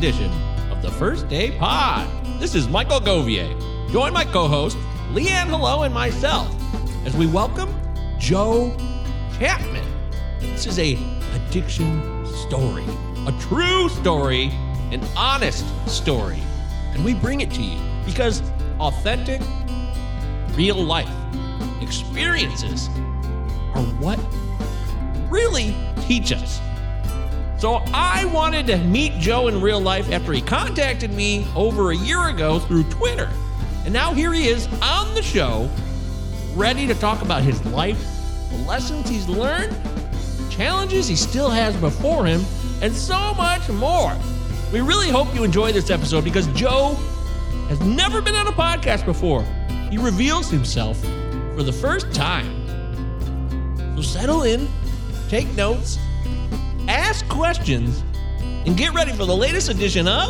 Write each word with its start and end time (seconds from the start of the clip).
edition 0.00 0.32
of 0.72 0.80
the 0.80 0.90
First 0.92 1.28
Day 1.28 1.50
Pod. 1.58 2.08
This 2.40 2.54
is 2.54 2.66
Michael 2.68 3.00
Govier, 3.00 3.54
Join 3.92 4.14
my 4.14 4.24
co-host 4.24 4.78
Leanne 5.12 5.48
Hello 5.48 5.82
and 5.82 5.92
myself, 5.92 6.48
as 7.04 7.14
we 7.14 7.26
welcome 7.26 7.68
Joe 8.18 8.74
Chapman. 9.38 9.84
This 10.40 10.66
is 10.66 10.78
a 10.78 10.96
addiction 11.34 12.24
story, 12.24 12.86
a 13.26 13.32
true 13.40 13.90
story, 13.90 14.46
an 14.90 15.02
honest 15.18 15.66
story, 15.86 16.40
and 16.94 17.04
we 17.04 17.12
bring 17.12 17.42
it 17.42 17.50
to 17.50 17.62
you 17.62 17.78
because 18.06 18.42
authentic, 18.78 19.42
real 20.52 20.82
life 20.82 21.12
experiences 21.82 22.88
are 23.74 23.84
what 24.00 24.18
really 25.28 25.76
teach 26.06 26.32
us. 26.32 26.58
So 27.60 27.82
I 27.92 28.24
wanted 28.24 28.66
to 28.68 28.78
meet 28.78 29.12
Joe 29.18 29.48
in 29.48 29.60
real 29.60 29.80
life 29.80 30.10
after 30.10 30.32
he 30.32 30.40
contacted 30.40 31.12
me 31.12 31.46
over 31.54 31.90
a 31.90 31.94
year 31.94 32.28
ago 32.28 32.58
through 32.58 32.84
Twitter. 32.84 33.28
And 33.84 33.92
now 33.92 34.14
here 34.14 34.32
he 34.32 34.48
is 34.48 34.66
on 34.80 35.14
the 35.14 35.20
show, 35.20 35.68
ready 36.54 36.86
to 36.86 36.94
talk 36.94 37.20
about 37.20 37.42
his 37.42 37.62
life, 37.66 38.02
the 38.50 38.56
lessons 38.66 39.10
he's 39.10 39.28
learned, 39.28 39.76
challenges 40.50 41.06
he 41.06 41.14
still 41.14 41.50
has 41.50 41.76
before 41.76 42.24
him, 42.24 42.42
and 42.80 42.94
so 42.94 43.34
much 43.34 43.68
more. 43.68 44.16
We 44.72 44.80
really 44.80 45.10
hope 45.10 45.34
you 45.34 45.44
enjoy 45.44 45.70
this 45.70 45.90
episode 45.90 46.24
because 46.24 46.46
Joe 46.54 46.94
has 47.68 47.78
never 47.80 48.22
been 48.22 48.36
on 48.36 48.46
a 48.46 48.52
podcast 48.52 49.04
before. 49.04 49.42
He 49.90 49.98
reveals 49.98 50.50
himself 50.50 50.98
for 51.54 51.62
the 51.62 51.74
first 51.74 52.10
time. 52.14 52.66
So 53.96 54.00
settle 54.00 54.44
in, 54.44 54.66
take 55.28 55.54
notes, 55.56 55.98
ask 57.10 57.28
questions, 57.28 58.04
and 58.66 58.76
get 58.76 58.94
ready 58.94 59.10
for 59.10 59.26
the 59.26 59.36
latest 59.36 59.68
edition 59.68 60.06
of 60.06 60.28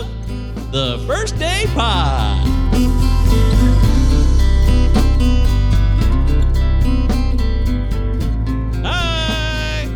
the 0.73 1.05
First 1.07 1.39
Day 1.39 1.65
Pod. 1.75 2.43
Hi. 8.83 9.87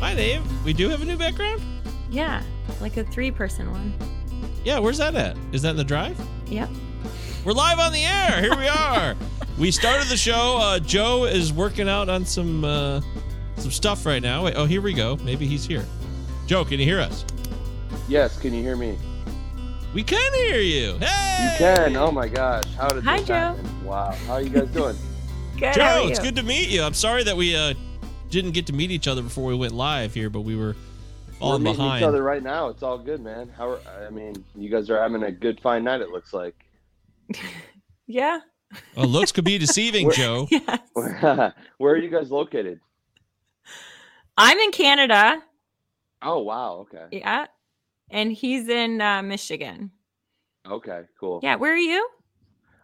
Hi, 0.00 0.14
Dave. 0.16 0.42
We 0.64 0.72
do 0.72 0.88
have 0.88 1.00
a 1.00 1.04
new 1.04 1.16
background? 1.16 1.62
Yeah, 2.10 2.42
like 2.80 2.96
a 2.96 3.04
three 3.04 3.30
person 3.30 3.70
one. 3.70 3.94
Yeah, 4.64 4.80
where's 4.80 4.98
that 4.98 5.14
at? 5.14 5.36
Is 5.52 5.62
that 5.62 5.70
in 5.70 5.76
the 5.76 5.84
drive? 5.84 6.18
Yep. 6.48 6.70
We're 7.44 7.52
live 7.52 7.78
on 7.78 7.92
the 7.92 8.02
air. 8.02 8.40
Here 8.40 8.56
we 8.56 8.66
are. 8.66 9.14
we 9.58 9.70
started 9.70 10.08
the 10.08 10.16
show. 10.16 10.58
Uh, 10.60 10.80
Joe 10.80 11.24
is 11.24 11.52
working 11.52 11.88
out 11.88 12.08
on 12.08 12.24
some 12.24 12.64
uh, 12.64 13.00
some 13.60 13.70
stuff 13.70 14.06
right 14.06 14.22
now. 14.22 14.44
Wait, 14.44 14.54
oh, 14.56 14.64
here 14.64 14.80
we 14.80 14.92
go. 14.92 15.16
Maybe 15.24 15.46
he's 15.46 15.64
here. 15.66 15.84
Joe, 16.46 16.64
can 16.64 16.78
you 16.78 16.84
hear 16.84 17.00
us? 17.00 17.24
Yes, 18.08 18.38
can 18.38 18.54
you 18.54 18.62
hear 18.62 18.76
me? 18.76 18.96
We 19.94 20.02
can 20.02 20.32
hear 20.34 20.60
you. 20.60 20.98
Hey, 20.98 21.50
You 21.52 21.58
can. 21.58 21.96
Oh 21.96 22.10
my 22.10 22.28
gosh, 22.28 22.64
how 22.76 22.88
did 22.88 23.04
Hi, 23.04 23.18
this 23.18 23.28
Joe. 23.28 23.34
happen? 23.34 23.84
Wow, 23.84 24.12
how 24.26 24.34
are 24.34 24.42
you 24.42 24.50
guys 24.50 24.68
doing? 24.68 24.96
Good. 25.58 25.74
Joe, 25.74 25.82
how 25.82 26.02
are 26.04 26.08
it's 26.10 26.18
you? 26.20 26.26
good 26.26 26.36
to 26.36 26.42
meet 26.42 26.68
you. 26.68 26.82
I'm 26.82 26.94
sorry 26.94 27.24
that 27.24 27.36
we 27.36 27.56
uh, 27.56 27.74
didn't 28.30 28.52
get 28.52 28.66
to 28.66 28.72
meet 28.72 28.90
each 28.90 29.08
other 29.08 29.22
before 29.22 29.44
we 29.44 29.56
went 29.56 29.72
live 29.72 30.14
here, 30.14 30.30
but 30.30 30.42
we 30.42 30.54
were 30.56 30.76
We're 31.40 31.58
meeting 31.58 31.74
behind. 31.78 32.02
each 32.02 32.06
other 32.06 32.22
right 32.22 32.42
now. 32.42 32.68
It's 32.68 32.82
all 32.82 32.96
good, 32.98 33.20
man. 33.20 33.48
How? 33.56 33.70
Are, 33.70 33.80
I 34.06 34.10
mean, 34.10 34.44
you 34.54 34.70
guys 34.70 34.88
are 34.90 35.00
having 35.02 35.22
a 35.24 35.32
good 35.32 35.60
fine 35.60 35.84
night. 35.84 36.00
It 36.00 36.10
looks 36.10 36.32
like. 36.32 36.54
Yeah. 38.10 38.40
Well, 38.96 39.06
looks 39.06 39.32
could 39.32 39.44
be 39.44 39.58
deceiving, 39.58 40.06
We're- 40.06 40.16
Joe. 40.16 40.48
Yes. 40.50 41.52
Where 41.76 41.92
are 41.92 41.96
you 41.98 42.08
guys 42.10 42.30
located? 42.30 42.80
I'm 44.36 44.58
in 44.58 44.70
Canada. 44.72 45.42
Oh 46.22 46.40
wow. 46.40 46.86
Okay. 46.92 47.18
Yeah. 47.18 47.46
And 48.10 48.32
he's 48.32 48.68
in 48.68 49.00
uh, 49.00 49.22
Michigan. 49.22 49.90
Okay. 50.68 51.02
Cool. 51.18 51.40
Yeah. 51.42 51.56
Where 51.56 51.72
are 51.72 51.76
you? 51.76 52.08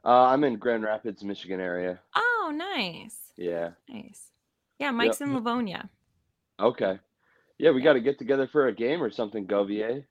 Uh, 0.05 0.27
I'm 0.27 0.45
in 0.45 0.57
Grand 0.57 0.83
Rapids, 0.83 1.25
Michigan 1.25 1.61
area. 1.61 1.99
Oh, 2.15 2.53
nice. 2.55 3.17
Yeah. 3.37 3.71
Nice. 3.89 4.31
Yeah. 4.79 4.91
Mike's 4.91 5.21
in 5.21 5.35
Livonia. 5.35 5.89
Okay. 6.61 6.99
Yeah, 7.59 7.71
we 7.71 7.81
got 7.81 7.95
to 7.95 8.01
get 8.01 8.19
together 8.19 8.47
for 8.47 8.67
a 8.67 8.75
game 8.75 9.03
or 9.03 9.11
something. 9.11 9.47
Govier. 9.47 10.05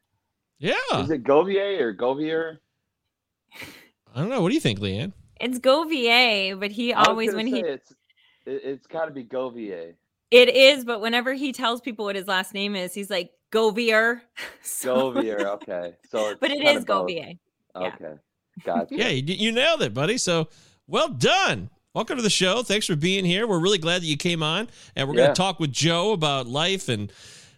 Yeah. 0.57 0.73
Is 0.95 1.11
it 1.11 1.23
Govier 1.23 1.79
or 1.81 1.93
Govier? 1.93 2.57
I 4.15 4.19
don't 4.19 4.29
know. 4.29 4.41
What 4.41 4.49
do 4.49 4.55
you 4.55 4.61
think, 4.61 4.79
Leanne? 4.79 5.13
It's 5.39 5.59
Govier, 5.59 6.59
but 6.59 6.71
he 6.71 6.93
always, 6.93 7.31
gonna 7.31 7.37
when 7.37 7.47
he, 7.47 7.59
It's, 7.59 7.91
it, 8.45 8.61
it's 8.63 8.87
got 8.87 9.05
to 9.05 9.11
be 9.11 9.25
Govier. 9.25 9.93
It 10.33 10.49
is, 10.49 10.83
but 10.83 10.99
whenever 10.99 11.33
he 11.33 11.51
tells 11.51 11.79
people 11.81 12.05
what 12.05 12.15
his 12.15 12.27
last 12.27 12.53
name 12.53 12.75
is, 12.75 12.93
he's 12.93 13.09
like 13.09 13.31
Govier. 13.51 14.21
So- 14.63 15.11
Govier. 15.13 15.45
Okay. 15.45 15.93
So. 16.09 16.29
It's 16.31 16.39
but 16.39 16.51
it 16.51 16.61
kinda. 16.61 16.81
Govier. 16.85 17.37
yeah. 17.79 17.87
Okay. 17.87 18.13
Gotcha. 18.63 18.95
Yeah, 18.95 19.09
you, 19.09 19.23
you 19.35 19.51
nailed 19.51 19.81
it, 19.81 19.93
buddy. 19.93 20.17
So 20.17 20.47
well 20.87 21.09
done. 21.09 21.69
Welcome 21.93 22.17
to 22.17 22.23
the 22.23 22.29
show. 22.29 22.63
Thanks 22.63 22.87
for 22.87 22.95
being 22.95 23.23
here. 23.25 23.45
We're 23.45 23.59
really 23.59 23.77
glad 23.77 24.01
that 24.01 24.07
you 24.07 24.17
came 24.17 24.41
on, 24.41 24.67
and 24.95 25.07
we're 25.07 25.13
going 25.15 25.27
to 25.29 25.33
talk 25.35 25.59
with 25.59 25.71
Joe 25.71 26.11
about 26.11 26.47
life 26.47 26.89
and 26.89 27.11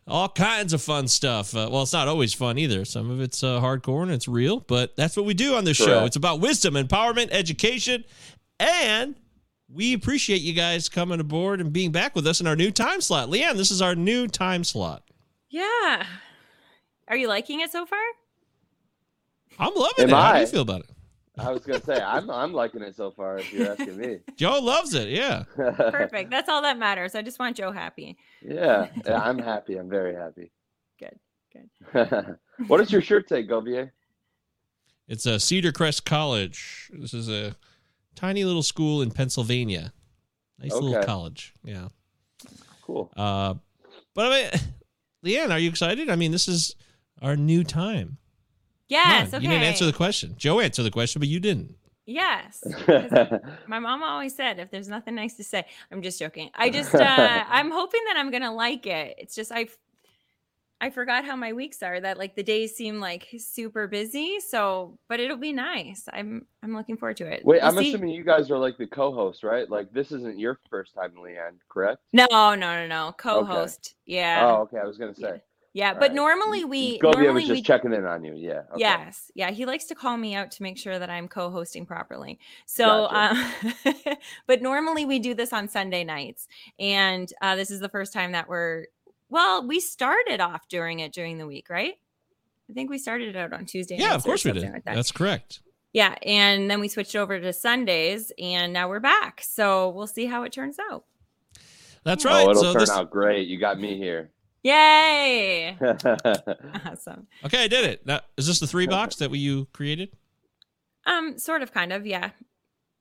all 0.08 0.28
kinds 0.30 0.74
of 0.74 0.82
fun 0.82 1.08
stuff. 1.08 1.56
Uh, 1.56 1.70
well, 1.72 1.84
it's 1.84 1.94
not 1.94 2.08
always 2.10 2.34
fun 2.34 2.58
either. 2.58 2.84
Some 2.86 3.10
of 3.10 3.22
it's 3.22 3.44
uh, 3.44 3.62
hardcore 3.62 4.04
and 4.04 4.12
it's 4.12 4.28
real, 4.28 4.60
but 4.60 4.94
that's 4.98 5.16
what 5.16 5.26
we 5.26 5.34
do 5.34 5.56
on 5.56 5.64
this 5.64 5.78
show. 5.78 6.04
It's 6.06 6.18
about 6.18 6.42
wisdom, 6.42 6.74
empowerment, 6.74 7.30
education, 7.32 8.04
and 8.60 9.16
we 9.68 9.94
appreciate 9.94 10.42
you 10.42 10.54
guys 10.54 10.90
coming 10.90 11.20
aboard 11.20 11.60
and 11.60 11.74
being 11.74 11.92
back 11.92 12.16
with 12.16 12.28
us 12.28 12.40
in 12.40 12.48
our 12.48 12.56
new 12.56 12.72
time 12.72 13.02
slot. 13.02 13.30
Leanne, 13.30 13.56
this 13.56 13.72
is 13.72 13.82
our 13.82 13.96
new 13.96 14.28
time 14.28 14.64
slot. 14.64 15.04
Yeah. 15.50 16.06
Are 17.08 17.18
you 17.18 17.28
liking 17.28 17.62
it 17.62 17.72
so 17.72 17.86
far? 17.86 18.00
I'm 19.60 19.74
loving 19.74 20.04
Am 20.04 20.10
it. 20.10 20.14
How 20.14 20.34
do 20.34 20.40
you 20.42 20.48
feel 20.48 20.62
about 20.62 20.82
it? 20.82 20.90
I 21.38 21.52
was 21.52 21.66
gonna 21.66 21.82
say 21.82 22.02
I'm 22.02 22.30
I'm 22.30 22.54
liking 22.54 22.82
it 22.82 22.96
so 22.96 23.12
far. 23.12 23.38
If 23.38 23.52
you're 23.52 23.70
asking 23.70 23.98
me. 23.98 24.20
Joe 24.38 24.60
loves 24.62 24.94
it. 24.94 25.10
Yeah. 25.10 25.44
Perfect. 25.56 26.32
That's 26.32 26.48
all 26.48 26.62
that 26.62 26.78
matters. 26.78 27.14
I 27.14 27.22
just 27.22 27.40
want 27.40 27.58
Joe 27.58 27.72
happy. 27.72 28.18
yeah, 28.42 28.88
yeah, 29.06 29.20
I'm 29.20 29.38
happy. 29.38 29.76
I'm 29.78 29.90
very 29.90 30.16
happy. 30.16 30.52
Good, 30.98 31.20
good. 31.52 32.38
what 32.68 32.78
does 32.78 32.92
your 32.92 33.02
shirt 33.02 33.28
say, 33.28 33.46
Govier? 33.46 33.92
It's 35.08 35.26
a 35.26 35.40
Cedar 35.40 35.74
Crest 35.74 36.06
College. 36.06 36.90
This 36.94 37.14
is 37.14 37.30
a 37.30 37.56
tiny 38.16 38.44
little 38.44 38.64
school 38.64 39.02
in 39.02 39.12
Pennsylvania. 39.12 39.94
Nice 40.60 40.72
little 40.74 41.04
college. 41.04 41.54
Yeah. 41.64 41.90
Cool. 42.82 43.12
Uh, 43.16 43.56
but 44.14 44.32
I 44.32 44.42
mean, 44.42 44.62
Leanne, 45.26 45.52
are 45.52 45.60
you 45.60 45.70
excited? 45.70 46.10
I 46.10 46.16
mean, 46.16 46.32
this 46.32 46.48
is 46.48 46.76
our 47.22 47.36
new 47.36 47.64
time. 47.64 48.08
Come 48.08 48.18
Yes. 48.90 49.34
okay. 49.34 49.44
You 49.44 49.50
didn't 49.50 49.64
answer 49.64 49.86
the 49.86 49.94
question. 49.94 50.36
Joe 50.38 50.60
answered 50.60 50.84
the 50.84 50.92
question, 50.92 51.20
but 51.20 51.28
you 51.28 51.40
didn't. 51.40 51.76
Yes. 52.06 52.64
My 53.68 53.80
mom 53.80 54.04
always 54.04 54.36
said, 54.36 54.60
if 54.60 54.70
there's 54.70 54.88
nothing 54.88 55.16
nice 55.16 55.34
to 55.36 55.44
say, 55.44 55.66
I'm 55.92 56.04
just 56.04 56.20
joking. 56.20 56.52
I 56.54 56.70
just, 56.70 56.94
uh, 56.94 57.00
I'm 57.50 57.72
hoping 57.72 58.02
that 58.08 58.18
I'm 58.18 58.30
gonna 58.30 58.54
like 58.54 58.86
it. 58.86 59.16
It's 59.18 59.34
just 59.34 59.52
I, 59.52 59.68
I 60.82 60.90
forgot 60.90 61.26
how 61.26 61.36
my 61.36 61.54
weeks 61.54 61.82
are. 61.82 62.00
That 62.00 62.18
like 62.18 62.36
the 62.36 62.44
days 62.44 62.76
seem 62.76 63.00
like 63.00 63.28
super 63.38 63.88
busy. 63.88 64.40
So, 64.40 64.98
but 65.10 65.20
it'll 65.20 65.38
be 65.38 65.54
nice. 65.54 66.04
I'm, 66.12 66.46
I'm 66.64 66.76
looking 66.76 66.98
forward 66.98 67.18
to 67.18 67.28
it. 67.28 67.46
Wait, 67.46 67.62
We'll 67.62 67.66
I'm 67.70 67.78
see. 67.78 67.90
assuming 67.90 68.10
you 68.10 68.24
guys 68.24 68.52
are 68.52 68.58
like 68.58 68.78
the 68.78 68.88
co-host, 68.88 69.44
right? 69.44 69.70
Like 69.70 69.92
this 69.94 70.12
isn't 70.12 70.38
your 70.40 70.60
first 70.70 70.94
time, 70.94 71.14
Leanne, 71.18 71.58
correct? 71.70 72.00
No, 72.14 72.26
no, 72.32 72.56
no, 72.56 72.88
no. 72.88 73.14
Co-host. 73.18 73.96
Yeah. 74.06 74.42
Oh, 74.58 74.62
okay. 74.64 74.78
I 74.78 74.86
was 74.86 74.98
gonna 74.98 75.16
say. 75.16 75.42
yeah. 75.74 75.94
all 75.94 76.00
But 76.00 76.10
right. 76.10 76.14
normally 76.14 76.66
we, 76.66 77.00
normally 77.02 77.32
was 77.34 77.44
just 77.48 77.52
we 77.52 77.62
checking 77.62 77.94
in 77.94 78.06
on 78.06 78.24
you. 78.24 78.34
Yeah. 78.36 78.60
okay. 78.72 78.80
Yes. 78.80 79.32
Yeah. 79.36 79.52
He 79.52 79.66
likes 79.66 79.86
to 79.86 79.96
call 79.96 80.18
me 80.18 80.36
out 80.36 80.52
to 80.52 80.64
make 80.64 80.78
sure 80.78 81.00
that 81.00 81.10
I'm 81.10 81.28
co 81.28 81.50
hosting 81.52 81.86
properly. 81.86 82.40
So, 82.66 83.08
um, 83.10 83.52
but 84.48 84.62
normally 84.62 85.06
we 85.06 85.20
do 85.20 85.34
this 85.34 85.54
on 85.54 85.68
Sunday 85.70 86.04
nights. 86.04 86.48
And 86.80 87.32
uh, 87.42 87.56
this 87.56 87.72
is 87.72 87.80
the 87.80 87.90
first 87.90 88.14
time 88.14 88.34
that 88.34 88.48
we're, 88.50 88.86
well, 89.36 89.68
we 89.68 89.80
started 89.80 90.40
off 90.42 90.68
during 90.70 91.00
it 91.00 91.12
during 91.14 91.38
the 91.38 91.46
week, 91.46 91.70
right? 91.70 91.94
I 92.70 92.74
think 92.74 92.90
we 92.90 92.98
started 92.98 93.30
it 93.30 93.36
out 93.36 93.54
on 93.54 93.66
Tuesday. 93.66 93.98
Yeah, 93.98 94.16
of 94.16 94.24
course 94.24 94.44
we 94.46 94.52
did. 94.54 94.64
like 94.64 94.86
that. 94.86 94.96
That's 94.96 95.12
correct. 95.12 95.60
yeah. 95.94 96.16
And 96.24 96.72
then 96.72 96.80
we 96.80 96.88
switched 96.88 97.16
over 97.16 97.40
to 97.40 97.54
Sundays 97.54 98.32
and 98.40 98.74
now 98.74 98.90
we're 98.90 99.00
back. 99.00 99.42
So 99.46 99.90
we'll 99.90 100.08
see 100.08 100.26
how 100.26 100.44
it 100.44 100.52
turns 100.52 100.78
out. 100.90 101.04
That's 102.04 102.24
Yeah. 102.24 102.32
right. 102.32 102.48
Oh, 102.48 102.52
it'll 102.52 102.64
so 102.64 102.74
turn 102.74 102.80
this, 102.80 102.90
out 102.90 103.12
great. 103.12 103.48
You 103.48 103.60
got 103.60 103.80
me 103.80 103.98
here. 103.98 104.32
Yay. 104.64 105.78
awesome. 106.86 107.28
okay, 107.46 107.64
I 107.64 107.68
did 107.68 107.86
it. 107.86 108.06
Now, 108.06 108.22
is 108.38 108.48
this 108.48 108.60
the 108.60 108.68
three 108.68 108.88
box 108.88 109.18
that 109.18 109.30
we, 109.30 109.38
you 109.40 109.68
created? 109.74 110.10
Um, 111.06 111.38
sort 111.38 111.62
of, 111.62 111.72
kind 111.72 111.94
of, 111.94 112.08
yeah, 112.08 112.32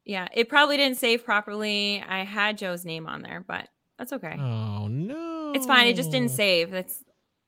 yeah. 0.04 0.28
It 0.34 0.50
probably 0.50 0.76
didn't 0.76 0.98
save 0.98 1.24
properly. 1.24 2.04
I 2.06 2.24
had 2.24 2.58
Joe's 2.58 2.84
name 2.84 3.06
on 3.06 3.22
there, 3.22 3.42
but 3.48 3.68
that's 3.98 4.12
okay. 4.12 4.36
Oh 4.38 4.88
no, 4.88 5.14
It's 5.54 5.66
fine. 5.66 5.86
It 5.86 5.96
just 5.96 6.10
didn't 6.10 6.30
save. 6.30 6.70
That's 6.70 7.02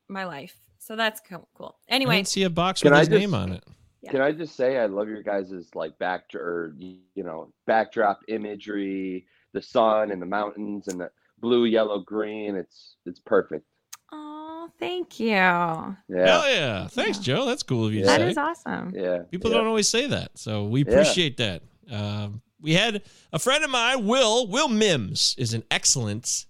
my 0.09 0.25
life, 0.25 0.57
so 0.79 0.97
that's 0.97 1.21
co- 1.21 1.49
cool. 1.55 1.77
I 1.91 1.95
Anyway, 1.95 2.17
didn't 2.17 2.29
see 2.29 2.45
a 2.45 2.51
box 2.51 2.81
Can 2.83 2.91
with 2.91 2.97
I 2.97 3.01
his 3.01 3.09
just- 3.09 3.21
name 3.21 3.35
on 3.35 3.53
it. 3.53 3.65
Yeah. 4.03 4.13
Can 4.13 4.21
I 4.21 4.31
just 4.31 4.55
say 4.55 4.79
I 4.79 4.87
love 4.87 5.09
your 5.09 5.23
guys's 5.23 5.69
like 5.75 5.99
back 5.99 6.33
or 6.35 6.75
you 6.79 7.01
know 7.17 7.53
backdrop 7.67 8.21
imagery, 8.29 9.27
the 9.53 9.61
sun 9.63 10.13
and 10.13 10.23
the 10.23 10.27
mountains 10.27 10.87
and 10.87 11.01
the 11.01 11.11
blue, 11.41 11.65
yellow, 11.65 11.99
green. 12.01 12.55
It's 12.55 12.97
it's 13.05 13.19
perfect. 13.19 13.65
oh, 14.13 14.69
thank 14.79 15.19
you. 15.19 15.29
Yeah. 15.29 15.97
Hell 16.09 16.49
yeah! 16.53 16.87
Thanks, 16.87 17.19
Yeah. 17.19 17.25
Joe. 17.37 17.47
That's 17.47 17.65
cool 17.65 17.87
of 17.87 17.93
you 17.95 18.01
to 18.01 18.07
That 18.07 18.21
say. 18.21 18.31
is 18.31 18.39
awesome. 18.39 18.93
Yeah. 18.95 19.23
People 19.31 19.51
yeah. 19.51 19.57
don't 19.57 19.67
always 19.67 19.89
say 19.89 20.07
that, 20.07 20.39
so 20.39 20.65
we 20.65 20.85
Yeah. 20.85 20.93
appreciate 20.93 21.37
that. 21.39 21.63
Um, 21.91 22.43
we 22.61 22.75
had 22.75 23.03
a 23.33 23.39
friend 23.41 23.65
of 23.65 23.71
mine, 23.71 24.07
Will. 24.07 24.47
Will 24.47 24.69
Mims 24.69 25.35
is 25.39 25.53
an 25.53 25.65
excellent 25.71 26.47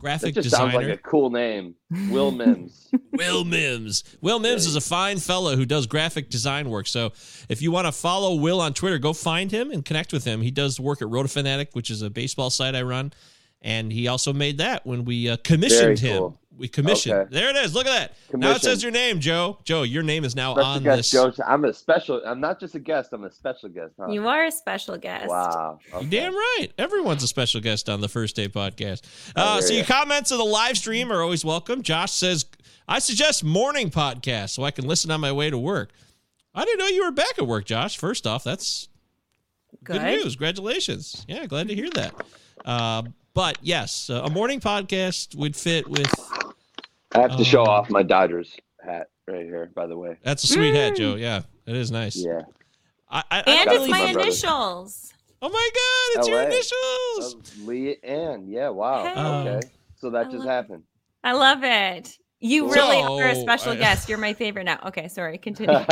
That 0.00 0.06
graphic 0.06 0.34
just 0.34 0.44
designer. 0.44 0.72
sounds 0.72 0.86
like 0.86 0.98
a 0.98 1.02
cool 1.02 1.30
name. 1.30 1.74
Will 2.10 2.30
Mims. 2.32 2.88
Will 3.12 3.44
Mims. 3.44 4.04
Will 4.20 4.38
Mims 4.38 4.66
is 4.66 4.76
a 4.76 4.80
fine 4.80 5.18
fellow 5.18 5.56
who 5.56 5.66
does 5.66 5.86
graphic 5.86 6.30
design 6.30 6.70
work. 6.70 6.86
So 6.86 7.12
if 7.48 7.60
you 7.60 7.70
want 7.70 7.86
to 7.86 7.92
follow 7.92 8.34
Will 8.36 8.60
on 8.60 8.72
Twitter, 8.74 8.98
go 8.98 9.12
find 9.12 9.50
him 9.50 9.70
and 9.70 9.84
connect 9.84 10.12
with 10.12 10.24
him. 10.24 10.40
He 10.40 10.50
does 10.50 10.80
work 10.80 11.02
at 11.02 11.08
Rotofanatic, 11.08 11.68
which 11.74 11.90
is 11.90 12.02
a 12.02 12.10
baseball 12.10 12.50
site 12.50 12.74
I 12.74 12.82
run. 12.82 13.12
And 13.62 13.92
he 13.92 14.08
also 14.08 14.32
made 14.32 14.56
that 14.58 14.86
when 14.86 15.04
we 15.04 15.28
uh, 15.28 15.36
commissioned 15.44 15.98
Very 15.98 16.12
him. 16.14 16.18
cool. 16.18 16.39
We 16.60 16.68
commissioned. 16.68 17.14
Okay. 17.14 17.28
There 17.32 17.48
it 17.48 17.56
is. 17.56 17.74
Look 17.74 17.86
at 17.86 18.12
that. 18.28 18.38
Now 18.38 18.50
it 18.50 18.60
says 18.60 18.82
your 18.82 18.92
name, 18.92 19.18
Joe. 19.18 19.56
Joe, 19.64 19.82
your 19.82 20.02
name 20.02 20.26
is 20.26 20.36
now 20.36 20.52
Special 20.52 20.70
on 20.70 20.82
guest 20.82 20.96
this. 20.98 21.10
Joe. 21.10 21.32
I'm 21.46 21.64
a 21.64 21.72
special. 21.72 22.20
I'm 22.26 22.38
not 22.38 22.60
just 22.60 22.74
a 22.74 22.78
guest. 22.78 23.14
I'm 23.14 23.24
a 23.24 23.32
special 23.32 23.70
guest. 23.70 23.94
Huh? 23.98 24.08
You 24.10 24.28
are 24.28 24.44
a 24.44 24.50
special 24.50 24.98
guest. 24.98 25.28
Wow. 25.30 25.78
Okay. 25.94 26.06
Damn 26.10 26.34
right. 26.34 26.68
Everyone's 26.76 27.22
a 27.22 27.26
special 27.28 27.62
guest 27.62 27.88
on 27.88 28.02
the 28.02 28.08
First 28.08 28.36
Day 28.36 28.46
podcast. 28.46 29.00
Uh, 29.34 29.54
hear 29.54 29.62
so 29.62 29.72
your 29.72 29.86
comments 29.86 30.32
of 30.32 30.36
the 30.36 30.44
live 30.44 30.76
stream 30.76 31.10
are 31.10 31.22
always 31.22 31.46
welcome. 31.46 31.80
Josh 31.80 32.12
says, 32.12 32.44
I 32.86 32.98
suggest 32.98 33.42
morning 33.42 33.88
podcast 33.88 34.50
so 34.50 34.62
I 34.62 34.70
can 34.70 34.86
listen 34.86 35.10
on 35.10 35.22
my 35.22 35.32
way 35.32 35.48
to 35.48 35.56
work. 35.56 35.92
I 36.54 36.66
didn't 36.66 36.80
know 36.80 36.88
you 36.88 37.04
were 37.04 37.10
back 37.10 37.38
at 37.38 37.46
work, 37.46 37.64
Josh. 37.64 37.96
First 37.96 38.26
off, 38.26 38.44
that's 38.44 38.90
good, 39.82 40.02
Good. 40.02 40.02
news. 40.02 40.34
Congratulations. 40.34 41.24
Yeah, 41.26 41.46
glad 41.46 41.68
to 41.68 41.74
hear 41.74 41.88
that. 41.94 42.14
Uh, 42.66 43.04
but 43.32 43.56
yes, 43.62 44.10
uh, 44.10 44.20
a 44.24 44.28
morning 44.28 44.60
podcast 44.60 45.34
would 45.36 45.56
fit 45.56 45.88
with. 45.88 46.12
I 47.14 47.20
have 47.20 47.36
to 47.36 47.44
show 47.44 47.62
Um, 47.62 47.68
off 47.68 47.90
my 47.90 48.02
Dodgers 48.02 48.56
hat 48.84 49.08
right 49.26 49.44
here. 49.44 49.70
By 49.74 49.86
the 49.86 49.96
way. 49.98 50.16
That's 50.22 50.44
a 50.44 50.46
sweet 50.46 50.74
hat, 50.74 50.92
Mm. 50.92 50.96
Joe. 50.96 51.14
Yeah, 51.16 51.42
it 51.66 51.76
is 51.76 51.90
nice. 51.90 52.16
Yeah. 52.16 52.42
I, 53.10 53.18
I, 53.18 53.22
I 53.30 53.38
And 53.38 53.46
don't 53.46 53.60
it's 53.60 53.68
really- 53.72 53.90
my 53.90 53.98
my 54.06 54.12
brother. 54.12 54.28
initials. 54.28 55.12
Oh 55.42 55.48
my 55.48 55.70
God, 55.74 56.20
it's 56.20 56.28
your 56.28 56.42
LA. 56.42 56.46
initials. 56.48 57.34
Of 57.34 57.66
Lee 57.66 57.96
and 58.04 58.48
yeah. 58.48 58.68
Wow. 58.68 59.04
Hey. 59.04 59.48
Okay. 59.50 59.68
So 59.96 60.10
that 60.10 60.20
I 60.20 60.24
just 60.24 60.36
love- 60.38 60.46
happened. 60.46 60.82
I 61.24 61.32
love 61.32 61.64
it. 61.64 62.16
You 62.42 62.62
Cool. 62.64 62.72
really 62.72 63.02
are 63.02 63.28
a 63.30 63.34
special 63.34 63.72
I- 63.72 63.76
guest. 63.76 64.08
You're 64.08 64.16
my 64.18 64.32
favorite 64.32 64.64
now. 64.64 64.78
Okay, 64.86 65.08
sorry. 65.08 65.36
Continue. 65.38 65.74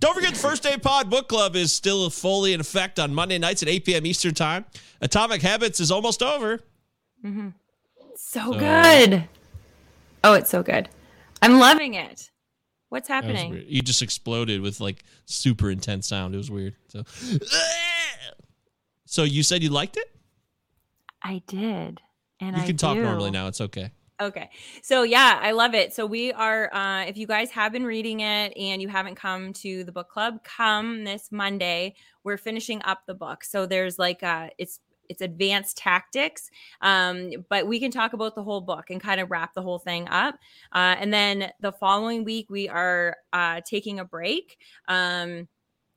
Don't 0.00 0.14
forget, 0.14 0.32
the 0.34 0.38
First 0.40 0.62
Day 0.62 0.76
Pod 0.78 1.10
Book 1.10 1.28
Club 1.28 1.54
is 1.56 1.72
still 1.72 2.08
fully 2.10 2.52
in 2.52 2.60
effect 2.60 2.98
on 2.98 3.14
Monday 3.14 3.38
nights 3.38 3.62
at 3.62 3.68
8 3.68 3.84
p.m. 3.84 4.06
Eastern 4.06 4.32
Time. 4.34 4.64
Atomic 5.00 5.42
Habits 5.42 5.80
is 5.80 5.90
almost 5.90 6.22
over. 6.22 6.60
So 8.16 8.52
So- 8.52 8.58
good. 8.58 9.28
Oh, 10.24 10.34
it's 10.34 10.50
so 10.50 10.62
good. 10.62 10.88
I'm 11.42 11.58
loving 11.58 11.94
it. 11.94 12.30
What's 12.88 13.08
happening? 13.08 13.64
You 13.68 13.82
just 13.82 14.02
exploded 14.02 14.60
with 14.60 14.80
like 14.80 15.04
super 15.26 15.70
intense 15.70 16.08
sound. 16.08 16.34
It 16.34 16.38
was 16.38 16.50
weird. 16.50 16.74
So, 16.88 17.04
so 19.04 19.22
you 19.24 19.42
said 19.42 19.62
you 19.62 19.70
liked 19.70 19.96
it? 19.96 20.10
I 21.22 21.42
did. 21.46 22.00
And 22.40 22.56
You 22.56 22.62
I 22.62 22.66
can 22.66 22.76
talk 22.76 22.96
do. 22.96 23.02
normally 23.02 23.30
now. 23.30 23.48
It's 23.48 23.60
okay. 23.60 23.90
Okay. 24.20 24.48
So 24.82 25.02
yeah, 25.02 25.38
I 25.42 25.50
love 25.50 25.74
it. 25.74 25.92
So 25.92 26.06
we 26.06 26.32
are 26.32 26.72
uh 26.74 27.04
if 27.04 27.18
you 27.18 27.26
guys 27.26 27.50
have 27.50 27.72
been 27.72 27.84
reading 27.84 28.20
it 28.20 28.56
and 28.56 28.80
you 28.80 28.88
haven't 28.88 29.16
come 29.16 29.52
to 29.54 29.84
the 29.84 29.92
book 29.92 30.08
club, 30.08 30.42
come 30.42 31.04
this 31.04 31.28
Monday. 31.30 31.96
We're 32.24 32.38
finishing 32.38 32.80
up 32.84 33.00
the 33.06 33.14
book. 33.14 33.44
So 33.44 33.66
there's 33.66 33.98
like 33.98 34.22
uh 34.22 34.48
it's 34.58 34.80
it's 35.08 35.22
advanced 35.22 35.76
tactics 35.76 36.50
um 36.80 37.30
but 37.48 37.66
we 37.66 37.80
can 37.80 37.90
talk 37.90 38.12
about 38.12 38.34
the 38.34 38.42
whole 38.42 38.60
book 38.60 38.90
and 38.90 39.00
kind 39.00 39.20
of 39.20 39.30
wrap 39.30 39.54
the 39.54 39.62
whole 39.62 39.78
thing 39.78 40.08
up 40.08 40.36
uh 40.72 40.96
and 40.98 41.12
then 41.12 41.50
the 41.60 41.72
following 41.72 42.24
week 42.24 42.48
we 42.50 42.68
are 42.68 43.16
uh 43.32 43.60
taking 43.64 44.00
a 44.00 44.04
break 44.04 44.58
um 44.88 45.48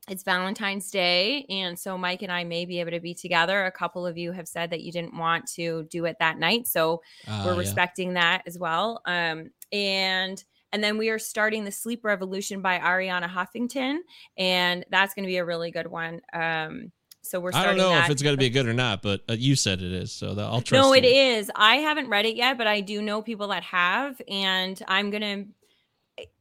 it's 0.07 0.23
Valentine's 0.23 0.89
Day, 0.89 1.45
and 1.49 1.77
so 1.77 1.95
Mike 1.95 2.23
and 2.23 2.31
I 2.31 2.43
may 2.43 2.65
be 2.65 2.79
able 2.79 2.89
to 2.89 2.99
be 2.99 3.13
together. 3.13 3.65
A 3.65 3.71
couple 3.71 4.07
of 4.07 4.17
you 4.17 4.31
have 4.31 4.47
said 4.47 4.71
that 4.71 4.81
you 4.81 4.91
didn't 4.91 5.15
want 5.15 5.45
to 5.51 5.83
do 5.91 6.05
it 6.05 6.17
that 6.19 6.39
night, 6.39 6.65
so 6.65 7.03
Uh, 7.27 7.43
we're 7.45 7.53
yeah. 7.53 7.59
respecting 7.59 8.13
that 8.15 8.41
as 8.47 8.57
well 8.57 9.01
um 9.05 9.51
and 9.71 10.43
and 10.71 10.83
then 10.83 10.97
we 10.97 11.09
are 11.09 11.19
starting 11.19 11.63
the 11.63 11.71
sleep 11.71 12.03
revolution 12.03 12.61
by 12.61 12.79
arianna 12.79 13.29
huffington 13.29 13.97
and 14.37 14.85
that's 14.89 15.13
going 15.13 15.23
to 15.23 15.27
be 15.27 15.37
a 15.37 15.45
really 15.45 15.69
good 15.71 15.87
one 15.87 16.21
um 16.33 16.91
so 17.21 17.39
we're 17.39 17.51
I 17.53 17.63
don't 17.63 17.77
know 17.77 17.97
if 17.97 18.09
it's 18.09 18.21
going 18.21 18.33
to 18.33 18.39
be 18.39 18.49
good 18.49 18.67
or 18.67 18.73
not, 18.73 19.01
but 19.01 19.21
uh, 19.29 19.33
you 19.33 19.55
said 19.55 19.81
it 19.81 19.91
is. 19.91 20.11
So 20.11 20.35
I'll 20.39 20.61
trust 20.61 20.87
no 20.87 20.93
it 20.93 21.03
you. 21.03 21.09
is 21.09 21.51
i 21.55 21.75
haven't 21.77 22.09
read 22.09 22.25
it 22.25 22.35
yet 22.35 22.57
but 22.57 22.67
i 22.67 22.81
do 22.81 23.01
know 23.01 23.21
people 23.21 23.47
that 23.47 23.63
have 23.63 24.21
and 24.27 24.81
i'm 24.87 25.09
gonna 25.09 25.45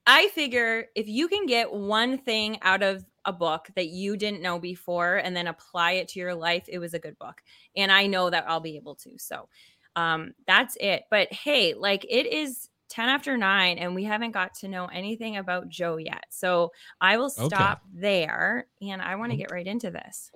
i 0.06 0.28
figure 0.28 0.86
if 0.94 1.08
you 1.08 1.28
can 1.28 1.46
get 1.46 1.72
one 1.72 2.18
thing 2.18 2.58
out 2.62 2.82
of 2.82 3.04
a 3.24 3.32
book 3.32 3.68
that 3.76 3.88
you 3.88 4.16
didn't 4.16 4.40
know 4.40 4.58
before 4.58 5.16
and 5.16 5.36
then 5.36 5.46
apply 5.46 5.92
it 5.92 6.08
to 6.08 6.18
your 6.18 6.34
life 6.34 6.64
it 6.68 6.78
was 6.78 6.94
a 6.94 6.98
good 6.98 7.18
book 7.18 7.42
and 7.76 7.92
i 7.92 8.06
know 8.06 8.30
that 8.30 8.44
i'll 8.48 8.60
be 8.60 8.76
able 8.76 8.94
to 8.94 9.10
so 9.18 9.48
um 9.96 10.32
that's 10.46 10.76
it 10.80 11.04
but 11.10 11.30
hey 11.32 11.74
like 11.74 12.04
it 12.08 12.26
is 12.26 12.70
10 12.88 13.10
after 13.10 13.36
9 13.36 13.76
and 13.76 13.94
we 13.94 14.04
haven't 14.04 14.30
got 14.30 14.54
to 14.54 14.68
know 14.68 14.86
anything 14.86 15.36
about 15.36 15.68
joe 15.68 15.98
yet 15.98 16.24
so 16.30 16.72
i 17.00 17.18
will 17.18 17.28
Okay. 17.28 17.44
stop 17.46 17.82
there 17.92 18.66
and 18.80 19.02
i 19.02 19.14
want 19.16 19.30
to 19.30 19.36
get 19.36 19.50
right 19.52 19.66
into 19.66 19.90
this 19.90 20.30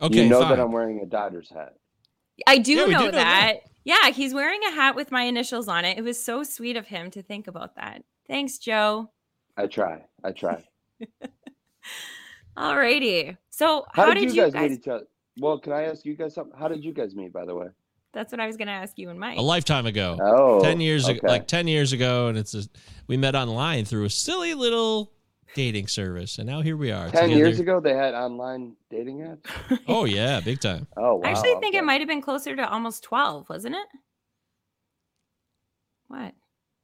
Okay, 0.00 0.22
you 0.24 0.28
know 0.28 0.40
fine. 0.40 0.50
that 0.50 0.60
I'm 0.60 0.72
wearing 0.72 1.00
a 1.00 1.06
Dodgers 1.06 1.50
hat. 1.50 1.74
I 2.46 2.58
do 2.58 2.72
Yeah, 2.72 2.78
know, 2.78 2.86
do 2.86 2.92
know 2.92 3.04
that. 3.10 3.12
that. 3.12 3.56
Yeah, 3.84 4.10
he's 4.10 4.34
wearing 4.34 4.60
a 4.64 4.70
hat 4.70 4.94
with 4.94 5.10
my 5.10 5.22
initials 5.22 5.66
on 5.66 5.84
it. 5.84 5.98
It 5.98 6.02
was 6.02 6.22
so 6.22 6.42
sweet 6.42 6.76
of 6.76 6.86
him 6.86 7.10
to 7.12 7.22
think 7.22 7.48
about 7.48 7.74
that. 7.76 8.04
Thanks, 8.28 8.58
Joe. 8.58 9.10
I 9.56 9.66
try. 9.66 10.04
I 10.22 10.32
try. 10.32 10.62
Alrighty. 12.56 13.36
So 13.50 13.86
How, 13.92 14.06
how, 14.06 14.14
did, 14.14 14.34
you 14.34 14.42
guys, 14.42 14.54
meet 14.54 14.72
each 14.72 14.88
other? 14.88 15.06
Well, 15.40 15.58
can 15.58 15.72
I 15.72 15.84
ask 15.84 16.04
you 16.04 16.14
guys 16.14 16.34
something? 16.34 16.56
How 16.58 16.68
did 16.68 16.84
you 16.84 16.92
guys 16.92 17.14
meet, 17.14 17.32
by 17.32 17.44
the 17.44 17.54
way? 17.54 17.68
That's 18.12 18.32
what 18.32 18.40
I 18.40 18.46
was 18.46 18.56
gonna 18.56 18.72
ask 18.72 18.98
you 18.98 19.10
and 19.10 19.20
Mike. 19.20 19.38
a 19.38 19.42
lifetime 19.42 19.86
ago. 19.86 20.16
Oh, 20.20 20.60
10 20.62 20.80
years 20.80 21.06
ago, 21.08 21.20
like 21.24 21.46
10 21.46 21.68
years 21.68 21.92
ago. 21.92 22.28
And 22.28 22.38
it's 22.38 22.54
a, 22.54 22.62
we 23.06 23.16
met 23.16 23.34
online 23.34 23.84
through 23.84 24.06
a 24.06 24.10
silly 24.10 24.54
little 24.54 25.12
dating 25.54 25.88
service. 25.88 26.38
And 26.38 26.46
now 26.48 26.60
here 26.60 26.76
we 26.76 26.90
are. 26.90 27.10
Ten 27.10 27.30
years 27.30 27.60
ago, 27.60 27.80
they 27.80 27.94
had 27.94 28.14
online 28.14 28.76
dating 28.90 29.18
apps. 29.18 29.78
Oh, 29.88 30.04
yeah, 30.04 30.40
big 30.40 30.60
time. 30.60 30.86
Oh, 30.96 31.16
wow. 31.16 31.22
I 31.24 31.30
actually 31.30 31.54
think 31.54 31.74
okay. 31.74 31.78
it 31.78 31.84
might 31.84 32.00
have 32.00 32.08
been 32.08 32.22
closer 32.22 32.54
to 32.56 32.70
almost 32.70 33.02
12, 33.04 33.48
wasn't 33.48 33.74
it? 33.76 33.86
What? 36.08 36.34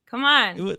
Come 0.07 0.25
on. 0.25 0.59
It 0.59 0.63
was, 0.63 0.77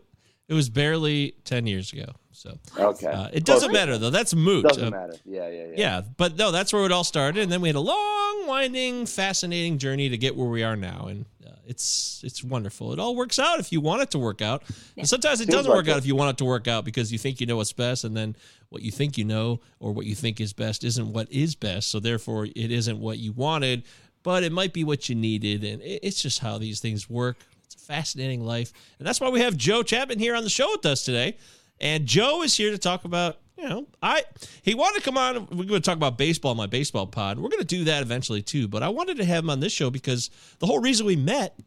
it 0.48 0.54
was 0.54 0.70
barely 0.70 1.36
10 1.46 1.68
years 1.68 1.92
ago. 1.92 2.14
So 2.36 2.60
Okay. 2.78 3.08
uh, 3.08 3.30
it 3.34 3.46
doesn't 3.46 3.70
Close. 3.70 3.74
matter, 3.80 3.98
though. 3.98 4.10
That's 4.10 4.34
moot. 4.36 4.66
Doesn't 4.66 4.84
Uh, 4.88 4.92
matter. 4.92 5.16
Yeah, 5.26 5.50
yeah, 5.50 5.64
yeah. 5.68 5.74
Yeah, 5.78 6.02
but 6.18 6.36
no, 6.38 6.52
that's 6.52 6.72
where 6.74 6.86
it 6.86 6.92
all 6.92 7.04
started, 7.04 7.42
and 7.44 7.52
then 7.52 7.62
we 7.62 7.70
had 7.70 7.76
a 7.76 7.80
long, 7.80 8.48
winding, 8.48 9.06
fascinating 9.06 9.78
journey 9.78 10.10
to 10.10 10.18
get 10.18 10.36
where 10.36 10.48
we 10.48 10.62
are 10.64 10.76
now, 10.76 11.08
and 11.10 11.26
uh, 11.46 11.52
it's 11.66 12.22
it's 12.24 12.44
wonderful. 12.44 12.92
It 12.94 13.00
all 13.00 13.16
works 13.16 13.40
out 13.40 13.60
if 13.60 13.72
you 13.72 13.80
want 13.82 14.02
it 14.02 14.12
to 14.12 14.20
work 14.20 14.42
out. 14.42 14.64
Yeah. 14.68 14.74
And 15.02 15.10
sometimes 15.10 15.40
it 15.42 15.46
Seems 15.46 15.56
doesn't 15.56 15.72
like 15.72 15.78
work 15.78 15.88
out 15.88 15.98
if 15.98 16.06
you 16.06 16.16
want 16.16 16.32
it 16.32 16.38
to 16.40 16.46
work 16.46 16.68
out 16.68 16.84
because 16.86 17.12
you 17.12 17.18
think 17.18 17.40
you 17.40 17.48
know 17.48 17.56
what's 17.58 17.74
best, 17.74 18.04
and 18.04 18.16
then 18.18 18.36
what 18.70 18.82
you 18.82 18.92
think 18.92 19.18
you 19.18 19.24
know 19.26 19.62
or 19.80 19.92
what 19.94 20.06
you 20.06 20.16
think 20.16 20.42
is 20.42 20.52
best 20.54 20.84
isn't 20.84 21.14
what 21.14 21.32
is 21.32 21.56
best. 21.56 21.90
So 21.90 22.00
therefore, 22.00 22.46
it 22.46 22.72
isn't 22.72 23.00
what 23.00 23.18
you 23.20 23.32
wanted, 23.32 23.84
but 24.24 24.44
it 24.44 24.52
might 24.52 24.74
be 24.74 24.84
what 24.84 25.08
you 25.08 25.16
needed, 25.16 25.64
and 25.64 25.82
it, 25.82 26.00
it's 26.04 26.22
just 26.22 26.40
how 26.40 26.58
these 26.58 26.80
things 26.82 27.10
work. 27.10 27.38
It's 27.66 27.76
a 27.76 27.80
fascinating 27.80 28.46
life, 28.46 28.74
and 29.00 29.08
that's 29.08 29.20
why 29.22 29.30
we 29.30 29.40
have 29.40 29.56
Joe 29.58 29.82
Chapman 29.84 30.20
here 30.20 30.36
on 30.36 30.44
the 30.44 30.50
show 30.50 30.70
with 30.72 30.86
us 30.86 31.04
today. 31.06 31.38
And 31.80 32.06
Joe 32.06 32.42
is 32.44 32.56
here 32.56 32.72
to 32.72 32.78
talk 32.78 33.04
about, 33.06 33.38
you 33.58 33.68
know, 33.68 33.88
I 34.02 34.24
he 34.62 34.76
wanted 34.76 35.00
to 35.00 35.06
come 35.06 35.18
on. 35.18 35.48
We're 35.48 35.66
going 35.66 35.82
to 35.82 35.86
talk 35.86 35.98
about 35.98 36.18
baseball 36.18 36.52
on 36.52 36.58
my 36.58 36.68
baseball 36.68 37.08
pod. 37.08 37.38
We're 37.38 37.50
going 37.50 37.62
to 37.62 37.66
do 37.66 37.84
that 37.86 38.02
eventually 38.02 38.42
too. 38.42 38.68
But 38.68 38.84
I 38.84 38.90
wanted 38.90 39.18
to 39.18 39.26
have 39.26 39.44
him 39.44 39.50
on 39.50 39.60
this 39.60 39.74
show 39.74 39.90
because 39.90 40.30
the 40.60 40.66
whole 40.68 40.80
reason 40.80 41.06
we 41.06 41.16
met 41.16 41.58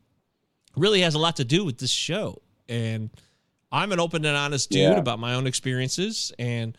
really 0.76 1.00
has 1.02 1.14
a 1.14 1.18
lot 1.18 1.36
to 1.36 1.44
do 1.44 1.64
with 1.64 1.78
this 1.78 1.90
show. 1.90 2.40
And 2.68 3.10
I'm 3.70 3.92
an 3.92 4.00
open 4.00 4.24
and 4.24 4.36
honest 4.36 4.70
dude 4.70 4.80
Yeah. 4.80 4.96
about 4.96 5.18
my 5.18 5.34
own 5.34 5.46
experiences. 5.46 6.32
And 6.38 6.76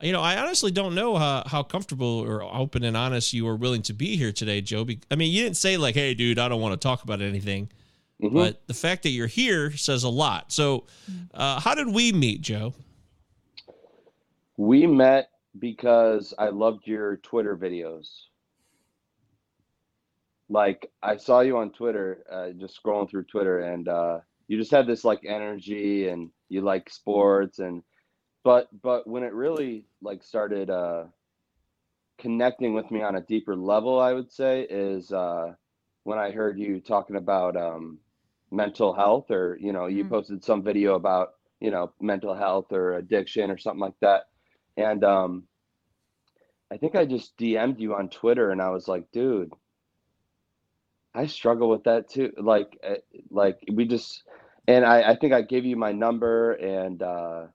you 0.00 0.10
know, 0.10 0.20
I 0.20 0.36
honestly 0.42 0.72
don't 0.72 0.96
know 0.96 1.16
how, 1.16 1.44
how 1.46 1.62
comfortable 1.62 2.18
or 2.26 2.42
open 2.42 2.82
and 2.82 2.96
honest 2.96 3.32
you 3.32 3.46
are 3.46 3.54
willing 3.54 3.82
to 3.82 3.92
be 3.92 4.16
here 4.16 4.32
today, 4.32 4.60
Joe. 4.60 4.84
I 5.12 5.14
mean, 5.14 5.30
you 5.32 5.44
didn't 5.44 5.56
say 5.56 5.76
like, 5.76 5.94
"Hey, 5.94 6.14
dude, 6.14 6.40
I 6.40 6.48
don't 6.48 6.60
want 6.60 6.72
to 6.72 6.84
talk 6.84 7.04
about 7.04 7.22
anything." 7.22 7.70
Mhm. 8.20 8.34
But 8.34 8.66
the 8.66 8.74
fact 8.74 9.02
that 9.02 9.10
you're 9.10 9.26
here 9.26 9.72
says 9.76 10.04
a 10.04 10.08
lot. 10.08 10.52
So, 10.52 10.86
uh, 11.34 11.60
how 11.60 11.74
did 11.74 11.88
we 11.88 12.12
meet, 12.12 12.40
Joe? 12.40 12.74
We 14.56 14.86
met 14.86 15.30
because 15.58 16.34
I 16.38 16.48
loved 16.48 16.86
your 16.86 17.16
Twitter 17.16 17.56
videos. 17.56 18.08
Like 20.48 20.90
I 21.02 21.16
saw 21.16 21.40
you 21.40 21.56
on 21.56 21.72
Twitter, 21.72 22.24
uh, 22.30 22.50
just 22.50 22.80
scrolling 22.80 23.08
through 23.08 23.24
Twitter, 23.24 23.60
and 23.60 23.88
uh, 23.88 24.20
you 24.48 24.58
just 24.58 24.70
had 24.70 24.86
this 24.86 25.04
like 25.04 25.24
energy, 25.24 26.08
and 26.08 26.30
you 26.48 26.60
like 26.60 26.90
sports, 26.90 27.58
and 27.58 27.82
but 28.44 28.68
but 28.82 29.06
when 29.06 29.22
it 29.22 29.32
really 29.32 29.86
like 30.02 30.22
started 30.22 30.68
uh, 30.68 31.04
connecting 32.18 32.74
with 32.74 32.90
me 32.90 33.02
on 33.02 33.16
a 33.16 33.20
deeper 33.22 33.56
level, 33.56 33.98
I 33.98 34.12
would 34.12 34.30
say 34.30 34.66
is 34.68 35.10
uh, 35.12 35.54
when 36.04 36.18
I 36.18 36.30
heard 36.30 36.58
you 36.58 36.80
talking 36.80 37.16
about 37.16 37.56
um, 37.56 37.98
mental 38.50 38.92
health 38.94 39.30
or 39.30 39.56
you 39.60 39.72
know 39.72 39.86
you 39.86 40.04
Mhm. 40.04 40.04
posted 40.04 40.44
some 40.44 40.62
video 40.62 40.94
about 40.94 41.30
you 41.60 41.70
know 41.70 41.92
mental 42.00 42.34
health 42.34 42.72
or 42.72 42.94
addiction 42.94 43.50
or 43.50 43.58
something 43.58 43.80
like 43.80 43.98
that. 44.00 44.24
And 44.76 45.04
um 45.04 45.46
i 46.70 46.76
think 46.76 46.94
i 46.94 47.04
just 47.04 47.36
dm'd 47.36 47.80
you 47.80 47.94
on 47.94 48.08
twitter 48.08 48.50
and 48.50 48.60
i 48.62 48.68
was 48.70 48.88
like 48.88 49.10
dude 49.12 49.52
i 51.14 51.26
struggle 51.26 51.68
with 51.68 51.84
that 51.84 52.08
too. 52.08 52.32
Like 52.38 52.78
uh, 52.86 52.94
like 53.30 53.58
we 53.72 53.84
just 53.86 54.22
and 54.66 54.84
i 54.84 55.10
i 55.10 55.16
think 55.16 55.32
i 55.32 55.42
gave 55.42 55.64
you 55.64 55.76
my 55.76 55.92
number 55.92 56.52
and 56.52 57.02
uh 57.02 57.46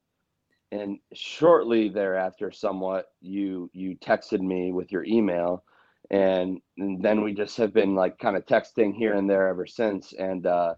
and 0.71 0.99
shortly 1.13 1.89
thereafter 1.89 2.51
somewhat 2.51 3.07
you 3.21 3.69
you 3.73 3.95
texted 3.97 4.41
me 4.41 4.71
with 4.71 4.91
your 4.91 5.03
email 5.05 5.63
and, 6.09 6.61
and 6.77 7.01
then 7.03 7.21
we 7.21 7.33
just 7.33 7.57
have 7.57 7.73
been 7.73 7.95
like 7.95 8.17
kind 8.17 8.37
of 8.37 8.45
texting 8.45 8.95
here 8.95 9.13
and 9.13 9.29
there 9.29 9.47
ever 9.47 9.65
since. 9.65 10.13
And 10.13 10.45
uh 10.45 10.75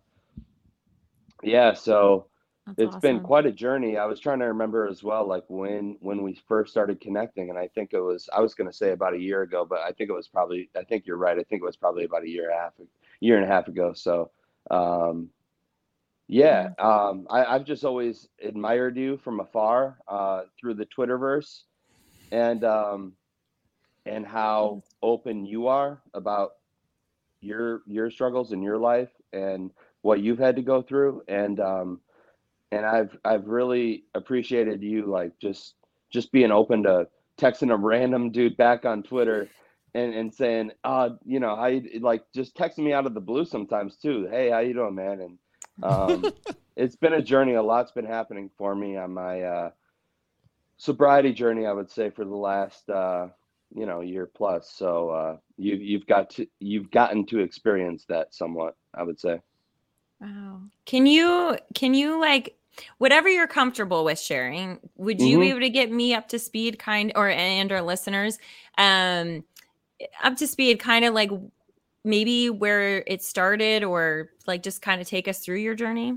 yeah 1.44 1.74
so 1.74 2.28
That's 2.66 2.96
it's 2.96 2.96
been 2.98 3.22
quite 3.22 3.46
a 3.46 3.52
journey. 3.52 3.98
I 3.98 4.06
was 4.06 4.20
trying 4.20 4.40
to 4.40 4.46
remember 4.46 4.88
as 4.88 5.04
well 5.04 5.28
like 5.28 5.46
when 5.48 5.98
when 6.02 6.24
we 6.24 6.40
first 6.48 6.72
started 6.72 7.00
connecting. 7.00 7.50
And 7.50 7.60
i 7.60 7.68
think 7.68 7.94
it 7.94 8.02
was 8.02 8.30
i 8.36 8.42
was 8.42 8.56
going 8.56 8.70
to 8.70 8.76
say 8.76 8.92
about 8.92 9.14
a 9.14 9.20
year 9.20 9.44
ago 9.44 9.66
but 9.70 9.80
i 9.80 9.92
think 9.92 10.10
it 10.10 10.14
was 10.14 10.28
probably 10.28 10.70
i 10.76 10.84
think 10.84 11.06
you're 11.06 11.18
right. 11.18 11.38
I 11.38 11.44
think 11.44 11.62
it 11.62 11.66
was 11.66 11.78
probably 11.78 12.06
about 12.06 12.24
a 12.24 12.30
year 12.30 12.50
and 12.50 12.60
a 12.60 12.62
half 12.62 12.74
year 13.20 13.36
and 13.38 13.46
a 13.46 13.48
half 13.48 13.68
ago. 13.68 13.94
So 13.94 14.32
um 14.72 15.30
yeah. 16.28 16.70
um 16.80 17.28
I, 17.30 17.46
i've 17.46 17.66
just 17.66 17.84
always 17.84 18.28
admired 18.44 18.98
you 18.98 19.18
from 19.18 19.40
afar 19.40 19.98
uh 20.08 20.44
through 20.60 20.76
the 20.76 20.86
twitterverse. 20.88 21.64
And 22.32 22.64
um 22.64 23.14
and 24.06 24.26
how 24.26 24.84
open 25.02 25.46
you 25.46 25.68
are 25.68 26.02
about 26.14 26.52
your 27.42 27.82
your 27.86 28.10
struggles 28.10 28.52
in 28.52 28.62
your 28.62 28.78
life 28.78 29.10
and 29.34 29.72
what 30.02 30.22
you've 30.22 30.40
had 30.40 30.56
to 30.56 30.62
go 30.62 30.82
through. 30.82 31.22
And 31.28 31.60
um 31.60 32.02
and 32.72 32.86
I've 32.86 33.18
I've 33.26 33.48
really 33.48 34.04
appreciated 34.16 34.82
you 34.84 35.06
like 35.06 35.38
just 35.40 35.76
just 36.12 36.32
being 36.32 36.52
open 36.52 36.84
to 36.84 37.08
texting 37.38 37.72
a 37.72 37.78
random 37.78 38.32
dude 38.32 38.58
back 38.58 38.86
on 38.86 39.04
Twitter 39.04 39.50
and 39.94 40.14
and 40.14 40.34
saying 40.34 40.72
uh 40.84 41.10
you 41.26 41.40
know 41.40 41.54
I 41.54 41.82
like 42.00 42.24
just 42.34 42.56
texting 42.56 42.80
me 42.84 42.94
out 42.94 43.06
of 43.06 43.14
the 43.14 43.22
blue 43.22 43.46
sometimes 43.46 43.98
too. 43.98 44.28
Hey 44.30 44.50
how 44.50 44.60
you 44.60 44.74
doing 44.74 44.96
man? 44.96 45.22
And 45.22 45.38
um 45.84 46.32
it's 46.76 46.96
been 46.96 47.14
a 47.14 47.22
journey. 47.22 47.54
A 47.54 47.64
lot's 47.64 47.92
been 47.92 48.06
happening 48.06 48.50
for 48.58 48.76
me 48.76 48.98
on 48.98 49.14
my 49.14 49.42
uh 49.42 49.70
sobriety 50.78 51.34
journey 51.34 51.66
I 51.66 51.74
would 51.74 51.92
say 51.92 52.10
for 52.10 52.24
the 52.26 52.36
last 52.36 52.90
uh 52.90 53.28
you 53.76 53.86
know 53.86 54.02
year 54.02 54.26
plus 54.26 54.72
so 54.76 55.10
uh 55.10 55.38
you 55.58 55.76
you've 55.76 56.06
got 56.08 56.30
to 56.30 56.48
you've 56.60 56.90
gotten 56.92 57.26
to 57.26 57.40
experience 57.40 58.06
that 58.10 58.34
somewhat 58.34 58.76
I 58.94 59.04
would 59.04 59.20
say 59.20 59.40
Wow. 60.22 60.62
Can 60.86 61.06
you 61.06 61.58
can 61.76 61.94
you 61.94 62.20
like 62.20 62.58
whatever 62.98 63.30
you're 63.30 63.48
comfortable 63.48 64.04
with 64.04 64.20
sharing, 64.20 64.80
would 64.96 65.22
you 65.22 65.40
be 65.40 65.46
Mhm. 65.46 65.50
able 65.50 65.60
to 65.62 65.70
get 65.70 65.92
me 65.92 66.14
up 66.14 66.28
to 66.30 66.40
speed 66.40 66.80
kind 66.80 67.12
or 67.16 67.30
and 67.30 67.72
our 67.72 67.82
listeners 67.82 68.38
um 68.78 69.44
up 70.24 70.36
to 70.38 70.48
speed 70.48 70.80
kind 70.80 71.06
of 71.06 71.14
like 71.14 71.32
maybe 72.06 72.50
where 72.50 73.04
it 73.08 73.24
started 73.24 73.84
or 73.84 74.30
like 74.48 74.64
just 74.64 74.82
kind 74.82 75.02
of 75.02 75.08
take 75.08 75.28
us 75.28 75.40
through 75.40 75.58
your 75.58 75.76
journey? 75.76 76.14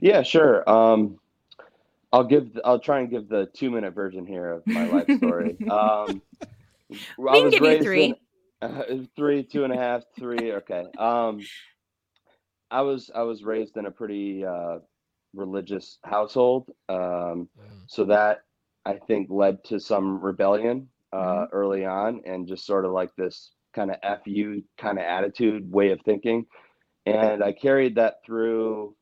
Yeah, 0.00 0.22
sure. 0.22 0.68
Um, 0.68 1.18
I'll 2.12 2.24
give. 2.24 2.58
I'll 2.64 2.78
try 2.78 3.00
and 3.00 3.10
give 3.10 3.28
the 3.28 3.46
two-minute 3.54 3.94
version 3.94 4.26
here 4.26 4.50
of 4.52 4.66
my 4.66 4.84
life 4.84 5.10
story. 5.10 5.56
Um, 5.70 6.22
We 6.90 6.98
can 7.30 7.50
give 7.50 7.62
you 7.62 7.82
three. 7.82 8.14
uh, 8.60 8.82
three, 9.16 9.42
two 9.42 9.64
and 9.64 9.72
a 9.72 9.76
half, 9.76 10.02
three. 10.18 10.52
Okay. 10.52 10.84
Um, 10.98 11.40
I 12.70 12.82
was 12.82 13.10
I 13.14 13.22
was 13.22 13.44
raised 13.44 13.76
in 13.76 13.86
a 13.86 13.90
pretty 13.90 14.44
uh, 14.44 14.78
religious 15.34 15.98
household, 16.04 16.70
um, 16.88 17.48
so 17.86 18.04
that 18.06 18.42
I 18.84 18.94
think 19.06 19.28
led 19.30 19.62
to 19.64 19.78
some 19.78 20.20
rebellion 20.20 20.88
uh, 21.12 21.46
early 21.52 21.84
on, 21.84 22.22
and 22.24 22.48
just 22.48 22.66
sort 22.66 22.84
of 22.84 22.92
like 22.92 23.10
this 23.16 23.52
kind 23.74 23.90
of 23.90 23.96
fu 24.24 24.62
kind 24.78 24.98
of 24.98 25.04
attitude, 25.04 25.70
way 25.70 25.90
of 25.90 26.00
thinking, 26.04 26.46
and 27.06 27.42
I 27.42 27.52
carried 27.52 27.96
that 27.96 28.16
through 28.24 28.94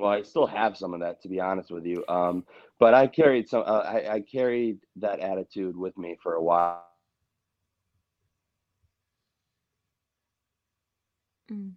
well, 0.00 0.10
I 0.10 0.22
still 0.22 0.46
have 0.46 0.76
some 0.76 0.94
of 0.94 1.00
that, 1.00 1.22
to 1.22 1.28
be 1.28 1.40
honest 1.40 1.70
with 1.70 1.86
you. 1.86 2.04
Um, 2.08 2.44
but 2.78 2.94
I 2.94 3.06
carried 3.06 3.48
some. 3.48 3.62
Uh, 3.66 3.80
I, 3.80 4.14
I 4.14 4.20
carried 4.20 4.78
that 4.96 5.20
attitude 5.20 5.76
with 5.76 5.96
me 5.98 6.16
for 6.22 6.34
a 6.34 6.42
while. 6.42 6.86
Mm. 11.50 11.72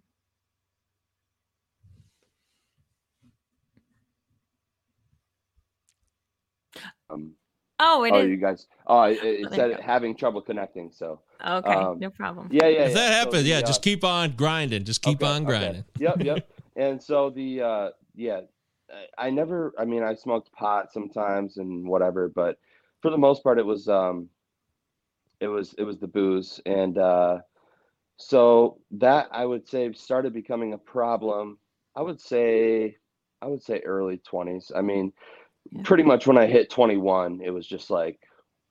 Um, 7.10 7.32
Oh, 7.80 8.04
it 8.04 8.12
oh, 8.12 8.20
is. 8.20 8.30
you 8.30 8.36
guys. 8.36 8.66
Oh, 8.86 9.02
it, 9.02 9.18
it 9.22 9.50
there 9.50 9.58
said 9.58 9.70
you 9.72 9.76
having 9.82 10.14
trouble 10.14 10.40
connecting. 10.40 10.92
So 10.92 11.20
Okay, 11.44 11.72
um, 11.72 11.98
no 11.98 12.10
problem. 12.10 12.48
yeah, 12.52 12.68
yeah. 12.68 12.84
If 12.84 12.88
yeah. 12.90 12.94
that 12.94 13.08
So 13.08 13.14
happens, 13.14 13.42
the, 13.42 13.48
yeah, 13.48 13.58
uh, 13.58 13.62
just 13.62 13.82
keep 13.82 14.04
on 14.04 14.30
grinding. 14.36 14.84
Just 14.84 15.02
keep 15.02 15.22
okay, 15.22 15.30
on 15.30 15.36
okay. 15.38 15.44
grinding. 15.44 15.84
Yep, 15.98 16.22
yep. 16.22 16.48
and 16.76 17.02
so 17.02 17.30
the 17.30 17.60
uh, 17.60 17.90
yeah, 18.14 18.40
I, 19.18 19.26
I 19.26 19.30
never. 19.30 19.72
I 19.78 19.84
mean, 19.84 20.02
I 20.02 20.14
smoked 20.14 20.52
pot 20.52 20.92
sometimes 20.92 21.56
and 21.58 21.86
whatever, 21.88 22.28
but 22.28 22.58
for 23.02 23.10
the 23.10 23.18
most 23.18 23.42
part, 23.42 23.58
it 23.58 23.66
was 23.66 23.88
um, 23.88 24.28
it 25.40 25.48
was 25.48 25.74
it 25.78 25.84
was 25.84 25.98
the 25.98 26.06
booze, 26.06 26.60
and 26.66 26.98
uh, 26.98 27.38
so 28.16 28.78
that 28.92 29.28
I 29.32 29.44
would 29.44 29.66
say 29.68 29.92
started 29.92 30.32
becoming 30.32 30.72
a 30.72 30.78
problem. 30.78 31.58
I 31.96 32.02
would 32.02 32.20
say 32.20 32.96
I 33.42 33.46
would 33.46 33.62
say 33.62 33.80
early 33.84 34.18
twenties. 34.18 34.70
I 34.74 34.82
mean, 34.82 35.12
Yeah. 35.72 35.84
pretty 35.84 36.02
much 36.04 36.26
when 36.26 36.38
I 36.38 36.46
hit 36.46 36.70
twenty 36.70 36.96
one, 36.96 37.40
it 37.42 37.50
was 37.50 37.66
just 37.66 37.90
like 37.90 38.20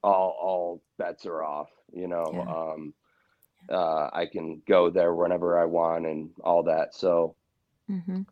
all 0.02 0.36
all 0.40 0.82
bets 0.98 1.26
are 1.26 1.42
off. 1.42 1.70
You 1.92 2.08
know, 2.08 2.42
Yeah. 2.42 2.48
um, 2.48 2.94
uh, 3.70 4.08
I 4.12 4.26
can 4.30 4.62
go 4.66 4.90
there 4.90 5.14
whenever 5.14 5.58
I 5.58 5.64
want 5.64 6.06
and 6.06 6.30
all 6.44 6.64
that. 6.64 6.94
So, 6.94 7.36
hmm 7.88 8.22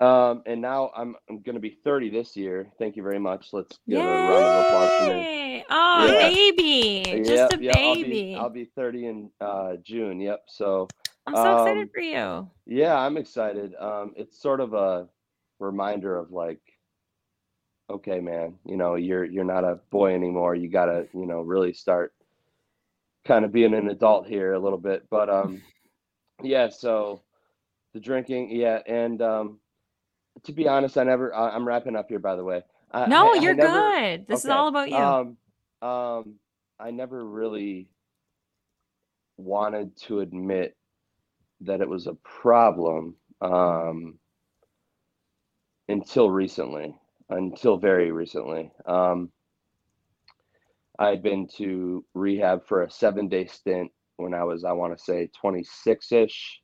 um, 0.00 0.42
and 0.46 0.60
now 0.60 0.90
I'm 0.96 1.16
I'm 1.28 1.40
gonna 1.42 1.60
be 1.60 1.78
30 1.84 2.10
this 2.10 2.36
year. 2.36 2.68
Thank 2.78 2.96
you 2.96 3.02
very 3.02 3.18
much. 3.18 3.48
Let's 3.52 3.78
give 3.88 4.00
a 4.00 4.04
round 4.04 4.44
of 4.44 4.66
applause 4.66 4.90
for 4.98 5.06
me. 5.06 5.64
Oh, 5.70 6.06
Yeah. 6.06 6.18
baby, 6.18 7.22
just 7.24 7.50
Yep, 7.50 7.52
a 7.52 7.58
yep, 7.58 7.74
I'll 7.82 7.94
be 7.96 8.02
baby. 8.02 8.34
I'll 8.34 8.50
be 8.50 8.64
30 8.64 9.06
in 9.06 9.30
uh, 9.40 9.76
June. 9.82 10.20
Yep. 10.20 10.44
So 10.48 10.88
I'm 11.26 11.36
so 11.36 11.52
excited 11.52 11.82
um, 11.82 11.90
for 11.92 12.00
you. 12.00 12.50
yeah, 12.66 12.96
I'm 12.96 13.16
excited. 13.16 13.74
Um, 13.76 14.12
it's 14.16 14.40
sort 14.40 14.60
of 14.60 14.74
a 14.74 15.08
reminder 15.58 16.16
of 16.16 16.30
like, 16.30 16.60
okay, 17.90 18.20
man, 18.20 18.54
you 18.64 18.76
know, 18.76 18.94
you're 18.94 19.24
you're 19.24 19.44
not 19.44 19.64
a 19.64 19.80
boy 19.90 20.14
anymore. 20.14 20.54
You 20.54 20.68
gotta, 20.68 21.06
you 21.12 21.26
know, 21.26 21.40
really 21.40 21.72
start 21.72 22.14
kind 23.26 23.44
of 23.44 23.52
being 23.52 23.74
an 23.74 23.88
adult 23.88 24.26
here 24.26 24.52
a 24.54 24.58
little 24.58 24.78
bit. 24.78 25.06
But 25.10 25.28
um, 25.28 25.62
yeah. 26.42 26.68
So 26.68 27.22
the 27.94 28.00
drinking, 28.00 28.50
yeah, 28.50 28.80
and 28.86 29.20
um, 29.22 29.58
to 30.44 30.52
be 30.52 30.68
honest, 30.68 30.96
I 30.98 31.04
never. 31.04 31.34
I, 31.34 31.50
I'm 31.50 31.66
wrapping 31.66 31.96
up 31.96 32.08
here, 32.08 32.18
by 32.18 32.36
the 32.36 32.44
way. 32.44 32.62
I, 32.90 33.06
No, 33.06 33.32
I- 33.32 33.38
I 33.38 33.40
you're 33.42 33.54
never- 33.54 33.90
good. 33.90 34.26
This 34.26 34.44
is 34.44 34.50
all 34.50 34.68
about 34.68 34.88
you. 34.90 34.96
Um, 34.96 35.36
um, 35.82 36.34
I 36.80 36.90
never 36.90 37.24
really 37.24 37.88
wanted 39.36 39.96
to 39.96 40.20
admit 40.20 40.76
that 41.62 41.80
it 41.80 41.88
was 41.88 42.06
a 42.06 42.14
problem 42.14 43.16
um, 43.40 44.18
until 45.88 46.30
recently, 46.30 46.94
until 47.30 47.76
very 47.76 48.10
recently. 48.12 48.72
Um, 48.86 49.30
I 50.98 51.08
had 51.10 51.22
been 51.22 51.46
to 51.58 52.04
rehab 52.14 52.66
for 52.66 52.82
a 52.82 52.90
seven 52.90 53.28
day 53.28 53.46
stint 53.46 53.92
when 54.16 54.34
I 54.34 54.42
was, 54.44 54.64
I 54.64 54.72
want 54.72 54.96
to 54.96 55.02
say, 55.04 55.30
26 55.40 56.12
ish. 56.12 56.60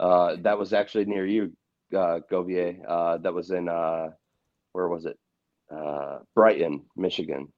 Uh, 0.00 0.36
that 0.42 0.58
was 0.58 0.72
actually 0.72 1.04
near 1.04 1.26
you, 1.26 1.52
uh, 1.94 2.20
Govier. 2.30 2.78
Uh, 2.86 3.18
that 3.18 3.32
was 3.32 3.50
in, 3.50 3.68
uh, 3.68 4.10
where 4.72 4.88
was 4.88 5.06
it? 5.06 5.18
Uh, 5.70 6.18
Brighton, 6.34 6.84
Michigan. 6.96 7.52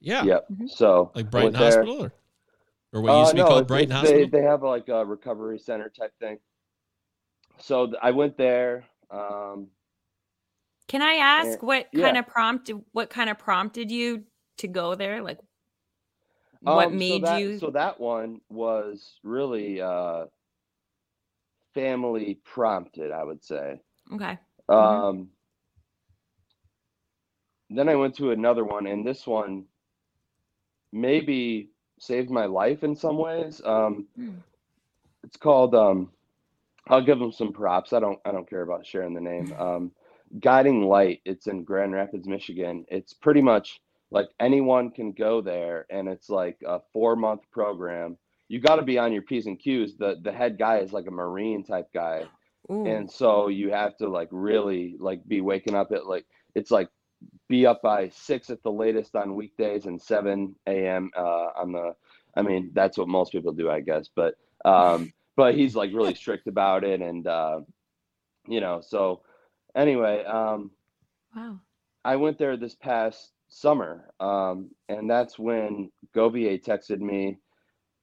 Yeah. 0.00 0.22
Yep. 0.22 0.46
Mhm. 0.52 0.70
So 0.70 1.10
Like 1.16 1.28
Brighton 1.30 1.52
went 1.54 1.58
there. 1.58 1.64
Hospital 1.84 2.04
or, 2.04 2.12
or 2.92 3.00
what 3.02 3.18
used 3.18 3.30
to 3.30 3.34
be 3.36 3.40
Uh, 3.40 3.44
no, 3.44 3.48
called 3.48 3.62
it's- 3.62 3.68
Brighton 3.68 3.90
it's- 3.90 4.00
Hospital? 4.00 4.24
They, 4.30 4.38
they 4.38 4.42
have 4.44 4.62
like 4.62 4.88
a 4.88 5.04
recovery 5.04 5.58
center 5.58 5.88
type 5.88 6.12
thing. 6.20 6.38
So 7.58 7.86
th- 7.86 7.98
I 8.00 8.12
went 8.12 8.36
there. 8.36 8.84
Um, 9.10 9.66
Can 10.86 11.02
I 11.02 11.14
ask 11.14 11.60
what 11.64 11.88
yeah. 11.92 12.04
kind 12.04 12.16
of 12.16 12.28
prompted 12.28 12.80
what 12.92 13.10
kind 13.10 13.28
of 13.28 13.38
prompted 13.38 13.90
you 13.90 14.22
to 14.58 14.68
go 14.68 14.94
there? 14.94 15.20
Like 15.20 15.40
what 16.60 16.86
um, 16.86 16.92
so 16.92 16.96
made 16.96 17.24
that- 17.24 17.40
you 17.40 17.58
So 17.58 17.70
that 17.70 17.98
one 17.98 18.40
was 18.48 19.18
really 19.24 19.80
uh, 19.80 20.26
family 21.74 22.34
prompted, 22.44 23.10
I 23.12 23.24
would 23.24 23.42
say. 23.44 23.80
Okay. 24.12 24.38
Um, 24.68 24.78
Mhm. 24.78 25.28
Then 27.70 27.88
I 27.88 27.96
went 27.96 28.14
to 28.16 28.30
another 28.30 28.64
one, 28.64 28.86
and 28.86 29.06
this 29.06 29.26
one 29.26 29.66
maybe 30.92 31.70
saved 31.98 32.30
my 32.30 32.46
life 32.46 32.82
in 32.84 32.94
some 32.94 33.18
ways. 33.18 33.60
Um, 33.64 34.06
Hmm. 34.16 34.38
it's 35.24 35.36
called 35.36 35.74
um, 35.74 36.12
I'll 36.88 37.04
give 37.04 37.18
them 37.18 37.32
some 37.32 37.52
props. 37.52 37.92
I 37.92 38.00
don't 38.00 38.18
I 38.24 38.32
don't 38.32 38.48
care 38.48 38.62
about 38.62 38.86
sharing 38.86 39.14
the 39.14 39.20
name. 39.20 39.52
Um, 39.58 39.92
Guiding 40.40 40.82
Light. 40.82 41.20
It's 41.24 41.46
in 41.46 41.64
Grand 41.64 41.92
Rapids, 41.92 42.26
Michigan. 42.28 42.84
It's 42.88 43.12
pretty 43.14 43.40
much 43.42 43.80
like 44.10 44.28
anyone 44.40 44.90
can 44.90 45.12
go 45.12 45.40
there, 45.40 45.86
and 45.90 46.08
it's 46.08 46.28
like 46.30 46.58
a 46.66 46.80
four 46.92 47.16
month 47.16 47.42
program. 47.50 48.16
You 48.48 48.60
got 48.60 48.76
to 48.76 48.82
be 48.82 48.98
on 48.98 49.12
your 49.12 49.22
p's 49.22 49.46
and 49.46 49.58
q's. 49.58 49.96
The 49.96 50.18
the 50.22 50.32
head 50.32 50.58
guy 50.58 50.78
is 50.78 50.92
like 50.92 51.06
a 51.06 51.10
marine 51.10 51.64
type 51.64 51.88
guy, 51.92 52.24
Ooh. 52.70 52.86
and 52.86 53.10
so 53.10 53.48
you 53.48 53.70
have 53.70 53.96
to 53.98 54.08
like 54.08 54.28
really 54.30 54.96
like 54.98 55.26
be 55.28 55.40
waking 55.40 55.74
up 55.74 55.92
at 55.92 56.06
like 56.06 56.24
it's 56.54 56.70
like 56.70 56.88
be 57.48 57.66
up 57.66 57.82
by 57.82 58.08
six 58.10 58.50
at 58.50 58.62
the 58.62 58.70
latest 58.70 59.16
on 59.16 59.34
weekdays 59.34 59.86
and 59.86 60.00
7 60.00 60.54
a.m 60.66 61.10
uh 61.16 61.48
on 61.56 61.72
the 61.72 61.94
i 62.36 62.42
mean 62.42 62.70
that's 62.74 62.98
what 62.98 63.08
most 63.08 63.32
people 63.32 63.52
do 63.52 63.70
i 63.70 63.80
guess 63.80 64.08
but 64.14 64.34
um 64.64 65.12
but 65.36 65.54
he's 65.54 65.74
like 65.74 65.92
really 65.92 66.14
strict 66.14 66.46
about 66.46 66.84
it 66.84 67.00
and 67.00 67.26
uh 67.26 67.60
you 68.46 68.60
know 68.60 68.80
so 68.80 69.22
anyway 69.74 70.24
um 70.24 70.70
wow. 71.34 71.58
i 72.04 72.16
went 72.16 72.38
there 72.38 72.56
this 72.56 72.74
past 72.74 73.32
summer 73.48 74.12
um 74.20 74.70
and 74.88 75.08
that's 75.08 75.38
when 75.38 75.90
govier 76.14 76.62
texted 76.62 77.00
me 77.00 77.38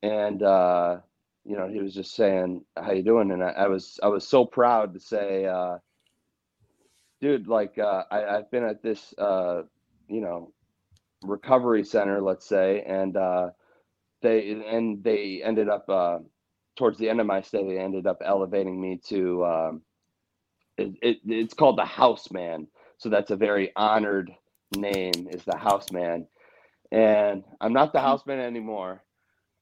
and 0.06 0.44
uh 0.44 0.98
you 1.46 1.58
know 1.58 1.68
he 1.68 1.82
was 1.82 1.94
just 1.94 2.16
saying 2.16 2.64
how 2.78 2.92
you 2.92 3.04
doing? 3.04 3.32
And 3.32 3.44
i, 3.44 3.50
I 3.50 3.68
was 3.68 4.00
i 4.04 4.08
was 4.08 4.28
so 4.28 4.46
proud 4.46 4.94
to 4.94 5.00
say 5.00 5.46
uh 5.46 5.78
dude 7.22 7.48
like 7.48 7.78
uh 7.80 8.04
I, 8.12 8.38
i've 8.38 8.52
been 8.52 8.66
at 8.66 8.84
this 8.84 9.14
uh 9.18 9.64
you 10.08 10.22
know 10.22 10.54
recovery 11.24 11.84
center 11.84 12.22
let's 12.22 12.48
say 12.48 12.84
and 12.88 13.18
uh 13.18 13.50
they 14.22 14.52
and 14.52 15.04
they 15.04 15.42
ended 15.44 15.70
up 15.70 15.90
uh 15.90 16.20
towards 16.78 17.00
the 17.00 17.10
end 17.10 17.22
of 17.22 17.28
my 17.28 17.42
stay 17.42 17.66
they 17.68 17.80
ended 17.80 18.08
up 18.08 18.22
elevating 18.24 18.80
me 18.82 19.00
to 19.10 19.46
um 19.46 19.82
it, 20.78 20.94
it 21.02 21.18
it's 21.26 21.54
called 21.54 21.78
the 21.78 21.86
house 21.86 22.32
man. 22.32 22.68
So 22.98 23.10
that's 23.10 23.32
a 23.32 23.38
very 23.38 23.72
honored 23.78 24.32
name 24.76 25.28
is 25.32 25.46
the 25.46 25.58
house 25.58 25.92
man. 25.92 26.28
And 26.92 27.44
i'm 27.62 27.74
not 27.74 27.94
the 27.94 28.02
house 28.02 28.26
man 28.28 28.40
anymore 28.40 29.05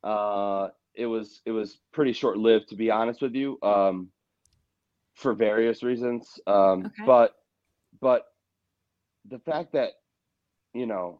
uh 0.03 0.69
it 0.95 1.05
was 1.05 1.41
it 1.45 1.51
was 1.51 1.79
pretty 1.91 2.13
short 2.13 2.37
lived 2.37 2.69
to 2.69 2.75
be 2.75 2.91
honest 2.91 3.21
with 3.21 3.33
you 3.33 3.57
um 3.63 4.09
for 5.15 5.33
various 5.33 5.83
reasons 5.83 6.39
um 6.47 6.85
Okay. 6.85 7.03
but 7.05 7.35
but 8.01 8.25
the 9.29 9.39
fact 9.39 9.71
that 9.73 9.91
you 10.73 10.85
know 10.85 11.19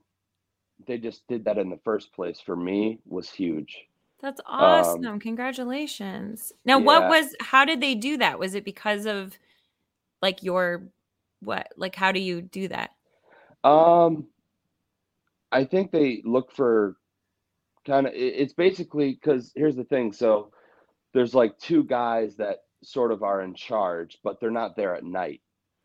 they 0.88 0.98
just 0.98 1.26
did 1.28 1.46
that 1.46 1.58
in 1.58 1.70
the 1.70 1.80
first 1.84 2.14
place 2.14 2.40
for 2.46 2.56
me 2.56 3.00
was 3.06 3.30
huge 3.30 3.88
That's 4.22 4.42
awesome. 4.46 5.20
Congratulations. 5.20 6.54
Now, 6.64 6.80
what 6.80 7.10
was, 7.10 7.36
how 7.42 7.66
did 7.66 7.82
they 7.82 7.94
do 7.94 8.18
that? 8.18 8.40
Was 8.40 8.56
it 8.56 8.64
because 8.64 9.06
of 9.06 9.38
like 10.22 10.44
your, 10.44 10.84
what, 11.42 11.68
like, 11.76 11.94
how 11.94 12.14
do 12.14 12.22
you 12.22 12.42
do 12.42 12.70
that? 12.70 12.92
Um, 13.66 14.28
I 15.52 15.66
think 15.66 15.92
they 15.92 16.22
look 16.24 16.54
for 16.54 16.96
kind 17.86 18.08
of. 18.08 18.14
It's 18.16 18.54
basically 18.54 19.14
because 19.14 19.52
here's 19.56 19.76
the 19.76 19.84
thing. 19.86 20.14
So 20.14 20.52
there's 21.14 21.34
like 21.36 21.58
two 21.60 21.84
guys 21.84 22.36
that 22.38 22.60
sort 22.84 23.12
of 23.12 23.24
are 23.24 23.42
in 23.42 23.54
charge, 23.54 24.18
but 24.24 24.40
they're 24.40 24.52
not 24.52 24.76
there 24.76 24.96
at 24.96 25.04
night. 25.04 25.42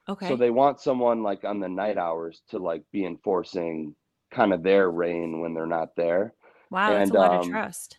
Okay. 0.08 0.28
So 0.28 0.36
they 0.36 0.50
want 0.50 0.80
someone 0.80 1.22
like 1.22 1.44
on 1.44 1.60
the 1.60 1.68
night 1.68 1.98
hours 1.98 2.42
to 2.50 2.58
like 2.58 2.82
be 2.92 3.04
enforcing 3.04 3.94
kind 4.30 4.52
of 4.52 4.62
their 4.62 4.90
reign 4.90 5.40
when 5.40 5.54
they're 5.54 5.66
not 5.66 5.94
there. 5.96 6.34
wow. 6.70 6.90
That's 6.90 7.10
a 7.10 7.14
lot 7.14 7.32
of 7.32 7.42
um, 7.42 7.50
trust. 7.50 7.98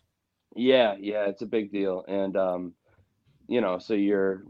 Yeah, 0.56 0.96
yeah, 1.00 1.26
it's 1.28 1.42
a 1.44 1.46
big 1.48 1.72
deal, 1.72 2.04
and 2.08 2.36
um, 2.36 2.74
you 3.48 3.62
know, 3.62 3.78
so 3.80 3.94
you're 3.94 4.44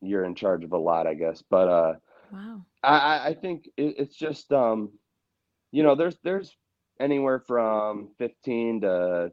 you're 0.00 0.24
in 0.24 0.34
charge 0.34 0.64
of 0.64 0.72
a 0.72 0.78
lot, 0.78 1.06
I 1.06 1.14
guess. 1.14 1.42
But 1.42 1.68
uh, 1.68 1.94
Wow. 2.32 2.64
I 2.82 2.98
I 2.98 3.26
I 3.28 3.34
think 3.34 3.66
it, 3.76 3.94
it's 3.98 4.16
just 4.16 4.52
um, 4.52 4.92
you 5.72 5.82
know, 5.82 5.94
there's 5.94 6.16
there's 6.22 6.56
anywhere 7.00 7.38
from 7.40 8.08
15 8.18 8.82
to 8.82 9.32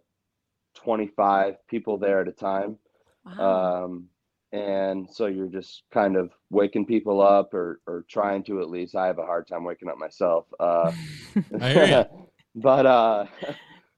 25 0.76 1.56
people 1.68 1.98
there 1.98 2.22
at 2.22 2.28
a 2.28 2.32
time. 2.32 2.78
Wow. 3.26 3.86
Um, 3.86 4.06
and 4.52 5.10
so 5.10 5.26
you're 5.26 5.48
just 5.50 5.84
kind 5.92 6.16
of 6.16 6.32
waking 6.50 6.86
people 6.86 7.22
up 7.22 7.54
or 7.54 7.82
or 7.88 8.06
trying 8.08 8.44
to 8.44 8.62
at 8.62 8.70
least. 8.70 8.96
I 8.96 9.08
have 9.08 9.20
a 9.20 9.26
hard 9.26 9.48
time 9.48 9.64
waking 9.64 9.90
up 9.90 9.98
myself. 9.98 10.46
Uh, 10.60 10.92
I 11.62 11.70
hear 11.74 12.08
but 12.56 12.86
uh, 12.86 13.26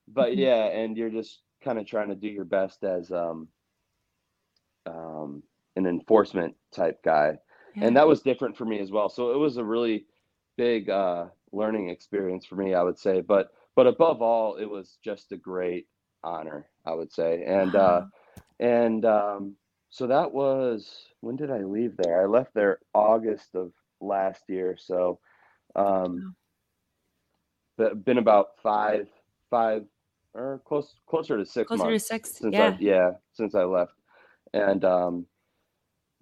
but 0.08 0.36
yeah, 0.38 0.66
and 0.66 0.98
you're 0.98 1.10
just 1.12 1.42
kind 1.64 1.78
of 1.78 1.86
trying 1.86 2.10
to 2.10 2.16
do 2.16 2.28
your 2.28 2.46
best 2.46 2.84
as 2.84 3.12
um, 3.12 3.50
um, 4.86 5.44
an 5.76 5.86
enforcement 5.86 6.56
type 6.72 7.04
guy 7.04 7.38
Yeah. 7.76 7.86
and 7.88 7.98
that 7.98 8.08
was 8.08 8.22
different 8.22 8.58
for 8.58 8.66
me 8.66 8.80
as 8.80 8.92
well 8.92 9.10
so 9.10 9.32
it 9.32 9.38
was 9.38 9.58
a 9.58 9.64
really 9.64 10.06
big 10.56 10.90
uh 10.90 11.28
learning 11.52 11.90
experience 11.90 12.46
for 12.46 12.56
me 12.56 12.74
i 12.74 12.82
would 12.84 12.98
say 12.98 13.22
but 13.22 13.52
but 13.76 13.88
above 13.88 14.22
all 14.22 14.56
it 14.56 14.66
was 14.66 14.98
just 15.04 15.32
a 15.32 15.38
great 15.38 15.88
honor 16.24 16.68
i 16.86 16.94
would 16.94 17.12
say 17.12 17.44
and 17.46 17.76
uh 17.76 18.02
and 18.60 19.06
um 19.06 19.56
so 19.90 20.08
that 20.08 20.32
was 20.32 21.06
when 21.22 21.36
did 21.36 21.50
i 21.52 21.60
leave 21.60 21.96
there 21.98 22.22
i 22.22 22.26
left 22.26 22.54
there 22.54 22.80
august 22.94 23.56
of 23.56 23.72
last 24.02 24.44
year 24.50 24.78
so 24.80 25.20
um 25.76 26.36
but 27.78 28.04
been 28.04 28.18
about 28.18 28.60
five 28.62 29.08
five 29.50 29.84
or 30.34 30.62
close 30.66 30.96
closer 31.08 31.38
to 31.38 31.46
six 31.46 31.68
Closer 31.68 31.84
to 31.86 31.90
months 31.92 32.08
six. 32.08 32.38
since 32.38 32.54
Yeah. 32.54 32.76
I 32.76 32.78
yeah 32.80 33.12
since 33.34 33.56
I 33.56 33.64
left, 33.64 33.94
and 34.54 34.84
um, 34.84 35.26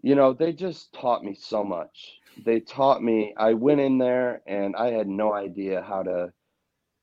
you 0.01 0.15
know 0.15 0.33
they 0.33 0.53
just 0.53 0.93
taught 0.93 1.23
me 1.23 1.35
so 1.35 1.63
much. 1.63 2.19
They 2.43 2.59
taught 2.59 3.01
me. 3.03 3.33
I 3.37 3.53
went 3.53 3.79
in 3.81 3.97
there 3.97 4.41
and 4.47 4.75
I 4.75 4.91
had 4.91 5.07
no 5.07 5.33
idea 5.33 5.81
how 5.81 6.03
to 6.03 6.33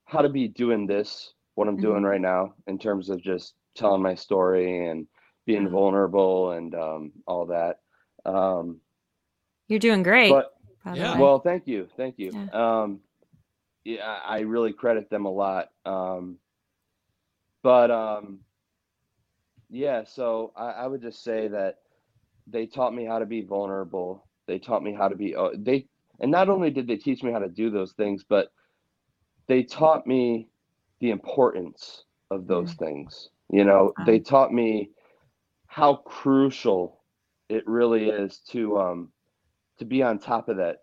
how 0.04 0.22
to 0.22 0.28
be 0.28 0.48
doing 0.48 0.86
this 0.86 1.34
what 1.54 1.68
I'm 1.68 1.78
doing 1.78 2.02
Mhm. 2.02 2.04
right 2.04 2.20
now 2.20 2.54
in 2.66 2.78
terms 2.78 3.08
of 3.10 3.20
just 3.22 3.54
telling 3.74 4.02
my 4.02 4.14
story 4.14 4.86
and 4.88 5.06
being 5.46 5.64
Wow. 5.64 5.70
vulnerable 5.70 6.50
and 6.52 6.74
um, 6.74 7.12
all 7.26 7.46
that. 7.46 7.80
Um, 8.24 8.80
You're 9.68 9.78
doing 9.78 10.02
great. 10.02 10.28
but 10.28 10.54
Yeah. 10.92 11.18
well, 11.18 11.38
thank 11.40 11.66
you, 11.66 11.88
thank 11.96 12.18
you. 12.18 12.32
Yeah. 12.32 12.48
Um, 12.52 13.00
yeah, 13.84 14.06
I 14.26 14.38
I 14.38 14.40
really 14.40 14.72
credit 14.72 15.08
them 15.10 15.24
a 15.26 15.30
lot. 15.30 15.70
Um, 15.84 16.38
but 17.62 17.90
um, 17.90 18.40
yeah, 19.70 20.04
so 20.04 20.52
I, 20.56 20.70
I 20.70 20.86
would 20.86 21.02
just 21.02 21.22
say 21.22 21.48
that 21.48 21.76
they 22.46 22.66
taught 22.66 22.94
me 22.94 23.04
how 23.04 23.18
to 23.18 23.26
be 23.26 23.42
vulnerable. 23.42 24.26
They 24.46 24.59
taught 24.59 24.83
me 24.83 24.94
how 24.94 25.09
to 25.09 25.16
be 25.16 25.35
uh, 25.35 25.50
they, 25.57 25.87
and 26.20 26.31
not 26.31 26.48
only 26.48 26.70
did 26.70 26.87
they 26.87 26.96
teach 26.96 27.22
me 27.22 27.33
how 27.33 27.38
to 27.38 27.48
do 27.48 27.70
those 27.70 27.92
things, 27.92 28.24
but 28.28 28.48
they 29.48 29.62
taught 29.62 30.07
me 30.07 30.48
the 31.00 31.11
importance 31.11 32.05
of 32.31 32.46
those 32.46 32.74
things. 32.74 33.31
You 33.50 33.64
know, 33.64 33.94
they 33.98 34.18
taught 34.18 34.52
me 34.52 34.90
how 35.66 35.96
crucial 35.96 37.00
it 37.48 37.66
really 37.66 38.09
is 38.09 38.38
to 38.50 38.78
um 38.78 39.09
to 39.78 39.85
be 39.85 40.02
on 40.02 40.18
top 40.18 40.48
of 40.48 40.57
that 40.59 40.78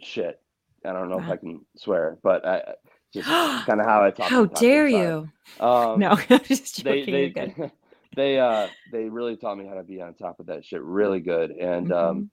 shit. 0.00 0.40
I 0.84 0.92
don't 0.92 1.10
know 1.10 1.18
if 1.18 1.28
I 1.28 1.36
can 1.36 1.60
swear, 1.76 2.18
but 2.22 2.46
I 2.46 2.74
just 3.12 3.36
kind 3.66 3.80
of 3.80 3.86
how 3.86 4.02
I 4.04 4.10
talk. 4.10 4.34
How 4.34 4.46
dare 4.46 4.88
you? 4.88 5.30
Um, 5.60 6.00
No, 6.00 6.10
I'm 6.30 6.44
just 6.44 6.76
they 6.78 7.06
joking. 7.06 7.06
they 7.06 7.34
You're 7.36 7.70
they 8.16 8.38
uh 8.38 8.68
they 8.90 9.08
really 9.08 9.36
taught 9.36 9.58
me 9.58 9.66
how 9.66 9.74
to 9.74 9.82
be 9.82 10.00
on 10.00 10.14
top 10.14 10.40
of 10.40 10.46
that 10.46 10.64
shit 10.64 10.82
really 10.82 11.20
good. 11.20 11.50
And 11.52 11.90
Mm-hmm. 11.90 11.92
um 11.92 12.30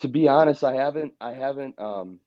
to 0.00 0.08
be 0.08 0.28
honest, 0.28 0.64
I 0.64 0.74
haven't 0.74 1.14
I 1.20 1.32
haven't 1.32 1.78
um 1.80 2.20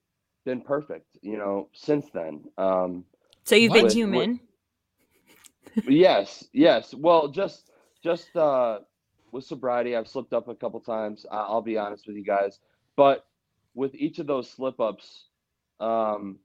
been 0.45 0.61
perfect, 0.61 1.17
you 1.21 1.37
know, 1.37 1.69
since 1.73 2.09
then. 2.11 2.43
Um 2.57 3.05
So 3.43 3.55
you've 3.55 3.73
been 3.73 3.85
with- 3.85 3.93
with- 3.95 3.95
human. 3.95 4.39
yes, 5.87 6.47
yes. 6.53 6.93
Well, 6.93 7.27
just 7.29 7.71
just 8.03 8.35
uh 8.35 8.79
with 9.31 9.45
sobriety, 9.45 9.95
I've 9.95 10.07
slipped 10.07 10.33
up 10.33 10.47
a 10.47 10.55
couple 10.55 10.79
times. 10.81 11.25
I- 11.31 11.37
I'll 11.37 11.61
be 11.61 11.77
honest 11.77 12.07
with 12.07 12.17
you 12.17 12.23
guys, 12.23 12.59
but 12.95 13.25
with 13.73 13.95
each 13.95 14.19
of 14.19 14.27
those 14.27 14.49
slip 14.49 14.79
ups, 14.81 15.27
um, 15.79 16.39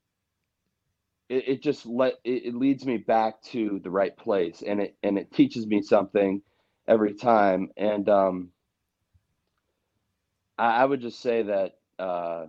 it, 1.29 1.49
it 1.49 1.63
just 1.63 1.87
let 1.87 2.15
it, 2.25 2.47
it 2.47 2.55
leads 2.55 2.87
me 2.87 2.99
back 2.99 3.43
to 3.43 3.81
the 3.83 3.91
right 3.91 4.17
place, 4.17 4.63
and 4.63 4.81
it 4.81 4.97
and 5.03 5.19
it 5.19 5.33
teaches 5.33 5.67
me 5.67 5.83
something 5.83 6.43
every 6.87 7.15
time. 7.15 7.71
And 7.77 8.09
um, 8.09 8.53
I, 10.59 10.83
I 10.83 10.85
would 10.85 11.01
just 11.01 11.21
say 11.21 11.43
that 11.43 11.79
uh, 11.99 12.47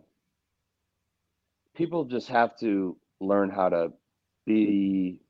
people 1.76 2.06
just 2.06 2.30
have 2.30 2.58
to 2.60 2.98
learn 3.20 3.50
how 3.50 3.70
to 3.70 3.94
be 4.46 5.22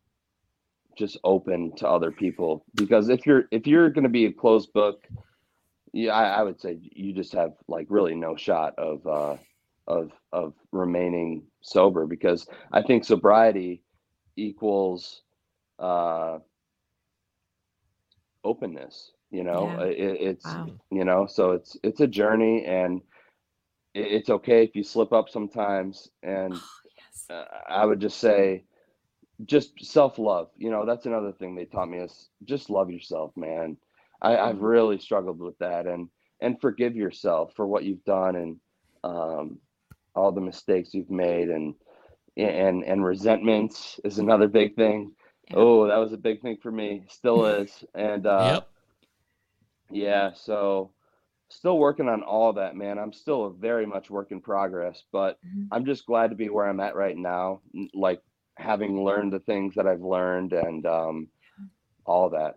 just 0.97 1.17
open 1.23 1.75
to 1.77 1.87
other 1.87 2.11
people 2.11 2.65
because 2.75 3.09
if 3.09 3.25
you're 3.25 3.43
if 3.51 3.67
you're 3.67 3.89
going 3.89 4.03
to 4.03 4.09
be 4.09 4.25
a 4.25 4.33
closed 4.33 4.73
book 4.73 5.07
yeah 5.93 6.13
I, 6.13 6.39
I 6.39 6.43
would 6.43 6.59
say 6.59 6.79
you 6.81 7.13
just 7.13 7.33
have 7.33 7.53
like 7.67 7.87
really 7.89 8.15
no 8.15 8.35
shot 8.35 8.73
of 8.77 9.05
uh 9.07 9.37
of 9.87 10.11
of 10.33 10.53
remaining 10.71 11.43
sober 11.61 12.07
because 12.07 12.47
i 12.73 12.81
think 12.81 13.05
sobriety 13.05 13.83
equals 14.35 15.21
uh 15.79 16.39
openness 18.43 19.11
You 19.31 19.43
know, 19.43 19.75
Yeah. 19.75 19.81
it, 19.81 19.95
it's 19.97 20.57
Wow. 20.57 20.79
you 20.91 21.03
know, 21.05 21.25
so 21.27 21.51
it's 21.51 21.77
it's 21.83 22.01
a 22.01 22.07
journey, 22.07 22.65
and 22.65 23.01
it, 23.93 24.07
it's 24.11 24.29
okay 24.29 24.63
if 24.63 24.75
you 24.75 24.83
slip 24.83 25.11
up 25.13 25.29
sometimes. 25.29 26.09
And 26.23 26.61
Yes. 26.97 27.29
uh, 27.29 27.45
I 27.69 27.85
would 27.85 27.99
just 27.99 28.19
say, 28.19 28.65
just 29.45 29.83
self 29.85 30.17
love. 30.19 30.49
You 30.57 30.71
know, 30.71 30.85
that's 30.85 31.05
another 31.05 31.31
thing 31.33 31.55
they 31.55 31.65
taught 31.65 31.89
me 31.89 31.99
is 31.99 32.29
just 32.45 32.69
love 32.69 32.89
yourself, 32.89 33.31
man. 33.35 33.77
I, 34.21 34.37
I've 34.37 34.59
Mhm. 34.59 34.61
really 34.61 34.97
struggled 34.99 35.39
with 35.39 35.57
that, 35.59 35.85
and 35.87 36.09
and 36.41 36.59
forgive 36.59 36.95
yourself 36.95 37.53
for 37.55 37.67
what 37.67 37.83
you've 37.83 38.03
done 38.05 38.35
and 38.35 38.57
um, 39.03 39.57
all 40.15 40.31
the 40.31 40.41
mistakes 40.41 40.93
you've 40.93 41.09
made, 41.11 41.49
and 41.49 41.73
and 42.37 42.83
and 42.83 43.03
resentments 43.05 43.99
is 44.03 44.19
another 44.19 44.47
big 44.47 44.75
thing. 44.75 45.11
Yeah. 45.47 45.55
Oh, 45.55 45.87
that 45.87 45.97
was 45.97 46.13
a 46.13 46.17
big 46.17 46.41
thing 46.41 46.57
for 46.61 46.71
me, 46.71 47.03
still 47.09 47.45
is, 47.45 47.83
and 47.95 48.25
uh, 48.25 48.59
yep. 48.59 48.76
Yeah, 49.91 50.33
so 50.33 50.93
still 51.49 51.77
working 51.79 52.09
on 52.09 52.23
all 52.23 52.53
that, 52.53 52.75
man. 52.75 52.99
I'm 52.99 53.13
still 53.13 53.45
a 53.45 53.53
very 53.53 53.85
much 53.85 54.09
work 54.09 54.31
in 54.31 54.41
progress, 54.41 55.03
but 55.11 55.39
Mhm. 55.45 55.67
I'm 55.71 55.85
just 55.85 56.05
glad 56.05 56.29
to 56.31 56.35
be 56.35 56.49
where 56.49 56.67
I'm 56.67 56.79
at 56.79 56.95
right 56.95 57.17
now, 57.17 57.61
like 57.93 58.21
having 58.57 59.03
learned 59.03 59.33
the 59.33 59.39
things 59.39 59.75
that 59.75 59.87
I've 59.87 60.01
learned 60.01 60.53
and 60.53 60.85
um, 60.85 61.29
all 62.05 62.29
that. 62.31 62.55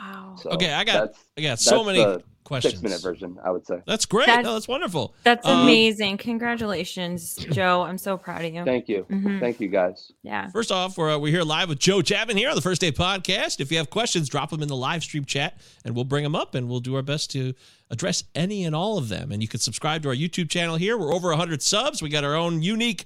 Wow. 0.00 0.36
So 0.42 0.50
Okay, 0.50 0.72
I 0.72 0.84
got- 0.84 1.14
I 1.36 1.40
got 1.42 1.58
so 1.60 1.82
many 1.84 1.98
the 1.98 2.22
questions. 2.44 2.74
six 2.74 2.82
minute 2.82 3.02
version, 3.02 3.36
I 3.44 3.50
would 3.50 3.66
say. 3.66 3.80
That's 3.86 4.06
great. 4.06 4.26
That's- 4.26 4.44
no, 4.44 4.54
that's 4.54 4.68
wonderful. 4.68 5.14
That's 5.24 5.46
Um, 5.46 5.62
amazing. 5.62 6.16
Congratulations, 6.18 7.34
Joe. 7.52 7.82
I'm 7.82 7.98
so 7.98 8.16
proud 8.16 8.44
of 8.44 8.54
you. 8.54 8.64
Thank 8.64 8.88
you, 8.88 9.06
Mhm. 9.10 9.40
thank 9.40 9.60
you 9.60 9.68
guys. 9.68 10.12
Yeah. 10.22 10.48
First 10.48 10.70
off, 10.72 10.96
we're, 10.96 11.14
uh, 11.14 11.18
we're 11.18 11.32
here 11.32 11.42
live 11.42 11.68
with 11.68 11.78
Joe 11.78 12.00
Chapman 12.02 12.36
here 12.36 12.48
on 12.48 12.54
the 12.56 12.62
First 12.62 12.80
Day 12.80 12.90
Podcast. 12.92 13.60
If 13.60 13.70
you 13.70 13.78
have 13.78 13.90
questions, 13.90 14.28
drop 14.28 14.50
them 14.50 14.62
in 14.62 14.68
the 14.68 14.76
live 14.76 15.02
stream 15.02 15.24
chat 15.24 15.58
and 15.84 15.94
we'll 15.94 16.04
bring 16.04 16.24
them 16.24 16.34
up 16.34 16.54
and 16.54 16.68
we'll 16.68 16.80
do 16.80 16.94
our 16.96 17.02
best 17.02 17.30
to 17.32 17.54
address 17.90 18.24
any 18.34 18.64
and 18.64 18.74
all 18.74 18.98
of 18.98 19.08
them. 19.08 19.30
And 19.32 19.42
you 19.42 19.48
can 19.48 19.60
subscribe 19.60 20.02
to 20.04 20.08
our 20.10 20.14
YouTube 20.14 20.48
channel 20.50 20.76
here. 20.76 20.96
We're 20.96 21.12
over 21.14 21.30
100 21.30 21.62
subs. 21.62 22.00
We 22.02 22.08
got 22.08 22.24
our 22.24 22.34
own 22.34 22.62
unique 22.62 23.04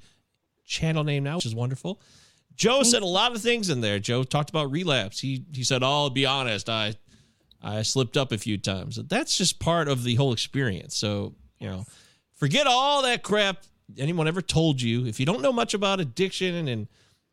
channel 0.64 1.04
name 1.04 1.24
now, 1.24 1.36
which 1.36 1.46
is 1.46 1.54
wonderful. 1.54 2.00
Joe 2.56 2.82
said 2.82 3.02
a 3.02 3.06
lot 3.06 3.34
of 3.34 3.42
things 3.42 3.70
in 3.70 3.80
there. 3.80 3.98
Joe 3.98 4.24
talked 4.24 4.50
about 4.50 4.70
relapse. 4.70 5.20
He 5.20 5.44
he 5.52 5.64
said, 5.64 5.82
"I'll 5.82 6.10
be 6.10 6.26
honest, 6.26 6.68
I 6.68 6.94
I 7.62 7.82
slipped 7.82 8.16
up 8.16 8.32
a 8.32 8.38
few 8.38 8.58
times." 8.58 8.98
That's 9.08 9.36
just 9.36 9.58
part 9.58 9.88
of 9.88 10.04
the 10.04 10.14
whole 10.16 10.32
experience. 10.32 10.96
So, 10.96 11.34
you 11.58 11.68
know, 11.68 11.84
forget 12.34 12.66
all 12.66 13.02
that 13.02 13.22
crap 13.22 13.64
anyone 13.98 14.28
ever 14.28 14.42
told 14.42 14.80
you. 14.80 15.06
If 15.06 15.20
you 15.20 15.26
don't 15.26 15.42
know 15.42 15.52
much 15.52 15.74
about 15.74 16.00
addiction 16.00 16.68
and 16.68 16.88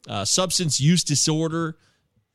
uh, 0.08 0.25
substance 0.25 0.79
use 0.79 1.03
disorder, 1.03 1.77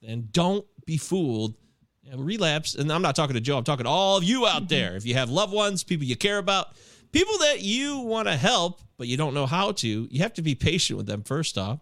then 0.03 0.29
don't 0.31 0.65
be 0.87 0.97
fooled. 0.97 1.55
You 2.03 2.13
know, 2.13 2.19
relapse, 2.19 2.75
and 2.75 2.93
I'm 2.93 3.03
not 3.03 3.17
talking 3.17 3.35
to 3.35 3.41
Joe. 3.41 3.57
I'm 3.57 3.65
talking 3.65 3.85
to 3.85 3.91
all 3.91 4.19
of 4.19 4.25
you 4.25 4.47
out 4.47 4.69
there. 4.69 4.95
If 4.97 5.07
you 5.07 5.15
have 5.15 5.31
loved 5.31 5.55
ones, 5.55 5.85
people 5.85 6.05
you 6.05 6.17
care 6.17 6.39
about, 6.39 6.75
people 7.13 7.39
that 7.39 7.63
you 7.63 7.99
want 8.01 8.29
to 8.29 8.37
help 8.37 8.81
but 8.97 9.09
you 9.09 9.17
don't 9.17 9.35
know 9.35 9.47
how 9.47 9.73
to, 9.73 10.09
you 10.11 10.23
have 10.23 10.35
to 10.35 10.43
be 10.43 10.55
patient 10.55 10.97
with 10.97 11.07
them 11.07 11.23
first 11.23 11.59
off, 11.59 11.81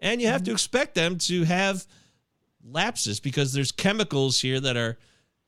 and 0.00 0.20
you 0.20 0.28
have 0.28 0.42
to 0.44 0.52
expect 0.52 0.94
them 0.94 1.18
to 1.18 1.44
have 1.44 1.86
lapses 2.64 3.20
because 3.20 3.52
there's 3.52 3.72
chemicals 3.72 4.40
here 4.40 4.60
that 4.60 4.76
are 4.76 4.98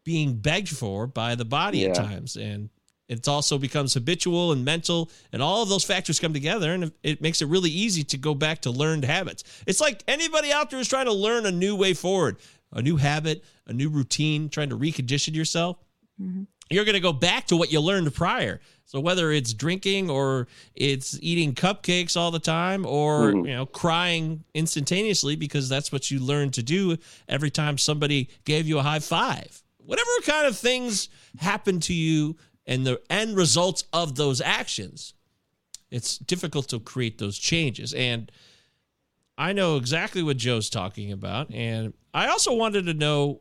being 0.04 0.36
begged 0.36 0.68
for 0.68 1.06
by 1.06 1.34
the 1.34 1.44
body 1.44 1.84
at 1.86 1.94
times, 1.94 2.36
and 2.36 2.70
it 3.08 3.26
also 3.26 3.58
becomes 3.58 3.94
habitual 3.94 4.52
and 4.52 4.64
mental, 4.64 5.10
and 5.32 5.42
all 5.42 5.62
of 5.62 5.68
those 5.68 5.84
factors 5.84 6.18
come 6.20 6.32
together, 6.32 6.72
and 6.72 6.92
it 7.02 7.20
makes 7.20 7.42
it 7.42 7.46
really 7.46 7.70
easy 7.70 8.04
to 8.04 8.16
go 8.16 8.34
back 8.34 8.60
to 8.62 8.70
learned 8.70 9.04
habits. 9.04 9.42
It's 9.66 9.80
like 9.80 10.02
anybody 10.08 10.52
out 10.52 10.70
there 10.70 10.78
who's 10.78 10.88
trying 10.88 11.06
to 11.06 11.12
learn 11.12 11.44
a 11.44 11.50
new 11.50 11.74
way 11.76 11.92
forward, 11.92 12.36
a 12.72 12.80
new 12.80 12.96
habit, 12.96 13.44
a 13.66 13.72
new 13.72 13.88
routine, 13.88 14.48
trying 14.48 14.70
to 14.70 14.78
recondition 14.78 15.34
yourself. 15.34 15.76
Mhm. 16.20 16.46
You're 16.70 16.84
going 16.84 16.94
to 16.94 17.00
go 17.00 17.12
back 17.12 17.48
to 17.48 17.56
what 17.56 17.72
you 17.72 17.80
learned 17.80 18.14
prior. 18.14 18.60
So 18.90 18.98
whether 18.98 19.30
it's 19.30 19.54
drinking 19.54 20.10
or 20.10 20.48
it's 20.74 21.16
eating 21.22 21.54
cupcakes 21.54 22.16
all 22.16 22.32
the 22.32 22.40
time 22.40 22.84
or 22.84 23.32
Mhm. 23.32 23.46
you 23.46 23.52
know 23.54 23.64
crying 23.64 24.42
instantaneously 24.52 25.36
because 25.36 25.68
that's 25.68 25.92
what 25.92 26.10
you 26.10 26.18
learned 26.18 26.54
to 26.54 26.62
do 26.64 26.98
every 27.28 27.52
time 27.52 27.78
somebody 27.78 28.28
gave 28.44 28.66
you 28.66 28.80
a 28.80 28.82
high 28.82 28.98
five. 28.98 29.62
Whatever 29.78 30.10
kind 30.24 30.44
of 30.44 30.58
things 30.58 31.08
happen 31.38 31.78
to 31.82 31.94
you 31.94 32.36
and 32.66 32.84
the 32.84 33.00
end 33.08 33.36
results 33.36 33.84
of 33.92 34.16
those 34.16 34.40
actions, 34.40 35.14
it's 35.92 36.18
difficult 36.18 36.66
to 36.70 36.80
create 36.80 37.18
those 37.18 37.38
changes. 37.38 37.94
And 37.94 38.32
I 39.38 39.52
know 39.52 39.76
exactly 39.76 40.24
what 40.24 40.36
Joe's 40.36 40.68
talking 40.68 41.12
about. 41.12 41.54
And 41.54 41.94
I 42.12 42.26
also 42.26 42.52
wanted 42.54 42.86
to 42.86 42.94
know 42.94 43.40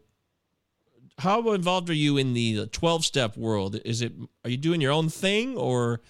how 1.20 1.52
involved 1.54 1.90
are 1.90 1.94
you 1.94 2.18
in 2.18 2.34
the 2.34 2.68
12 2.68 3.06
step 3.06 3.38
world? 3.38 3.80
Is 3.86 4.02
it, 4.02 4.14
are 4.44 4.50
you 4.50 4.58
doing 4.58 4.82
your 4.82 4.92
own 4.92 5.10
thing 5.10 5.58
or 5.58 6.02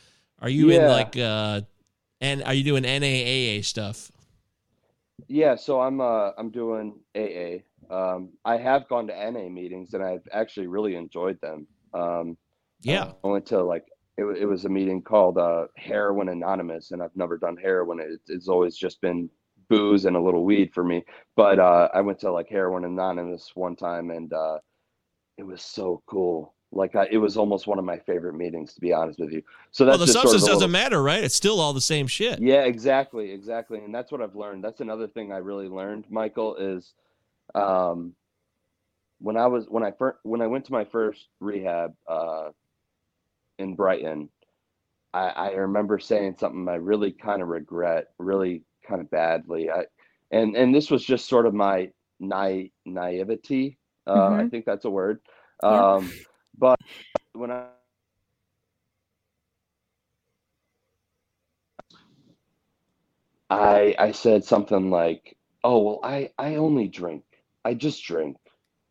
are 0.41 0.49
you 0.49 0.69
in 0.69 0.87
like, 0.87 1.17
uh, 1.17 1.61
and 2.21 2.43
are 2.43 2.53
you 2.53 2.63
doing 2.63 2.83
NAAA 2.83 3.63
stuff? 3.65 4.11
Yeah, 5.27 5.55
so 5.55 5.81
I'm 5.81 6.01
uh 6.01 6.31
I'm 6.37 6.49
doing 6.49 6.99
AA. 7.15 7.59
Um, 7.93 8.33
I 8.45 8.57
have 8.57 8.87
gone 8.87 9.07
to 9.07 9.31
NA 9.31 9.49
meetings 9.49 9.93
and 9.93 10.03
I've 10.03 10.27
actually 10.31 10.67
really 10.67 10.95
enjoyed 10.95 11.39
them. 11.41 11.67
Um, 11.93 12.37
Yeah. 12.81 13.13
I 13.23 13.27
went 13.27 13.45
to 13.47 13.63
like 13.63 13.85
it, 14.17 14.25
it 14.25 14.45
was 14.45 14.65
a 14.65 14.69
meeting 14.69 15.01
called 15.01 15.37
uh, 15.37 15.67
Heroin 15.77 16.29
Anonymous, 16.29 16.91
and 16.91 17.01
I've 17.01 17.15
never 17.15 17.37
done 17.37 17.57
heroin. 17.57 17.99
It, 17.99 18.19
it's 18.27 18.47
always 18.49 18.75
just 18.77 19.01
been 19.01 19.29
booze 19.69 20.05
and 20.05 20.15
a 20.15 20.21
little 20.21 20.43
weed 20.45 20.73
for 20.73 20.83
me. 20.83 21.03
But 21.35 21.59
uh, 21.59 21.89
I 21.93 22.01
went 22.01 22.19
to 22.19 22.31
like 22.31 22.49
Heroin 22.49 22.83
Anonymous 22.85 23.51
one 23.55 23.75
time, 23.75 24.09
and 24.11 24.31
uh, 24.33 24.57
it 25.39 25.45
was 25.45 25.61
so 25.61 26.03
cool. 26.05 26.53
Like 26.71 26.95
I, 26.95 27.07
it 27.09 27.17
was 27.17 27.37
almost 27.37 27.65
one 27.65 27.79
of 27.79 27.85
my 27.85 27.97
favorite 27.97 28.35
meetings, 28.35 28.73
to 28.75 28.81
be 28.81 28.93
honest 28.93 29.19
with 29.19 29.31
you. 29.31 29.41
So 29.71 29.85
that's 29.85 29.93
Well, 29.93 29.99
the 29.99 30.05
just 30.05 30.13
sort 30.13 30.25
of 30.25 30.31
substance 30.31 30.49
doesn't 30.49 30.69
little- 30.69 30.83
matter, 30.83 31.01
right? 31.01 31.23
It's 31.23 31.33
still 31.33 31.59
all 31.59 31.73
the 31.73 31.81
same 31.81 32.05
shit. 32.05 32.39
yeah, 32.41 32.63
exactly, 32.65 33.31
exactly, 33.31 33.79
and 33.79 33.95
that's 33.95 34.11
what 34.11 34.21
I've 34.21 34.35
learned. 34.35 34.63
That's 34.63 34.81
another 34.81 35.07
thing 35.07 35.31
I 35.31 35.37
really 35.37 35.67
learned, 35.69 36.05
Michael, 36.11 36.57
is 36.57 36.93
um, 37.55 38.13
when 39.19 39.37
I 39.37 39.47
was 39.47 39.65
when 39.67 39.81
I 39.83 39.91
first 39.91 40.19
when 40.23 40.41
I 40.41 40.47
went 40.47 40.65
to 40.65 40.71
my 40.73 40.85
first 40.85 41.27
rehab 41.39 41.95
uh, 42.07 42.49
in 43.57 43.75
Brighton, 43.75 44.29
I, 45.13 45.29
I 45.29 45.51
remember 45.53 45.97
saying 45.99 46.35
something 46.37 46.67
I 46.67 46.75
really 46.75 47.11
kind 47.13 47.41
of 47.41 47.47
regret, 47.47 48.09
really 48.19 48.61
kind 48.87 49.01
of 49.01 49.09
badly. 49.09 49.71
I 49.71 49.85
and 50.29 50.55
and 50.55 50.75
this 50.75 50.91
was 50.91 51.03
just 51.03 51.27
sort 51.27 51.47
of 51.47 51.55
my 51.55 51.89
nai- 52.19 52.71
naivety. 52.85 53.78
Uh, 54.09 54.35
I 54.39 54.45
Mhm. 54.45 54.51
think 54.51 54.65
that's 54.65 54.85
a 54.85 54.91
word. 54.91 55.21
Um, 55.63 56.19
but 56.57 56.77
when 57.33 57.51
I 57.51 57.67
I 63.51 63.95
I 63.99 64.11
said 64.11 64.43
something 64.43 64.89
like, 64.89 65.37
"Oh 65.63 65.79
well, 65.83 65.99
I 66.03 66.31
I 66.39 66.55
only 66.55 66.87
drink. 66.87 67.23
I 67.63 67.75
just 67.75 68.03
drink." 68.03 68.37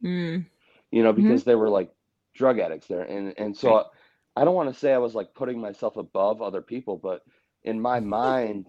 Mm. 0.03 0.47
You 0.91 1.03
know, 1.03 1.13
Mhm. 1.15 1.15
because 1.15 1.45
they 1.45 1.55
were 1.55 1.69
like 1.71 1.91
drug 2.35 2.59
addicts 2.59 2.89
there, 2.89 3.03
and 3.03 3.35
and 3.39 3.57
so 3.57 3.75
Right. 3.75 3.87
I 4.37 4.45
don't 4.45 4.55
want 4.55 4.73
to 4.73 4.79
say 4.79 4.93
I 4.93 4.99
was 4.99 5.15
like 5.15 5.35
putting 5.35 5.61
myself 5.61 5.97
above 5.97 6.43
other 6.43 6.63
people, 6.63 6.99
but 6.99 7.23
in 7.65 7.81
my 7.81 8.01
mind, 8.01 8.69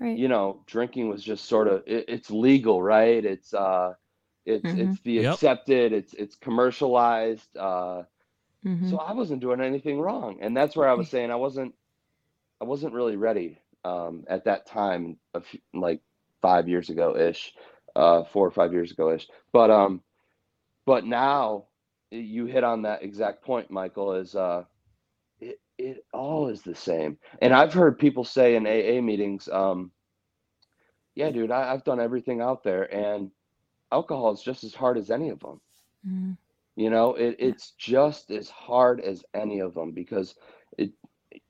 Right. 0.00 0.20
you 0.20 0.28
know, 0.28 0.62
drinking 0.66 1.08
was 1.08 1.22
just 1.22 1.44
sort 1.46 1.68
of 1.68 1.82
it, 1.86 2.06
it's 2.08 2.30
legal, 2.30 2.82
right? 2.82 3.24
It's 3.24 3.52
uh, 3.54 3.94
it's 4.46 4.72
Mhm. 4.72 4.74
it's 4.74 5.00
the 5.02 5.18
Yep. 5.18 5.20
accepted, 5.20 5.92
it's 5.92 6.14
it's 6.14 6.36
commercialized. 6.36 7.56
Uh, 7.56 8.04
Mhm. 8.64 8.84
so 8.84 8.98
I 8.98 9.12
wasn't 9.12 9.40
doing 9.40 9.60
anything 9.60 10.00
wrong, 10.00 10.38
and 10.40 10.56
that's 10.56 10.76
where 10.76 10.88
I 10.88 10.94
was 10.94 11.08
saying 11.08 11.30
I 11.30 11.36
wasn't 11.36 11.74
I 12.60 12.64
wasn't 12.64 12.94
really 12.94 13.16
ready 13.16 13.58
um, 13.84 14.24
at 14.28 14.44
that 14.44 14.66
time, 14.66 15.18
a 15.34 15.40
few, 15.40 15.60
like 15.74 16.00
five 16.42 16.68
years 16.68 16.90
ago 16.90 17.16
ish, 17.16 17.54
uh, 17.96 18.24
four 18.24 18.46
or 18.46 18.50
five 18.50 18.72
years 18.72 18.92
ago 18.92 19.12
ish. 19.12 19.28
But 19.52 19.70
um, 19.70 20.02
but 20.86 21.04
now 21.04 21.66
you 22.10 22.46
hit 22.46 22.64
on 22.64 22.82
that 22.82 23.02
exact 23.02 23.44
point, 23.44 23.70
Michael. 23.70 24.14
Is 24.14 24.34
uh, 24.34 24.64
it 25.40 25.60
it 25.78 26.04
all 26.12 26.48
is 26.48 26.62
the 26.62 26.74
same, 26.74 27.18
and 27.40 27.52
I've 27.54 27.72
heard 27.74 27.98
people 27.98 28.24
say 28.24 28.56
in 28.56 28.66
AA 28.66 29.00
meetings, 29.00 29.48
um, 29.48 29.92
yeah, 31.14 31.30
dude, 31.30 31.50
I, 31.50 31.72
I've 31.72 31.84
done 31.84 32.00
everything 32.00 32.40
out 32.40 32.62
there, 32.62 32.92
and 32.94 33.30
alcohol 33.92 34.32
is 34.32 34.42
just 34.42 34.64
as 34.64 34.74
hard 34.74 34.98
as 34.98 35.10
any 35.10 35.30
of 35.30 35.40
them. 35.40 35.60
Mm. 36.06 36.36
You 36.76 36.90
know, 36.90 37.14
it, 37.14 37.36
Yeah. 37.38 37.48
it's 37.48 37.72
just 37.72 38.30
as 38.30 38.48
hard 38.48 39.00
as 39.00 39.24
any 39.34 39.60
of 39.60 39.74
them 39.74 39.92
because 39.92 40.34
it, 40.78 40.92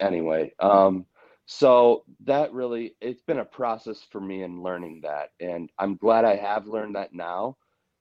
anyway. 0.01 0.53
Um, 0.59 1.07
so 1.47 2.05
that 2.25 2.53
really, 2.53 2.97
it's 3.01 3.23
been 3.23 3.39
a 3.39 3.45
process 3.45 4.03
for 4.11 4.21
me 4.21 4.43
in 4.43 4.63
learning 4.63 5.01
that. 5.03 5.31
And 5.41 5.71
I'm 5.79 5.97
glad 5.97 6.25
I 6.25 6.37
have 6.37 6.67
learned 6.67 6.95
that 6.97 7.13
now 7.13 7.57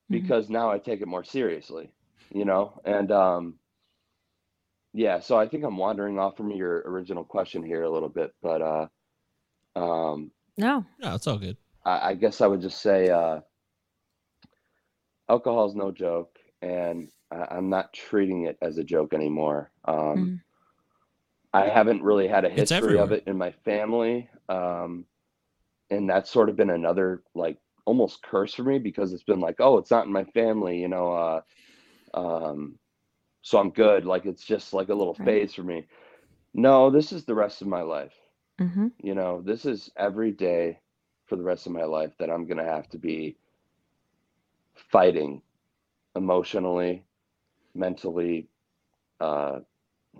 Mhm. 0.09 0.11
because 0.11 0.49
now 0.49 0.69
I 0.71 0.79
take 0.79 1.01
it 1.01 1.07
more 1.07 1.23
seriously, 1.23 1.91
you 2.31 2.45
know? 2.45 2.79
And 2.85 3.11
um, 3.11 3.59
yeah, 4.93 5.19
so 5.19 5.37
I 5.37 5.47
think 5.47 5.63
I'm 5.63 5.77
wandering 5.77 6.17
off 6.19 6.35
from 6.37 6.51
your 6.51 6.81
original 6.85 7.23
question 7.23 7.63
here 7.63 7.83
a 7.83 7.89
little 7.89 8.09
bit, 8.09 8.33
but 8.41 8.61
uh, 8.61 8.87
um, 9.75 10.31
No. 10.57 10.85
No, 10.99 11.15
it's 11.15 11.27
all 11.27 11.37
good. 11.37 11.57
I, 11.85 12.09
I 12.09 12.13
guess 12.15 12.41
I 12.41 12.47
would 12.47 12.61
just 12.61 12.81
say 12.81 13.09
uh, 13.09 13.41
alcohol 15.29 15.67
is 15.67 15.75
no 15.75 15.91
joke, 15.91 16.37
and 16.61 17.09
I, 17.31 17.57
am 17.57 17.69
not 17.69 17.93
treating 17.93 18.45
it 18.45 18.57
as 18.61 18.77
a 18.77 18.83
joke 18.83 19.13
anymore. 19.13 19.71
Um, 19.85 20.31
Mm. 20.31 20.41
I 21.53 21.67
haven't 21.67 22.03
really 22.03 22.27
had 22.27 22.45
a 22.45 22.49
history 22.49 22.97
of 22.97 23.11
it 23.11 23.23
in 23.27 23.37
my 23.37 23.51
family, 23.51 24.29
um, 24.49 25.05
and 25.89 26.09
that's 26.09 26.29
sort 26.29 26.49
of 26.49 26.55
been 26.57 26.69
another 26.71 27.23
like 27.35 27.57
almost 27.85 28.21
curse 28.23 28.53
for 28.53 28.63
me 28.63 28.79
because 28.79 29.13
it's 29.13 29.23
been 29.23 29.39
like, 29.39 29.55
oh, 29.59 29.77
it's 29.77 29.91
not 29.91 30.05
in 30.05 30.11
my 30.13 30.23
family, 30.25 30.79
you 30.79 30.87
know. 30.87 31.13
Uh, 31.13 31.41
um, 32.15 32.79
so 33.41 33.59
I'm 33.59 33.71
good. 33.71 34.05
Like 34.05 34.25
it's 34.25 34.43
just 34.45 34.73
like 34.73 34.89
a 34.89 34.95
little 34.95 35.15
Right. 35.19 35.25
phase 35.25 35.53
for 35.53 35.63
me. 35.63 35.87
No, 36.53 36.89
this 36.89 37.11
is 37.11 37.25
the 37.25 37.35
rest 37.35 37.61
of 37.61 37.67
my 37.67 37.81
life. 37.81 38.13
hmm 38.59 38.87
You 39.03 39.15
know, 39.15 39.41
this 39.41 39.65
is 39.65 39.91
every 39.97 40.31
day 40.31 40.79
for 41.25 41.35
the 41.35 41.43
rest 41.43 41.65
of 41.67 41.73
my 41.73 41.83
life 41.85 42.13
that 42.19 42.29
I'm 42.29 42.47
gonna 42.47 42.63
have 42.65 42.89
to 42.89 42.97
be 42.97 43.37
fighting 44.91 45.41
emotionally, 46.15 47.03
mentally, 47.75 48.47
uh, 49.19 49.59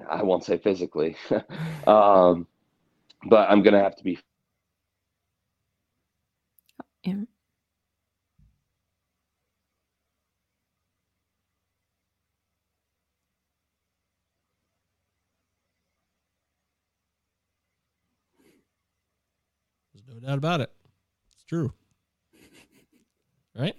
I 0.09 0.23
won't 0.23 0.43
say 0.45 0.57
physically, 0.57 1.15
um, 1.87 2.47
but 3.25 3.49
I'm 3.49 3.63
gonna 3.63 3.83
have 3.83 3.95
to 3.97 4.03
be 4.03 4.19
Yeah. 7.03 7.13
There's 19.93 20.07
no 20.07 20.19
doubt 20.27 20.37
about 20.37 20.61
it. 20.61 20.71
It's 21.33 21.43
true. 21.43 21.73
Right? 23.55 23.75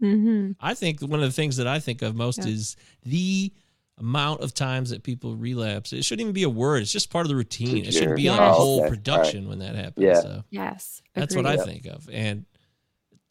Hmm 0.00 0.52
I 0.60 0.74
think 0.74 1.00
one 1.00 1.20
of 1.20 1.26
the 1.26 1.32
things 1.32 1.56
that 1.56 1.66
I 1.66 1.78
think 1.80 2.02
of 2.02 2.14
most 2.14 2.38
Yeah. 2.38 2.48
is 2.52 2.76
the 3.04 3.52
amount 3.98 4.42
of 4.42 4.52
times 4.52 4.90
that 4.90 5.02
people 5.02 5.36
relapse. 5.36 5.92
It 5.92 6.04
shouldn't 6.04 6.20
even 6.22 6.34
be 6.34 6.42
a 6.42 6.50
word. 6.50 6.82
It's 6.82 6.92
just 6.92 7.08
part 7.10 7.24
of 7.24 7.28
the 7.30 7.36
routine. 7.36 7.84
It 7.86 7.92
shouldn't 7.94 8.16
be 8.16 8.28
on 8.28 8.36
Yes. 8.36 8.48
the 8.50 8.52
Oh, 8.52 8.52
whole 8.52 8.74
okay. 8.74 8.76
All 8.76 8.82
right. 8.82 8.88
production 8.90 9.48
when 9.48 9.58
that 9.60 9.74
happens. 9.74 10.04
Yeah. 10.04 10.20
So 10.20 10.44
Yes. 10.50 11.00
that's 11.14 11.34
what 11.34 11.46
agreed. 11.46 11.60
I 11.60 11.64
think 11.64 11.86
of. 11.86 12.08
And 12.12 12.44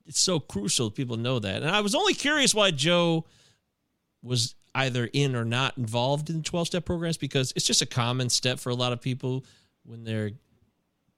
it's 0.08 0.20
so 0.20 0.40
crucial 0.40 0.90
that 0.90 0.96
people 0.96 1.18
know 1.18 1.38
that. 1.38 1.62
And 1.62 1.70
I 1.70 1.82
was 1.82 1.94
only 1.94 2.16
curious 2.16 2.56
why 2.56 2.72
Joe 2.72 3.26
was 4.24 4.56
either 4.74 5.08
in 5.14 5.36
or 5.36 5.46
not 5.46 5.78
involved 5.78 6.30
in 6.32 6.38
the 6.38 6.44
12 6.44 6.68
step 6.68 6.84
programs 6.86 7.18
because 7.18 7.54
it's 7.56 7.66
just 7.66 7.82
a 7.84 7.86
common 7.86 8.30
step 8.30 8.60
for 8.60 8.72
a 8.72 8.76
lot 8.76 8.92
of 8.92 9.00
people 9.00 9.46
when 9.84 10.04
they're 10.04 10.32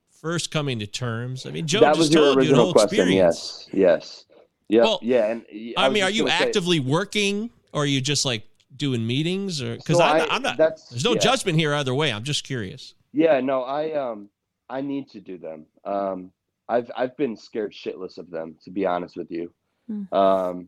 first 0.10 0.52
coming 0.52 0.80
to 0.80 0.88
terms. 0.88 1.46
I 1.46 1.52
mean, 1.52 1.68
Joe 1.68 1.80
that 1.82 1.90
just 1.96 2.00
was 2.00 2.14
your 2.14 2.24
told 2.24 2.28
you 2.30 2.34
the 2.36 2.40
original 2.50 2.64
whole 2.66 2.74
question. 2.74 3.00
experience. 3.00 3.70
Yes, 3.72 3.74
yes, 3.74 4.26
yeah, 4.70 4.82
Well, 4.84 5.00
yeah. 5.02 5.28
And 5.32 5.46
I, 5.78 5.88
was 5.88 5.94
mean, 5.94 6.04
are 6.04 6.10
you 6.10 6.24
gonna 6.26 6.38
say- 6.38 6.46
actively 6.46 6.80
working 6.80 7.50
or 7.74 7.84
are 7.84 7.86
you 7.86 8.02
just 8.02 8.26
like 8.26 8.44
doing 8.76 9.06
meetings 9.08 9.62
or 9.62 9.76
because 9.76 9.98
So 9.98 10.04
I'm, 10.04 10.16
I- 10.16 10.18
not- 10.20 10.32
I'm 10.32 10.42
not, 10.42 10.58
that's- 10.58 10.90
there's 10.90 11.06
no 11.06 11.14
yeah. 11.14 11.20
judgment 11.20 11.58
here 11.58 11.74
either 11.74 11.94
way. 11.94 12.12
I'm 12.12 12.24
just 12.24 12.44
curious. 12.44 12.94
Yeah, 13.14 13.40
no, 13.40 13.64
I 13.64 13.94
um 13.94 14.30
I 14.70 14.82
need 14.82 15.10
to 15.12 15.22
do 15.22 15.38
them. 15.38 15.66
Um 15.86 16.32
I've 16.70 16.92
I've 16.98 17.16
been 17.18 17.38
scared 17.38 17.74
shitless 17.74 18.18
of 18.18 18.30
them, 18.30 18.58
to 18.66 18.72
be 18.72 18.86
honest 18.86 19.16
with 19.16 19.32
you. 19.32 19.54
Hmm. 19.88 20.14
Um 20.14 20.68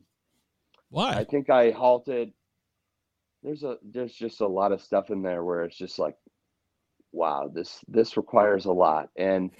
Why? 0.89 1.13
I 1.15 1.23
think 1.25 1.49
I 1.49 1.71
halted 1.71 2.31
there's 3.43 3.63
a 3.63 3.77
there's 3.83 4.13
just 4.13 4.41
a 4.41 4.47
lot 4.47 4.71
of 4.71 4.81
stuff 4.81 5.09
in 5.11 5.21
there 5.21 5.43
where 5.43 5.63
it's 5.65 5.77
just 5.77 5.99
like 5.99 6.15
wow, 7.11 7.49
this 7.53 7.83
this 7.87 8.15
requires 8.17 8.65
a 8.65 8.71
lot. 8.71 9.09
And 9.17 9.51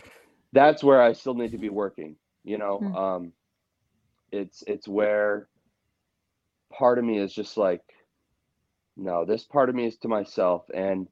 that's 0.54 0.84
where 0.84 1.02
I 1.02 1.14
still 1.14 1.34
need 1.36 1.52
to 1.52 1.58
be 1.58 1.70
working, 1.70 2.16
you 2.44 2.58
know. 2.58 2.78
Hmm. 2.80 2.96
Um 2.96 3.34
it's 4.32 4.64
it's 4.68 4.88
where 4.88 5.48
part 6.72 7.00
of 7.00 7.06
me 7.06 7.18
is 7.18 7.34
just 7.34 7.58
like 7.58 7.82
no, 8.98 9.24
this 9.24 9.46
part 9.46 9.70
of 9.70 9.76
me 9.76 9.86
is 9.86 9.98
to 10.00 10.08
myself 10.08 10.66
and 10.74 11.08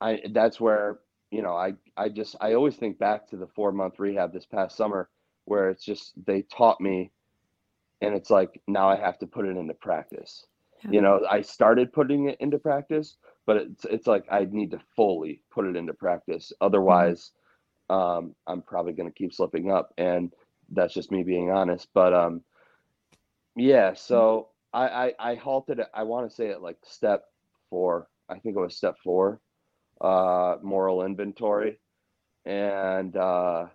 I 0.00 0.20
that's 0.32 0.60
where 0.60 0.98
you 1.30 1.42
know 1.42 1.54
I 1.54 1.74
I 1.96 2.08
just 2.08 2.36
I 2.40 2.54
always 2.54 2.76
think 2.76 2.98
back 2.98 3.28
to 3.28 3.36
the 3.36 3.46
four 3.46 3.72
month 3.72 3.98
rehab 3.98 4.32
this 4.32 4.46
past 4.46 4.76
summer 4.76 5.08
where 5.44 5.70
it's 5.70 5.84
just 5.84 6.12
they 6.26 6.42
taught 6.42 6.80
me 6.80 7.10
and 8.00 8.14
it's 8.14 8.30
like 8.30 8.60
now 8.68 8.88
I 8.88 8.96
have 8.96 9.18
to 9.18 9.26
put 9.26 9.46
it 9.46 9.56
into 9.56 9.74
practice. 9.74 10.46
Yeah. 10.84 10.90
You 10.92 11.00
know, 11.00 11.26
I 11.28 11.40
started 11.40 11.92
putting 11.92 12.28
it 12.28 12.36
into 12.40 12.58
practice, 12.58 13.16
but 13.46 13.56
it's 13.56 13.84
it's 13.84 14.06
like 14.06 14.24
I 14.30 14.46
need 14.50 14.70
to 14.70 14.80
fully 14.94 15.42
put 15.50 15.66
it 15.66 15.76
into 15.76 15.94
practice. 15.94 16.52
Otherwise, 16.60 17.32
um, 17.90 18.34
I'm 18.46 18.62
probably 18.62 18.92
going 18.92 19.10
to 19.10 19.18
keep 19.18 19.32
slipping 19.32 19.70
up, 19.70 19.92
and 19.98 20.32
that's 20.70 20.94
just 20.94 21.10
me 21.10 21.22
being 21.22 21.50
honest. 21.50 21.88
But 21.94 22.12
um, 22.14 22.42
yeah, 23.56 23.94
so 23.94 24.48
I 24.72 24.88
I, 24.88 25.12
I 25.30 25.34
halted. 25.34 25.78
it- 25.80 25.90
I 25.94 26.02
want 26.04 26.28
to 26.28 26.34
say 26.34 26.48
it 26.48 26.60
like 26.62 26.76
step 26.82 27.24
four. 27.70 28.08
I 28.28 28.38
think 28.38 28.56
it 28.56 28.60
was 28.60 28.76
step 28.76 28.96
four, 29.02 29.40
uh, 30.00 30.56
moral 30.62 31.04
inventory, 31.04 31.78
and 32.44 33.16
uh, 33.16 33.66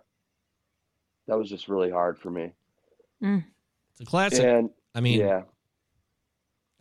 that 1.26 1.38
was 1.38 1.48
just 1.48 1.68
really 1.68 1.90
hard 1.90 2.18
for 2.18 2.30
me. 2.30 2.52
It's 3.22 4.00
a 4.00 4.04
classic. 4.04 4.44
And 4.44 4.70
I 4.94 5.00
mean, 5.00 5.20
yeah, 5.20 5.42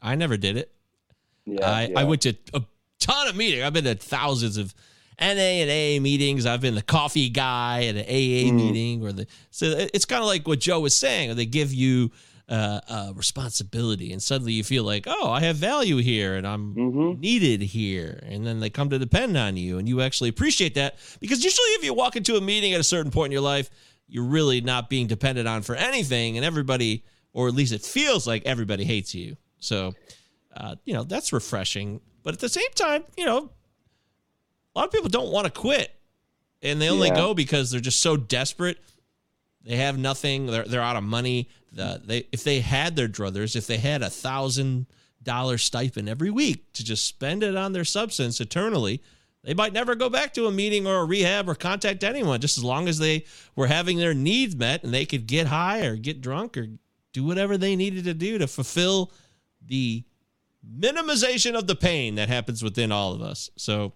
I 0.01 0.15
never 0.15 0.37
did 0.37 0.57
it. 0.57 0.71
yeah, 1.45 1.67
I, 1.69 1.87
yeah. 1.87 1.99
I 1.99 2.03
went 2.03 2.21
to 2.23 2.35
a 2.53 2.61
ton 2.99 3.27
of 3.27 3.35
meetings. 3.35 3.63
I've 3.63 3.73
been 3.73 3.85
to 3.85 3.95
thousands 3.95 4.57
of 4.57 4.73
NA 5.19 5.61
and 5.63 5.69
AA 5.69 6.01
meetings. 6.01 6.45
I've 6.45 6.61
been 6.61 6.75
the 6.75 6.81
coffee 6.81 7.29
guy 7.29 7.85
at 7.85 7.95
an 7.95 8.01
AA 8.05 8.49
Mm. 8.51 8.53
meeting, 8.55 9.03
or 9.03 9.11
the 9.11 9.27
so 9.51 9.65
it's 9.93 10.05
kind 10.05 10.21
of 10.21 10.27
like 10.27 10.47
what 10.47 10.59
Joe 10.59 10.79
was 10.79 10.95
saying. 10.95 11.35
They 11.35 11.45
give 11.45 11.73
you 11.73 12.11
uh, 12.49 12.81
a 12.89 13.13
responsibility, 13.15 14.11
and 14.11 14.21
suddenly 14.21 14.51
you 14.51 14.65
feel 14.65 14.83
like, 14.83 15.05
oh, 15.07 15.29
I 15.31 15.39
have 15.39 15.55
value 15.55 15.97
here, 15.97 16.35
and 16.35 16.45
I'm 16.45 16.75
Mhm. 16.75 17.19
needed 17.19 17.61
here, 17.61 18.19
and 18.29 18.45
then 18.45 18.59
they 18.59 18.69
come 18.69 18.89
to 18.89 18.99
depend 18.99 19.37
on 19.37 19.55
you, 19.55 19.77
and 19.77 19.87
you 19.87 20.01
actually 20.01 20.27
appreciate 20.29 20.75
that 20.75 20.97
because 21.21 21.41
usually, 21.43 21.67
if 21.77 21.85
you 21.85 21.93
walk 21.93 22.15
into 22.17 22.35
a 22.35 22.41
meeting 22.41 22.73
at 22.73 22.81
a 22.81 22.83
certain 22.83 23.11
point 23.11 23.27
in 23.27 23.31
your 23.31 23.41
life, 23.41 23.69
you're 24.09 24.25
really 24.25 24.59
not 24.59 24.89
being 24.89 25.07
dependent 25.07 25.47
on 25.47 25.61
for 25.61 25.75
anything, 25.75 26.35
and 26.37 26.45
everybody, 26.45 27.05
or 27.31 27.47
at 27.47 27.55
least 27.55 27.71
it 27.71 27.81
feels 27.81 28.27
like 28.27 28.45
everybody 28.45 28.83
hates 28.83 29.15
you. 29.15 29.37
So 29.59 29.93
uh, 30.55 30.75
you 30.85 30.93
know 30.93 31.03
that's 31.03 31.33
refreshing 31.33 31.99
but 32.21 32.33
at 32.35 32.39
the 32.39 32.47
same 32.49 32.69
time 32.75 33.03
you 33.17 33.25
know 33.25 33.49
a 34.75 34.79
lot 34.79 34.85
of 34.87 34.91
people 34.91 35.09
don't 35.09 35.31
want 35.31 35.45
to 35.45 35.51
quit 35.51 35.93
and 36.61 36.81
they 36.81 36.89
only 36.89 37.09
Yeah. 37.09 37.15
go 37.15 37.33
because 37.33 37.71
they're 37.71 37.81
just 37.81 37.99
so 38.01 38.17
desperate 38.17 38.77
they 39.63 39.77
have 39.77 39.97
nothing 39.97 40.47
they're, 40.47 40.63
they're 40.65 40.81
out 40.81 40.95
of 40.95 41.03
money 41.03 41.49
the, 41.71 42.01
they 42.03 42.27
if 42.31 42.43
they 42.43 42.59
had 42.61 42.95
their 42.95 43.07
druthers 43.07 43.55
if 43.55 43.67
they 43.67 43.77
had 43.77 44.01
a 44.01 44.09
thousand 44.09 44.85
dollar 45.21 45.57
stipend 45.57 46.09
every 46.09 46.29
week 46.29 46.71
to 46.73 46.83
just 46.83 47.05
spend 47.05 47.43
it 47.43 47.55
on 47.55 47.71
their 47.73 47.85
substance 47.85 48.41
eternally 48.41 49.01
they 49.43 49.53
might 49.53 49.73
never 49.73 49.93
go 49.95 50.09
back 50.09 50.33
to 50.33 50.47
a 50.47 50.51
meeting 50.51 50.87
or 50.87 50.97
a 50.99 51.05
rehab 51.05 51.49
or 51.49 51.55
contact 51.55 52.03
anyone 52.03 52.39
just 52.39 52.57
as 52.57 52.63
long 52.63 52.87
as 52.87 52.97
they 52.97 53.25
were 53.55 53.67
having 53.67 53.97
their 53.97 54.13
needs 54.13 54.55
met 54.55 54.83
and 54.83 54.93
they 54.93 55.05
could 55.05 55.27
get 55.27 55.47
high 55.47 55.85
or 55.85 55.95
get 55.97 56.21
drunk 56.21 56.57
or 56.57 56.67
do 57.11 57.23
whatever 57.25 57.57
they 57.57 57.75
needed 57.75 58.05
to 58.05 58.13
do 58.13 58.37
to 58.37 58.47
fulfill 58.47 59.11
the 59.65 60.03
minimization 60.79 61.55
of 61.57 61.67
the 61.67 61.75
pain 61.75 62.15
that 62.15 62.29
happens 62.29 62.63
within 62.63 62.91
all 62.91 63.13
of 63.13 63.21
us. 63.21 63.49
So, 63.57 63.93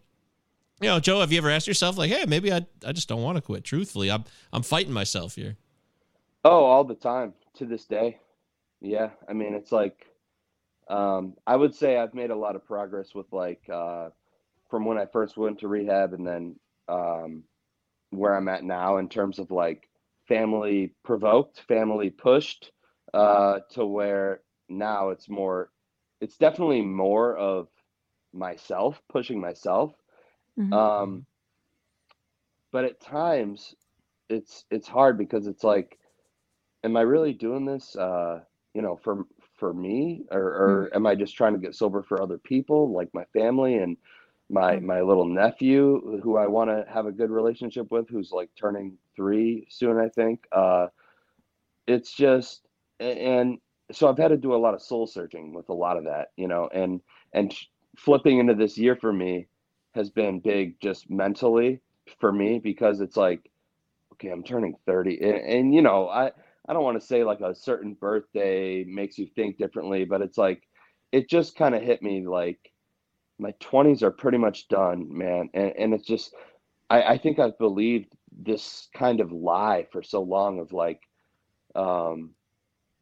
you 0.81 0.87
know, 0.87 0.99
Joe, 0.99 1.19
have 1.19 1.31
you 1.31 1.37
ever 1.39 1.49
asked 1.49 1.67
yourself 1.67 1.97
like, 1.97 2.11
"Hey, 2.11 2.25
maybe 2.25 2.51
I 2.51 2.65
I 2.85 2.91
just 2.91 3.07
don't 3.07 3.23
want 3.23 3.37
to 3.37 3.41
quit." 3.41 3.63
Truthfully, 3.63 4.11
I'm 4.11 4.25
I'm 4.53 4.63
fighting 4.63 4.93
myself 4.93 5.35
here. 5.35 5.57
Oh, 6.43 6.65
all 6.65 6.83
the 6.83 6.95
time 6.95 7.33
to 7.55 7.65
this 7.65 7.85
day. 7.85 8.19
Yeah, 8.81 9.09
I 9.27 9.33
mean, 9.33 9.53
it's 9.53 9.71
like 9.71 10.05
um, 10.89 11.33
I 11.45 11.55
would 11.55 11.75
say 11.75 11.97
I've 11.97 12.13
made 12.13 12.31
a 12.31 12.35
lot 12.35 12.55
of 12.55 12.65
progress 12.65 13.13
with 13.13 13.31
like 13.31 13.61
uh, 13.69 14.09
from 14.69 14.85
when 14.85 14.97
I 14.97 15.05
first 15.05 15.37
went 15.37 15.59
to 15.59 15.67
rehab 15.67 16.13
and 16.13 16.25
then 16.25 16.55
um, 16.87 17.43
where 18.11 18.35
I'm 18.35 18.47
at 18.47 18.63
now 18.63 18.97
in 18.97 19.09
terms 19.09 19.39
of 19.39 19.51
like 19.51 19.89
family 20.27 20.93
provoked, 21.03 21.61
family 21.67 22.09
pushed 22.09 22.71
uh, 23.13 23.59
to 23.71 23.85
where 23.85 24.41
now 24.69 25.09
it's 25.09 25.29
more, 25.29 25.71
it's 26.21 26.37
definitely 26.37 26.81
more 26.81 27.35
of 27.35 27.67
myself 28.33 29.01
pushing 29.09 29.39
myself. 29.39 29.93
Mhm. 30.57 30.73
Um, 30.77 31.25
but 32.71 32.85
at 32.85 32.99
times 32.99 33.75
it's 34.29 34.65
it's 34.71 34.87
hard 34.87 35.17
because 35.17 35.47
it's 35.47 35.63
like, 35.63 35.97
am 36.83 36.97
I 36.97 37.01
really 37.01 37.33
doing 37.33 37.65
this? 37.65 37.95
Uh, 37.95 38.41
you 38.73 38.81
know, 38.81 38.97
for 38.97 39.25
for 39.57 39.73
me, 39.73 40.25
or, 40.31 40.41
or 40.41 40.89
am 40.95 41.05
I 41.07 41.15
just 41.15 41.35
trying 41.35 41.53
to 41.53 41.59
get 41.59 41.75
sober 41.75 42.03
for 42.03 42.21
other 42.21 42.37
people, 42.37 42.91
like 42.93 43.09
my 43.13 43.25
family 43.33 43.75
and 43.77 43.97
my 44.49 44.79
my 44.79 45.01
little 45.01 45.25
nephew, 45.25 46.19
who 46.23 46.37
I 46.37 46.47
want 46.47 46.69
to 46.69 46.85
have 46.91 47.05
a 47.05 47.11
good 47.11 47.31
relationship 47.31 47.91
with, 47.91 48.09
who's 48.09 48.31
like 48.31 48.49
turning 48.55 48.97
three 49.15 49.67
soon, 49.69 49.99
I 49.99 50.09
think. 50.09 50.45
Uh, 50.51 50.87
it's 51.87 52.13
just, 52.13 52.67
and 52.99 53.57
so 53.91 54.07
I've 54.09 54.17
had 54.17 54.29
to 54.29 54.37
do 54.37 54.53
a 54.53 54.57
lot 54.57 54.73
of 54.73 54.81
soul 54.81 55.07
searching 55.07 55.53
with 55.53 55.69
a 55.69 55.73
lot 55.73 55.97
of 55.97 56.03
that, 56.05 56.29
you 56.35 56.47
know, 56.47 56.69
and 56.73 57.01
and 57.33 57.53
flipping 57.95 58.39
into 58.39 58.53
this 58.53 58.77
year 58.77 58.95
for 58.95 59.11
me 59.11 59.47
has 59.97 60.09
been 60.09 60.39
big 60.39 60.79
just 60.79 61.09
mentally 61.09 61.81
for 62.19 62.31
me 62.31 62.59
because 62.59 63.01
it's 63.01 63.17
like 63.17 63.51
okay 64.13 64.29
i'm 64.29 64.43
turning 64.43 64.75
30 64.85 65.19
and, 65.21 65.37
and 65.37 65.75
you 65.75 65.81
know 65.81 66.07
i 66.07 66.31
I 66.67 66.73
don't 66.73 66.83
want 66.83 66.99
to 66.99 67.05
say 67.05 67.23
like 67.23 67.39
a 67.39 67.55
certain 67.55 67.93
birthday 67.93 68.83
makes 68.83 69.17
you 69.17 69.27
think 69.27 69.57
differently, 69.57 70.03
but 70.03 70.21
it's 70.21 70.37
like 70.37 70.67
it 71.11 71.29
just 71.29 71.55
kind 71.55 71.73
of 71.73 71.81
hit 71.81 72.01
me 72.01 72.27
like 72.27 72.59
my 73.39 73.53
20s 73.61 74.01
are 74.01 74.11
pretty 74.11 74.37
much 74.37 74.67
done, 74.67 75.07
man. 75.09 75.49
And 75.53 75.73
and 75.77 75.93
it's 75.93 76.05
just 76.05 76.33
I, 76.89 77.03
I 77.03 77.17
think 77.17 77.39
I've 77.39 77.57
believed 77.57 78.13
this 78.37 78.89
kind 78.93 79.21
of 79.21 79.31
lie 79.31 79.87
for 79.91 80.03
so 80.03 80.21
long 80.21 80.59
of 80.59 80.73
like 80.73 81.01
um 81.75 82.31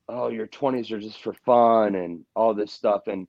oh 0.08 0.29
your 0.29 0.47
20s 0.47 0.91
are 0.91 0.99
just 0.99 1.21
for 1.21 1.34
fun 1.34 1.95
and 1.95 2.23
all 2.36 2.53
this 2.53 2.71
stuff 2.71 3.08
and 3.08 3.27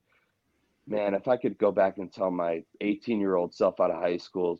man 0.87 1.13
if 1.13 1.27
i 1.27 1.35
could 1.37 1.57
go 1.57 1.71
back 1.71 1.97
and 1.97 2.11
tell 2.11 2.31
my 2.31 2.63
18 2.81 3.19
year 3.19 3.35
old 3.35 3.53
self 3.53 3.79
out 3.79 3.91
of 3.91 3.97
high 4.01 4.17
school 4.17 4.59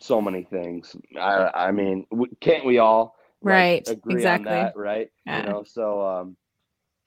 so 0.00 0.20
many 0.20 0.42
things 0.44 0.96
i 1.18 1.50
i 1.54 1.70
mean 1.70 2.06
can't 2.40 2.64
we 2.64 2.78
all? 2.78 3.16
Right. 3.40 3.86
like, 3.86 3.96
agree 3.98 4.16
exactly 4.16 4.48
on 4.48 4.54
that 4.64 4.76
right 4.76 5.10
Yeah. 5.26 5.40
you 5.42 5.48
know 5.48 5.64
so 5.64 6.04
um 6.06 6.36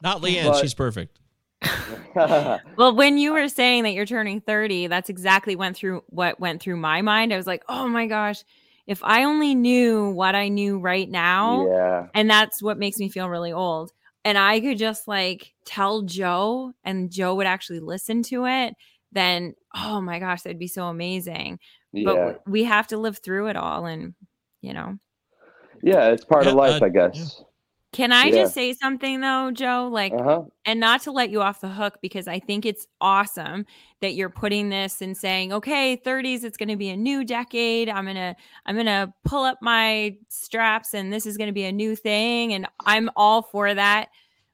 Not 0.02 0.22
Leanne. 0.22 0.46
But- 0.46 0.62
She's 0.62 0.74
perfect. 0.74 1.20
Well, 2.16 2.96
when 2.96 3.18
you 3.18 3.34
were 3.34 3.48
saying 3.48 3.84
that 3.84 3.92
you're 3.92 4.06
turning 4.06 4.42
30, 4.42 4.88
that's 4.88 5.10
exactly 5.10 5.56
went 5.56 5.78
through 5.78 6.04
what 6.08 6.40
went 6.40 6.62
through 6.62 6.78
my 6.78 7.02
mind. 7.02 7.34
I 7.34 7.38
was 7.38 7.48
like, 7.48 7.64
"Oh 7.70 7.88
my 7.88 8.08
gosh, 8.08 8.44
if 8.88 9.04
I 9.04 9.24
only 9.26 9.54
knew 9.56 10.10
what 10.10 10.34
I 10.36 10.48
knew 10.50 10.80
right 10.80 11.10
now." 11.10 11.68
yeah 11.68 12.08
And 12.16 12.30
that's 12.30 12.62
what 12.62 12.78
makes 12.80 12.98
me 12.98 13.10
feel 13.10 13.30
really 13.30 13.52
old. 13.54 13.92
And 14.24 14.38
I 14.38 14.60
could 14.60 14.78
just 14.78 15.08
like 15.08 15.54
tell 15.66 16.04
Joe 16.04 16.74
and 16.84 17.12
Joe 17.12 17.36
would 17.36 17.48
actually 17.48 17.80
listen 17.80 18.22
to 18.24 18.46
it, 18.46 18.74
then 19.12 19.56
oh 19.76 20.02
my 20.02 20.20
gosh, 20.20 20.44
that'd 20.44 20.60
be 20.60 20.68
so 20.68 20.86
amazing. 20.86 21.60
yeah 21.92 22.06
But 22.06 22.42
we 22.48 22.64
have 22.66 22.88
to 22.88 22.98
live 22.98 23.20
through 23.24 23.48
it 23.48 23.56
all 23.56 23.86
and 23.86 24.14
you 24.62 24.74
know. 24.74 24.98
yeah 25.82 26.10
it's 26.10 26.24
part 26.26 26.46
of 26.46 26.54
life 26.54 26.82
uh, 26.82 26.86
i 26.86 26.90
guess 26.90 27.42
Can 27.94 28.12
I 28.12 28.28
Yeah. 28.28 28.36
just 28.44 28.54
say 28.54 28.74
something 28.74 29.20
though, 29.20 29.52
Joe? 29.52 29.90
Like 29.92 30.14
uh-huh 30.14 30.44
and 30.66 30.80
not 30.80 31.02
to 31.02 31.12
let 31.12 31.32
you 31.32 31.42
off 31.42 31.62
the 31.62 31.70
hook 31.70 31.98
because 32.02 32.28
I 32.28 32.40
think 32.40 32.66
it's 32.66 32.86
awesome 33.00 33.66
that 34.02 34.14
you're 34.14 34.30
putting 34.30 34.70
this 34.70 35.02
and 35.02 35.18
saying, 35.18 35.52
okay, 35.54 35.98
30s, 35.98 36.44
it's 36.44 36.58
going 36.58 36.70
to 36.70 36.76
be 36.76 36.90
a 36.90 36.98
new 36.98 37.24
decade. 37.24 37.90
I'm 37.90 38.04
going 38.06 38.16
to, 38.16 38.36
I'm 38.66 38.76
going 38.76 38.86
to 38.86 39.12
pull 39.26 39.44
up 39.44 39.58
my 39.62 40.16
straps 40.30 40.94
and 40.94 41.12
this 41.12 41.26
is 41.26 41.36
going 41.38 41.48
to 41.48 41.54
be 41.54 41.64
a 41.64 41.72
new 41.72 41.96
thing. 41.96 42.54
And 42.54 42.68
I'm 42.86 43.10
all 43.16 43.42
for 43.42 43.74
that. 43.74 44.10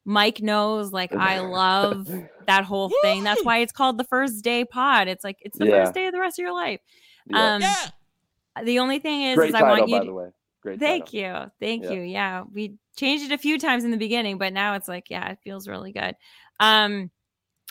Mike 0.06 0.42
knows, 0.42 0.94
like, 0.94 1.14
I 1.14 1.40
love 1.40 2.08
that 2.48 2.64
whole 2.64 2.90
thing. 3.02 3.24
That's 3.24 3.44
why 3.44 3.58
it's 3.58 3.74
called 3.74 3.98
the 3.98 4.06
first 4.06 4.42
day 4.46 4.64
pod. 4.64 5.10
It's 5.10 5.26
like, 5.26 5.38
it's 5.42 5.58
the 5.60 5.66
Yeah. 5.66 5.84
first 5.84 5.94
day 5.94 6.08
of 6.08 6.14
the 6.14 6.20
rest 6.22 6.40
of 6.40 6.44
your 6.44 6.54
life. 6.54 6.80
yeah. 7.28 7.56
Um, 7.56 7.62
yeah. 7.62 8.64
The 8.64 8.80
only 8.80 9.00
thing 9.00 9.24
is, 9.24 9.36
great 9.36 9.50
is 9.50 9.56
I 9.56 9.60
title 9.60 9.78
want 9.80 9.90
you 9.90 9.96
by 9.98 10.00
to, 10.00 10.06
the 10.06 10.14
way 10.14 10.30
great 10.68 10.80
Thank 10.80 11.06
title. 11.12 11.20
you. 11.46 11.52
Thank 11.60 11.84
Yeah. 11.84 11.92
you. 11.92 12.02
Yeah. 12.02 12.44
We 12.54 12.76
changed 12.98 13.26
it 13.26 13.34
a 13.34 13.38
few 13.38 13.58
times 13.60 13.84
in 13.84 13.92
the 13.92 13.98
beginning, 13.98 14.38
but 14.38 14.54
now 14.54 14.74
it's 14.76 14.88
like, 14.88 15.10
yeah, 15.10 15.30
it 15.32 15.40
feels 15.44 15.68
really 15.68 15.92
good. 15.92 16.16
Um, 16.60 17.12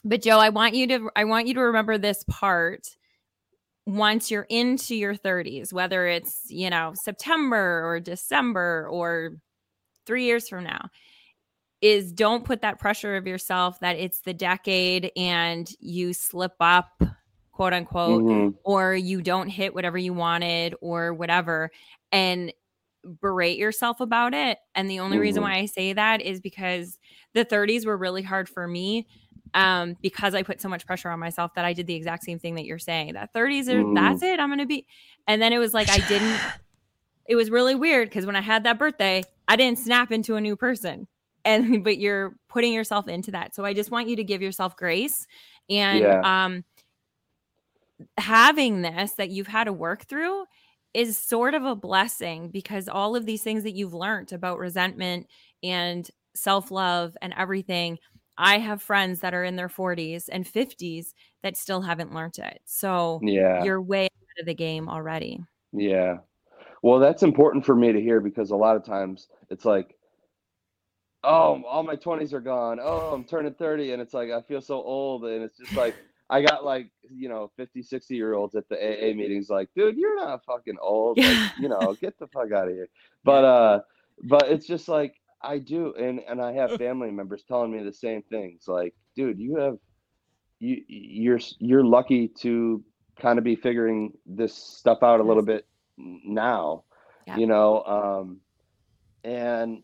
but 0.05 0.23
Joe, 0.23 0.39
I 0.39 0.51
want 0.51 0.75
you 0.75 0.87
to 0.89 1.11
I 1.17 1.25
want 1.25 1.47
you 1.49 1.55
to 1.55 1.61
remember 1.61 1.99
this 1.99 2.25
part 2.29 2.87
once 3.87 4.31
you're 4.31 4.47
into 4.49 4.95
your 4.97 5.15
30s, 5.15 5.73
whether 5.73 6.07
it's, 6.07 6.43
you 6.49 6.71
know, 6.71 6.93
September 6.95 7.83
or 7.87 8.01
December 8.01 8.89
or 8.91 9.37
3 10.07 10.25
years 10.25 10.49
from 10.49 10.65
now. 10.65 10.89
Is 11.83 12.11
don't 12.13 12.45
put 12.45 12.63
that 12.63 12.79
pressure 12.79 13.17
of 13.17 13.27
yourself 13.27 13.79
that 13.81 13.97
it's 13.97 14.21
the 14.21 14.33
decade 14.35 15.13
and 15.17 15.69
you 15.79 16.13
slip 16.15 16.55
up, 16.59 17.03
quote 17.53 17.73
unquote, 17.75 18.23
Mhm. 18.25 18.55
or 18.65 18.95
you 18.95 19.21
don't 19.23 19.49
hit 19.49 19.75
whatever 19.75 19.99
you 19.99 20.15
wanted 20.15 20.75
or 20.81 21.13
whatever 21.13 21.71
and 22.13 22.53
berate 23.21 23.59
yourself 23.59 24.01
about 24.01 24.35
it 24.35 24.59
and 24.75 24.91
the 24.91 25.01
only 25.01 25.19
reason 25.19 25.41
Mhm. 25.43 25.47
why 25.47 25.55
i 25.57 25.67
say 25.67 25.93
that 25.93 26.21
is 26.23 26.41
because 26.41 26.99
the 27.35 27.45
30s 27.45 27.87
were 27.87 27.97
really 27.97 28.23
hard 28.23 28.49
for 28.49 28.67
me 28.67 29.07
um 29.55 29.97
because 30.03 30.35
i 30.35 30.43
put 30.43 30.61
so 30.61 30.69
much 30.69 30.87
pressure 30.87 31.09
on 31.11 31.19
myself 31.21 31.55
that 31.55 31.65
i 31.65 31.73
did 31.73 31.87
the 31.87 31.95
exact 31.95 32.25
same 32.25 32.39
thing 32.39 32.55
that 32.57 32.65
you're 32.65 32.79
saying 32.79 33.15
that 33.15 33.33
30s 33.33 33.69
are 33.69 33.83
Mm. 33.85 33.95
that's 33.95 34.23
it 34.23 34.41
i'm 34.41 34.49
gonna 34.51 34.67
be 34.67 34.87
and 35.27 35.41
then 35.41 35.53
it 35.53 35.59
was 35.59 35.73
like 35.73 35.89
i 35.89 35.99
didn't 36.09 36.39
it 37.29 37.37
was 37.37 37.51
really 37.51 37.75
weird 37.75 38.09
because 38.09 38.27
when 38.27 38.37
i 38.37 38.41
had 38.41 38.65
that 38.65 38.79
birthday 38.79 39.23
i 39.49 39.57
didn't 39.57 39.79
snap 39.79 40.11
into 40.13 40.37
a 40.37 40.41
new 40.41 40.57
person 40.57 41.07
and 41.45 41.85
but 41.85 41.99
you're 41.99 42.37
putting 42.49 42.73
yourself 42.73 43.09
into 43.09 43.31
that 43.31 43.55
so 43.55 43.65
i 43.65 43.73
just 43.73 43.91
want 43.91 44.09
you 44.09 44.17
to 44.17 44.25
give 44.25 44.43
yourself 44.43 44.77
grace 44.77 45.27
and 45.71 46.01
Yeah. 46.01 46.21
um 46.45 46.65
having 48.19 48.83
this 48.83 49.13
that 49.13 49.31
you've 49.31 49.47
had 49.47 49.65
to 49.65 49.73
work 49.73 50.05
through 50.07 50.45
is 50.97 51.19
sort 51.19 51.55
of 51.55 51.65
a 51.65 51.77
blessing 51.77 52.49
because 52.49 52.89
all 52.89 53.15
of 53.15 53.27
these 53.27 53.43
things 53.43 53.63
that 53.63 53.75
you've 53.75 53.95
learned 53.95 54.33
about 54.33 54.59
resentment 54.59 55.27
and 55.63 56.11
self-love 56.35 57.17
and 57.23 57.35
everything 57.37 57.99
i 58.39 58.59
have 58.59 58.83
friends 58.83 59.21
that 59.21 59.35
are 59.35 59.45
in 59.45 59.57
their 59.57 59.69
40s 59.69 60.29
and 60.31 60.45
50s 60.45 61.15
that 61.43 61.57
still 61.57 61.83
haven't 61.83 62.15
learned 62.15 62.39
it 62.39 62.61
so 62.65 63.21
yeah 63.23 63.63
you're 63.65 63.81
way 63.81 64.07
ahead 64.07 64.41
of 64.41 64.47
the 64.47 64.55
game 64.55 64.89
already 64.89 65.41
Yeah. 65.73 66.19
Well, 66.83 66.99
that's 66.99 67.23
important 67.23 67.65
for 67.65 67.75
me 67.75 67.93
to 67.93 68.01
hear 68.01 68.21
because 68.21 68.51
a 68.51 68.57
lot 68.57 68.77
of 68.77 68.85
times 68.85 69.29
it's 69.51 69.65
like, 69.65 69.97
oh, 71.25 71.63
all 71.67 71.83
my 71.83 71.97
20s 71.97 72.33
are 72.33 72.41
gone. 72.41 72.79
Oh, 72.81 73.13
I'm 73.13 73.25
turning 73.25 73.55
30. 73.55 73.93
And 73.93 74.03
it's 74.03 74.15
like, 74.15 74.31
I 74.31 74.41
feel 74.43 74.61
so 74.61 74.77
old. 74.77 75.25
And 75.25 75.43
it's 75.43 75.59
just 75.59 75.75
like, 75.75 75.97
I 76.29 76.43
got 76.43 76.65
like, 76.65 76.91
you 77.09 77.29
know, 77.29 77.51
50, 77.57 77.83
60 77.83 78.17
year 78.17 78.35
olds 78.35 78.55
at 78.57 78.69
the 78.69 78.77
AA 78.77 79.15
meetings, 79.15 79.49
like, 79.49 79.69
dude, 79.77 79.97
you're 79.97 80.17
not 80.17 80.45
fucking 80.45 80.77
old. 80.81 81.19
Like, 81.19 81.37
you 81.59 81.69
know, 81.69 81.95
get 82.01 82.19
the 82.19 82.27
fuck 82.29 82.51
out 82.53 82.69
of 82.69 82.75
here. 82.75 82.89
But, 83.25 83.45
uh, 83.45 83.81
but 84.25 84.49
it's 84.49 84.67
just 84.67 84.89
like, 84.89 85.15
I 85.43 85.59
do. 85.59 85.95
And, 85.95 86.21
and 86.29 86.41
I 86.41 86.53
have 86.53 86.77
family 86.77 87.11
members 87.11 87.45
telling 87.47 87.71
me 87.73 87.83
the 87.83 87.93
same 87.93 88.23
things. 88.23 88.67
Like, 88.69 88.95
dude, 89.15 89.39
you 89.39 89.57
have, 89.57 89.79
you, 90.59 90.83
you're, 90.89 91.41
you're 91.59 91.85
lucky 91.85 92.29
to 92.43 92.83
kind 93.21 93.39
of 93.39 93.45
be 93.45 93.57
figuring 93.57 94.13
this 94.27 94.55
stuff 94.55 95.03
out 95.03 95.21
a 95.21 95.23
little 95.23 95.43
bit 95.43 95.67
now 95.99 96.85
Yeah. 97.27 97.37
you 97.39 97.47
know 97.47 97.83
um 97.85 98.41
and 99.25 99.83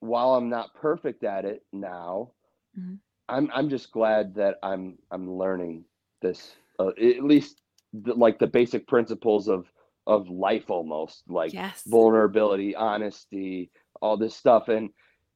while 0.00 0.34
i'm 0.34 0.48
not 0.48 0.72
perfect 0.74 1.24
at 1.24 1.44
it 1.44 1.64
now 1.72 2.30
Mhm. 2.78 2.98
I'm 3.28 3.50
i'm 3.54 3.68
just 3.68 3.90
glad 3.92 4.34
that 4.34 4.56
i'm 4.62 4.98
i'm 5.10 5.30
learning 5.30 5.84
this 6.22 6.54
uh, 6.78 6.88
at 6.88 7.24
least 7.24 7.62
the, 7.92 8.14
like 8.14 8.38
the 8.38 8.46
basic 8.46 8.86
principles 8.86 9.48
of 9.48 9.66
of 10.06 10.28
life 10.28 10.70
almost 10.70 11.22
like 11.28 11.52
yes. 11.52 11.82
vulnerability 11.86 12.74
honesty 12.74 13.70
all 14.02 14.16
this 14.16 14.36
stuff. 14.36 14.68
And 14.68 14.90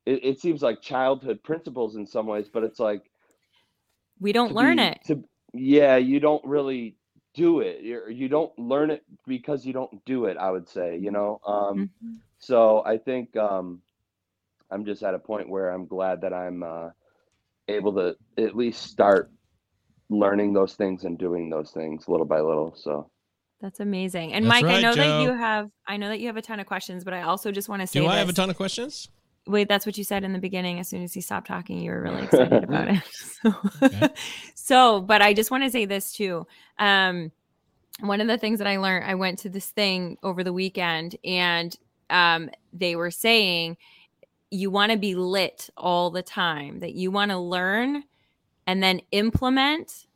it, 0.04 0.24
it 0.24 0.40
seems 0.40 0.62
like 0.62 0.82
childhood 0.82 1.42
principles 1.42 1.96
in 1.96 2.06
some 2.06 2.26
ways 2.26 2.48
but 2.52 2.64
it's 2.64 2.78
like 2.80 3.02
we 4.20 4.32
don't 4.32 4.54
learn 4.54 4.78
be- 4.78 4.84
it. 4.84 4.98
to 5.06 5.24
yeah 5.54 5.96
you 5.96 6.20
don't 6.20 6.44
really 6.44 6.96
do 7.34 7.60
it. 7.60 7.82
You're, 7.82 8.10
you 8.10 8.28
don't 8.28 8.56
learn 8.58 8.90
it 8.90 9.04
because 9.26 9.64
you 9.64 9.72
don't 9.72 10.04
do 10.04 10.24
it 10.26 10.36
i 10.36 10.50
would 10.50 10.68
say 10.68 10.98
you 10.98 11.10
know? 11.10 11.40
Um 11.46 11.88
Mhm. 12.02 12.18
so 12.38 12.82
i 12.84 12.98
think 12.98 13.36
um 13.36 13.80
i'm 14.70 14.84
just 14.84 15.02
at 15.02 15.14
a 15.14 15.18
point 15.18 15.48
where 15.48 15.70
i'm 15.70 15.86
glad 15.86 16.20
that 16.22 16.32
i'm 16.32 16.62
uh 16.62 16.90
able 17.68 17.92
to 17.94 18.16
at 18.42 18.56
least 18.56 18.82
start 18.82 19.30
learning 20.10 20.52
those 20.52 20.74
things 20.74 21.04
and 21.04 21.18
doing 21.18 21.50
those 21.50 21.70
things 21.70 22.08
little 22.08 22.26
by 22.26 22.40
little 22.40 22.74
so 22.74 23.10
that's 23.60 23.80
amazing 23.80 24.32
and 24.32 24.44
That's 24.44 24.62
mike 24.62 24.64
i 24.64 24.74
right, 24.74 24.82
know 24.82 24.94
that 24.94 25.22
you 25.22 25.32
have 25.34 25.70
i 25.86 25.96
know 25.96 26.08
that 26.08 26.20
you 26.20 26.26
have 26.28 26.36
a 26.36 26.42
ton 26.42 26.60
of 26.60 26.66
questions 26.66 27.04
but 27.04 27.12
i 27.12 27.22
also 27.22 27.52
just 27.52 27.68
want 27.68 27.82
to 27.82 27.86
say 27.86 28.00
Do 28.00 28.06
I 28.06 28.16
have 28.16 28.28
a 28.28 28.32
ton 28.32 28.48
of 28.50 28.56
questions? 28.56 29.08
Wait, 29.48 29.66
that's 29.66 29.86
what 29.86 29.96
you 29.96 30.04
said 30.04 30.24
in 30.24 30.34
the 30.34 30.38
beginning. 30.38 30.78
As 30.78 30.88
soon 30.88 31.02
as 31.02 31.14
he 31.14 31.22
stopped 31.22 31.46
talking, 31.46 31.78
you 31.80 31.90
were 31.90 32.02
really 32.02 32.22
excited 32.24 32.64
about 32.64 32.88
it. 32.88 33.02
So, 33.42 33.54
Okay. 33.82 34.08
so, 34.54 35.00
but 35.00 35.22
I 35.22 35.32
just 35.32 35.50
want 35.50 35.64
to 35.64 35.70
say 35.70 35.86
this 35.86 36.12
too. 36.12 36.46
Um, 36.78 37.32
one 38.00 38.20
of 38.20 38.28
the 38.28 38.36
things 38.36 38.58
that 38.58 38.68
I 38.68 38.76
learned, 38.76 39.06
I 39.06 39.14
went 39.14 39.38
to 39.40 39.48
this 39.48 39.70
thing 39.70 40.18
over 40.22 40.44
the 40.44 40.52
weekend, 40.52 41.16
and 41.24 41.74
um, 42.10 42.50
they 42.74 42.94
were 42.94 43.10
saying 43.10 43.78
you 44.50 44.70
want 44.70 44.92
to 44.92 44.98
be 44.98 45.14
lit 45.14 45.70
all 45.76 46.10
the 46.10 46.22
time. 46.22 46.80
That 46.80 46.94
you 46.94 47.10
want 47.10 47.30
to 47.30 47.38
learn 47.38 48.04
and 48.66 48.82
then 48.82 49.00
implement. 49.12 50.06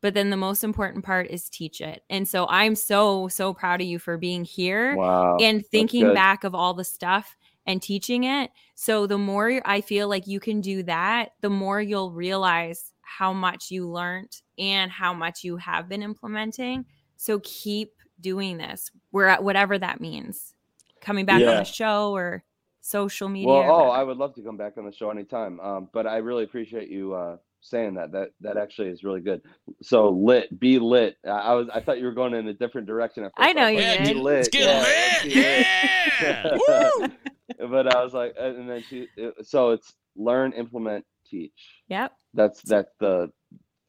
But 0.00 0.14
then 0.14 0.30
the 0.30 0.36
most 0.36 0.64
important 0.64 1.04
part 1.04 1.30
is 1.30 1.48
teach 1.48 1.80
it. 1.80 2.02
And 2.10 2.26
so 2.26 2.46
I'm 2.48 2.74
so 2.74 3.28
so 3.28 3.54
proud 3.54 3.80
of 3.80 3.86
you 3.86 4.00
for 4.00 4.18
being 4.18 4.44
here 4.44 4.96
wow 4.96 5.36
and 5.40 5.64
thinking 5.64 6.12
back 6.12 6.42
of 6.42 6.54
all 6.54 6.74
the 6.74 6.84
stuff 6.84 7.36
and 7.66 7.80
teaching 7.80 8.24
it. 8.24 8.50
So 8.74 9.06
the 9.06 9.18
more 9.18 9.62
I 9.64 9.80
feel 9.80 10.08
like 10.08 10.26
you 10.26 10.40
can 10.40 10.60
do 10.60 10.82
that, 10.82 11.30
the 11.40 11.50
more 11.50 11.80
you'll 11.80 12.10
realize 12.10 12.92
how 13.02 13.32
much 13.32 13.70
you 13.70 13.88
learned 13.88 14.40
and 14.58 14.90
how 14.90 15.14
much 15.14 15.44
you 15.44 15.56
have 15.58 15.88
been 15.88 16.02
implementing. 16.02 16.84
So 17.16 17.40
keep 17.44 17.92
doing 18.20 18.56
this, 18.56 18.90
where 19.10 19.36
whatever 19.36 19.78
that 19.78 20.00
means. 20.00 20.54
Coming 21.00 21.26
back 21.26 21.42
on 21.42 21.56
the 21.56 21.64
show 21.64 22.12
or 22.12 22.42
social 22.84 23.28
media. 23.28 23.48
well 23.48 23.62
oh 23.62 23.84
whatever. 23.84 23.90
i 23.96 24.02
would 24.02 24.16
love 24.18 24.34
to 24.34 24.42
come 24.42 24.56
back 24.56 24.76
on 24.76 24.84
the 24.84 24.92
show 24.92 25.08
anytime 25.10 25.58
um 25.60 25.88
but 25.92 26.06
i 26.06 26.16
really 26.16 26.42
appreciate 26.44 26.88
you 26.90 27.14
uh 27.14 27.36
saying 27.60 27.94
that 27.94 28.10
that 28.10 28.30
that 28.40 28.56
actually 28.56 28.88
is 28.88 29.04
really 29.04 29.20
good 29.20 29.40
so 29.82 30.08
lit 30.10 30.58
be 30.58 30.80
lit 30.80 31.16
i 31.24 31.30
I 31.30 31.54
was 31.54 31.68
i 31.72 31.80
thought 31.80 31.98
you 32.00 32.06
were 32.06 32.12
going 32.12 32.34
in 32.34 32.48
a 32.48 32.52
different 32.52 32.88
direction 32.88 33.22
at 33.24 33.30
I 33.36 33.52
know 33.52 33.70
was 33.70 33.80
you 33.80 33.88
like, 33.88 33.98
did. 34.04 34.14
be 34.14 34.20
lit 34.20 34.34
Let's 34.34 34.48
get 34.48 34.64
yeah, 34.64 34.82
lit. 34.82 35.32
be 35.32 35.40
lit. 35.40 35.66
Yeah. 36.20 37.06
But 37.58 37.94
I 37.94 38.02
was 38.02 38.14
like, 38.14 38.34
and 38.38 38.68
then 38.68 38.82
she, 38.88 39.08
so 39.42 39.70
it's 39.70 39.92
learn, 40.16 40.52
implement, 40.54 41.04
teach. 41.28 41.52
Yep. 41.88 42.12
That's 42.34 42.62
that's 42.62 42.90
the 42.98 43.30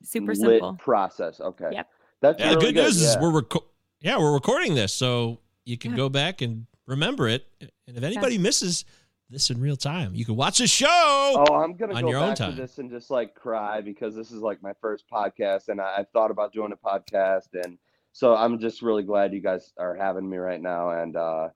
Super 0.04 0.34
lit 0.36 0.38
simple. 0.60 0.74
process. 0.76 1.39
Okay. 1.39 1.70
Yep. 1.72 1.88
That's 2.22 2.39
Yeah, 2.39 2.50
the 2.52 2.58
really 2.58 2.74
good 2.74 2.84
news 2.86 3.02
is 3.02 3.18
we're 3.22 3.41
reco- 3.41 3.64
yeah 4.02 4.18
we're 4.18 4.34
recording 4.34 4.76
this, 4.76 4.94
so 4.94 5.39
you 5.66 5.78
can 5.78 5.91
Yeah. 5.91 5.98
go 5.98 6.10
back 6.10 6.41
and 6.41 6.66
remember 6.88 7.27
it. 7.27 7.45
And 7.88 7.97
if 7.97 8.03
anybody 8.03 8.38
misses 8.38 8.86
this 9.29 9.49
in 9.49 9.59
real 9.59 9.75
time, 9.77 10.13
you 10.13 10.25
can 10.25 10.36
watch 10.36 10.59
the 10.59 10.67
show. 10.67 10.88
Oh, 10.89 11.55
I'm 11.55 11.75
gonna 11.75 11.93
on 11.93 12.03
go 12.03 12.09
your 12.09 12.19
own 12.19 12.29
back 12.29 12.38
time. 12.38 12.55
to 12.55 12.61
this 12.61 12.77
and 12.77 12.89
just 12.89 13.09
like 13.09 13.36
cry 13.36 13.81
because 13.81 14.15
this 14.15 14.31
is 14.31 14.41
like 14.41 14.61
my 14.61 14.73
first 14.81 15.05
podcast, 15.11 15.69
and 15.69 15.81
I, 15.81 15.95
I've 15.99 16.09
thought 16.09 16.31
about 16.31 16.53
doing 16.53 16.71
a 16.71 16.77
podcast, 16.77 17.47
and 17.53 17.77
so 18.11 18.36
I'm 18.36 18.59
just 18.59 18.81
really 18.81 19.03
glad 19.03 19.34
you 19.34 19.41
guys 19.41 19.73
are 19.77 19.95
having 19.95 20.29
me 20.29 20.38
right 20.38 20.61
now. 20.61 20.91
And 20.91 21.15
uh, 21.15 21.49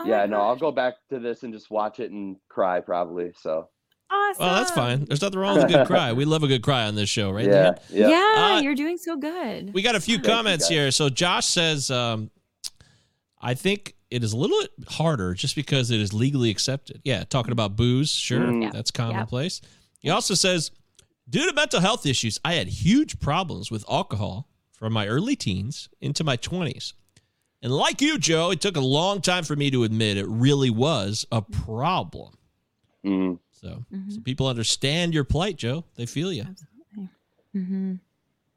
Oh 0.00 0.06
yeah, 0.06 0.20
my 0.20 0.26
no, 0.26 0.40
I'll 0.40 0.56
go 0.56 0.72
back 0.72 0.94
to 1.10 1.18
this 1.18 1.42
and 1.42 1.52
just 1.52 1.70
watch 1.70 2.00
it 2.00 2.10
and 2.10 2.36
cry 2.48 2.80
probably. 2.80 3.32
So 3.38 3.68
Awesome. 4.10 4.44
Well, 4.44 4.54
that's 4.56 4.70
fine. 4.70 5.04
There's 5.06 5.22
nothing 5.22 5.38
wrong 5.38 5.56
with 5.56 5.64
a 5.64 5.68
good 5.68 5.86
cry. 5.86 6.12
We 6.12 6.24
love 6.26 6.42
a 6.42 6.46
good 6.46 6.62
cry 6.62 6.84
on 6.86 6.94
this 6.94 7.08
show, 7.08 7.30
right? 7.30 7.46
yeah, 7.46 7.70
Leanne? 7.70 7.80
yeah, 7.90 8.08
Yeah, 8.08 8.56
Uh, 8.56 8.60
you're 8.60 8.74
doing 8.74 8.98
so 8.98 9.16
good. 9.16 9.72
We 9.72 9.80
got 9.80 9.94
a 9.94 10.00
few 10.00 10.16
Thank 10.16 10.26
comments 10.26 10.68
here. 10.68 10.90
So 10.90 11.08
Josh 11.08 11.46
says, 11.46 11.90
um, 11.90 12.30
I 13.40 13.54
think 13.54 13.94
it 14.12 14.22
is 14.22 14.32
a 14.32 14.36
little 14.36 14.58
bit 14.60 14.70
harder 14.88 15.34
just 15.34 15.56
because 15.56 15.90
it 15.90 16.00
is 16.00 16.12
legally 16.12 16.50
accepted. 16.50 17.00
Yeah, 17.04 17.24
talking 17.24 17.52
about 17.52 17.76
booze, 17.76 18.10
sure, 18.12 18.40
Mm. 18.48 18.62
Yeah. 18.64 18.70
that's 18.70 18.90
commonplace. 18.90 19.60
He 20.00 20.10
also 20.10 20.34
says, 20.34 20.70
due 21.28 21.46
to 21.46 21.52
mental 21.54 21.80
health 21.80 22.04
issues, 22.06 22.38
I 22.44 22.54
had 22.54 22.68
huge 22.68 23.18
problems 23.20 23.70
with 23.70 23.84
alcohol 23.88 24.48
from 24.72 24.92
my 24.92 25.06
early 25.06 25.36
teens 25.36 25.88
into 26.00 26.24
my 26.24 26.36
20s. 26.36 26.92
And 27.62 27.72
like 27.72 28.00
you, 28.02 28.18
Joe, 28.18 28.50
it 28.50 28.60
took 28.60 28.76
a 28.76 28.80
long 28.80 29.20
time 29.20 29.44
for 29.44 29.54
me 29.56 29.70
to 29.70 29.84
admit 29.84 30.16
it 30.16 30.26
really 30.28 30.70
was 30.70 31.24
a 31.30 31.40
problem. 31.42 32.34
Mm. 33.04 33.38
So, 33.52 33.84
Mhm. 33.92 34.12
so 34.12 34.20
people 34.20 34.48
understand 34.48 35.14
your 35.14 35.22
plight, 35.24 35.56
Joe. 35.56 35.84
They 35.94 36.06
feel 36.06 36.32
you. 36.32 36.42
Absolutely. 36.42 37.08
hmm 37.52 37.94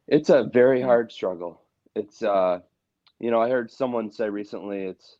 it's 0.07 0.29
a 0.29 0.43
very 0.43 0.81
hard 0.81 1.11
struggle. 1.11 1.59
It's 1.95 2.21
uh, 2.21 2.59
you 3.19 3.31
know, 3.31 3.41
I 3.41 3.49
heard 3.49 3.71
someone 3.71 4.11
say 4.11 4.29
recently, 4.29 4.83
it's 4.83 5.17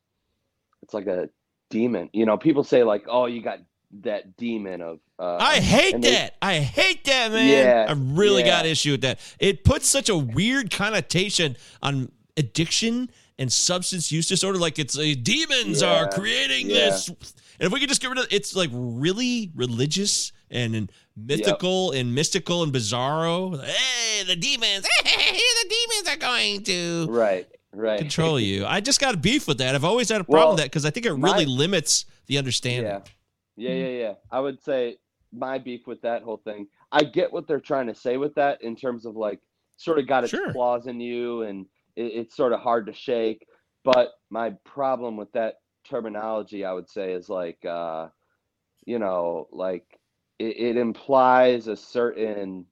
it's 0.85 0.93
like 0.93 1.07
a 1.07 1.29
demon. 1.71 2.11
You 2.13 2.27
know, 2.27 2.37
people 2.37 2.63
say 2.63 2.83
like, 2.83 3.05
oh, 3.09 3.25
you 3.25 3.41
got 3.41 3.59
that 4.01 4.37
demon 4.37 4.81
of. 4.81 4.99
Uh, 5.17 5.37
I 5.39 5.59
hate 5.59 5.99
they- 5.99 6.11
that. 6.11 6.35
I 6.41 6.59
hate 6.59 7.03
that, 7.05 7.31
man. 7.31 7.49
Yeah, 7.49 7.85
I 7.89 7.93
really 7.93 8.43
yeah. 8.43 8.49
got 8.49 8.65
issue 8.67 8.91
with 8.91 9.01
that. 9.01 9.19
It 9.39 9.63
puts 9.63 9.87
such 9.87 10.09
a 10.09 10.15
weird 10.15 10.69
connotation 10.69 11.57
on 11.81 12.11
addiction 12.37 13.09
and 13.39 13.51
substance 13.51 14.11
use 14.11 14.27
disorder. 14.27 14.59
Like 14.59 14.77
it's 14.77 14.97
a 14.97 15.15
demons 15.15 15.81
are 15.81 16.07
creating 16.07 16.69
yeah. 16.69 16.75
this. 16.75 17.09
And 17.09 17.67
if 17.67 17.71
we 17.71 17.79
could 17.79 17.89
just 17.89 18.01
get 18.01 18.09
rid 18.09 18.19
of 18.19 18.27
it's 18.29 18.55
like 18.55 18.69
really 18.73 19.51
religious 19.55 20.33
and, 20.51 20.75
and 20.75 20.91
mythical 21.15 21.91
and 21.91 22.13
mystical 22.13 22.61
and 22.63 22.71
bizarro. 22.71 23.59
Hey, 23.63 24.23
the 24.23 24.35
demons. 24.35 24.87
Hey, 25.05 25.39
the 25.63 25.69
demons 25.69 26.09
are 26.09 26.19
going 26.19 26.63
to 26.63 27.07
Right, 27.09 27.47
right. 27.75 27.99
control 27.99 28.39
you. 28.39 28.65
I 28.65 28.79
just 28.81 28.99
got 28.99 29.13
a 29.13 29.17
beef 29.17 29.47
with 29.47 29.57
that. 29.59 29.75
I've 29.75 29.83
always 29.83 30.09
had 30.09 30.21
a 30.21 30.23
problem 30.23 30.39
Well, 30.39 30.49
with 30.51 30.57
that 30.59 30.65
because 30.71 30.85
I 30.85 30.89
think 30.89 31.05
it 31.05 31.15
my- 31.15 31.31
really 31.33 31.45
limits 31.45 32.05
the 32.27 32.37
understanding. 32.37 32.85
Yeah. 32.91 33.01
Yeah, 33.57 33.73
yeah, 33.73 33.87
yeah. 33.99 34.13
I 34.31 34.39
would 34.41 34.61
say 34.61 34.97
my 35.31 35.57
beef 35.57 35.87
with 35.87 36.01
that 36.01 36.23
whole 36.23 36.37
thing. 36.37 36.67
I 36.91 37.03
get 37.03 37.31
what 37.31 37.47
they're 37.47 37.59
trying 37.59 37.87
to 37.87 37.95
say 37.95 38.17
with 38.17 38.35
that 38.35 38.61
in 38.61 38.75
terms 38.75 39.05
of 39.05 39.15
like 39.15 39.39
sort 39.77 39.99
of 39.99 40.07
got 40.07 40.23
its 40.23 40.31
Sure. 40.31 40.51
claws 40.51 40.87
in 40.87 40.99
you 40.99 41.41
and 41.43 41.65
it, 41.95 42.03
it's 42.03 42.35
sort 42.35 42.51
of 42.53 42.59
hard 42.59 42.85
to 42.87 42.93
shake. 42.93 43.45
But 43.83 44.13
my 44.29 44.51
problem 44.65 45.15
with 45.17 45.31
that 45.33 45.55
terminology, 45.87 46.65
I 46.65 46.73
would 46.73 46.89
say, 46.89 47.13
is 47.13 47.29
like, 47.29 47.63
uh, 47.65 48.07
you 48.85 48.99
know, 48.99 49.47
like 49.51 49.85
it, 50.39 50.57
it 50.57 50.77
implies 50.77 51.67
a 51.67 51.75
certain 51.77 52.65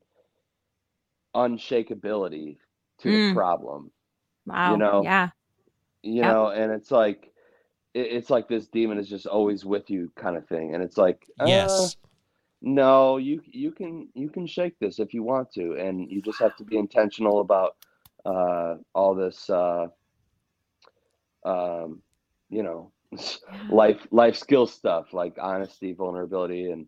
unshakability 1.35 2.57
to 2.99 3.09
Mm. 3.09 3.29
the 3.29 3.33
problem 3.35 3.91
Wow. 4.45 4.77
know, 4.77 4.97
yeah. 4.97 5.31
you 6.01 6.23
Yep. 6.23 6.25
know 6.25 6.47
and 6.49 6.71
it's 6.71 6.91
like 6.91 7.31
it, 7.93 7.99
it's 8.11 8.29
like 8.29 8.47
this 8.47 8.67
demon 8.67 8.97
is 8.97 9.09
just 9.09 9.25
always 9.25 9.65
with 9.65 9.89
you 9.89 10.11
kind 10.15 10.37
of 10.37 10.47
thing 10.47 10.73
and 10.73 10.83
it's 10.83 10.97
like 10.97 11.25
uh, 11.39 11.87
Yes. 11.87 11.97
no 12.61 13.17
you 13.17 13.41
you 13.45 13.71
can 13.71 14.07
you 14.13 14.29
can 14.29 14.45
shake 14.47 14.77
this 14.79 14.99
if 14.99 15.13
you 15.13 15.23
want 15.23 15.51
to 15.51 15.73
and 15.77 16.09
you 16.11 16.21
just 16.21 16.39
have 16.39 16.55
to 16.55 16.63
be 16.63 16.77
intentional 16.77 17.39
about 17.41 17.75
uh 18.25 18.75
all 18.93 19.15
this 19.15 19.49
uh 19.49 19.87
um 21.45 22.01
you 22.49 22.63
know 22.63 22.91
life 23.69 24.05
life 24.11 24.35
skill 24.35 24.65
stuff 24.65 25.13
like 25.13 25.35
honesty 25.41 25.93
vulnerability 25.93 26.71
and 26.71 26.87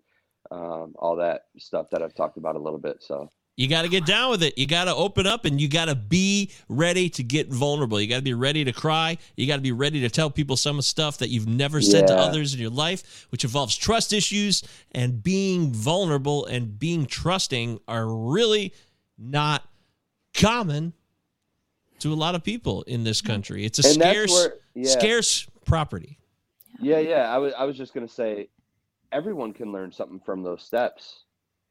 um 0.52 0.94
all 0.98 1.16
that 1.16 1.44
stuff 1.58 1.88
that 1.92 2.02
i've 2.02 2.16
talked 2.16 2.38
about 2.38 2.56
a 2.56 2.62
little 2.62 2.80
bit 2.80 3.02
so 3.02 3.30
You 3.58 3.70
got 3.70 3.84
to 3.84 3.88
get 3.88 4.06
down 4.06 4.32
with 4.32 4.44
it. 4.44 4.58
You 4.58 4.68
got 4.68 4.86
to 4.86 4.96
open 4.96 5.26
up 5.26 5.46
and 5.46 5.62
you 5.62 5.70
got 5.70 5.86
to 5.86 5.96
be 5.96 6.52
ready 6.68 7.10
to 7.12 7.24
get 7.24 7.48
vulnerable. 7.48 8.02
You 8.02 8.08
got 8.08 8.18
to 8.18 8.22
be 8.22 8.34
ready 8.34 8.66
to 8.66 8.74
cry. 8.74 9.18
You 9.38 9.48
got 9.48 9.56
to 9.56 9.62
be 9.62 9.72
ready 9.72 10.02
to 10.02 10.10
tell 10.10 10.30
people 10.30 10.58
some 10.58 10.82
stuff 10.82 11.20
that 11.20 11.30
you've 11.30 11.48
never 11.48 11.82
said 11.82 12.08
to 12.08 12.16
others 12.16 12.54
in 12.54 12.60
your 12.60 12.70
life, 12.70 13.28
which 13.30 13.46
involves 13.46 13.78
trust 13.78 14.12
issues 14.12 14.62
and 14.92 15.24
being 15.24 15.72
vulnerable 15.72 16.46
and 16.46 16.78
being 16.78 17.06
trusting 17.06 17.80
are 17.88 18.08
really 18.08 18.74
not 19.18 19.64
common 20.34 20.92
to 22.00 22.12
a 22.12 22.16
lot 22.16 22.36
of 22.36 22.44
people 22.44 22.84
in 22.84 23.06
this 23.06 23.22
mm-hmm. 23.22 23.32
country. 23.32 23.66
It's 23.66 23.80
a 23.80 23.88
and 23.88 23.96
scarce 23.96 24.32
where 24.32 24.54
yeah 24.74 24.90
scarce 24.90 25.48
property. 25.66 26.20
Yeah, 26.82 27.00
yeah. 27.00 27.34
I 27.34 27.38
was 27.38 27.54
I 27.58 27.64
was 27.64 27.78
just 27.78 27.94
gonna 27.94 28.08
say, 28.08 28.50
everyone 29.14 29.54
can 29.54 29.72
learn 29.72 29.94
something 29.94 30.20
from 30.20 30.44
those 30.44 30.62
steps. 30.62 31.24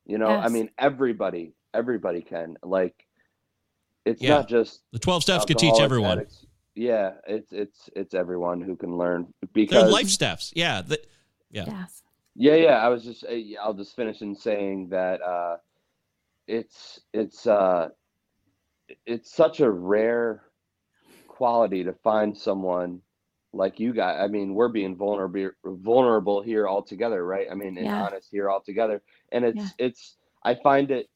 You 0.06 0.18
know, 0.18 0.28
I 0.28 0.48
mean, 0.48 0.70
everybody, 0.78 1.54
everybody 1.78 2.22
can. 2.22 2.56
Like, 2.62 3.06
it's 4.04 4.22
Yeah. 4.22 4.36
not 4.36 4.48
just 4.48 4.82
The 4.92 4.98
12 4.98 5.22
steps 5.22 5.44
could 5.44 5.58
teach 5.58 5.78
everyone. 5.80 6.18
addicts. 6.18 6.46
Yeah, 6.76 7.14
it's 7.28 7.52
it's 7.52 7.88
it's 7.94 8.14
everyone 8.14 8.60
who 8.60 8.74
can 8.74 8.96
learn 8.98 9.32
They're 9.40 9.48
because 9.52 9.92
life 9.92 10.08
steps. 10.08 10.52
Yeah. 10.56 10.82
The, 10.82 11.00
Yeah. 11.50 11.66
Yes. 11.68 12.02
yeah, 12.34 12.54
yeah. 12.54 12.78
I 12.84 12.88
was 12.88 13.04
just 13.04 13.24
uh, 13.24 13.28
I'll 13.62 13.74
just 13.74 13.94
finish 13.94 14.22
in 14.22 14.34
saying 14.34 14.88
that 14.88 15.22
uh, 15.22 15.58
it's 16.48 17.00
it's 17.12 17.46
uh, 17.46 17.90
it's 19.06 19.32
such 19.32 19.60
a 19.60 19.70
rare 19.70 20.42
quality 21.28 21.84
to 21.84 21.92
find 21.92 22.36
someone 22.36 23.00
like 23.52 23.78
you 23.78 23.92
guys. 23.92 24.18
I 24.20 24.26
mean, 24.26 24.52
we're 24.54 24.68
being 24.68 24.96
vulnerable 24.96 25.50
vulnerable 25.64 26.42
here 26.42 26.66
all 26.66 26.82
together, 26.82 27.24
right? 27.24 27.46
I 27.48 27.54
mean, 27.54 27.76
and 27.78 27.86
Yeah. 27.86 28.02
honest 28.04 28.30
here 28.32 28.50
all 28.50 28.60
together, 28.60 29.00
and 29.30 29.44
it's 29.44 29.56
Yeah. 29.58 29.68
it's 29.78 30.16
I 30.42 30.56
find 30.56 30.90
it 30.90 31.08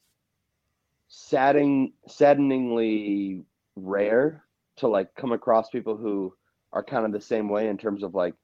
saddening 1.09 1.92
saddeningly 2.06 3.44
rare 3.76 4.44
to 4.76 4.88
like 4.88 5.14
come 5.14 5.32
across 5.32 5.70
people 5.70 5.96
who 5.96 6.34
are 6.72 6.84
kind 6.84 7.04
of 7.06 7.12
the 7.12 7.20
same 7.20 7.48
way 7.48 7.68
in 7.68 7.78
terms 7.78 8.02
of 8.02 8.14
like 8.14 8.34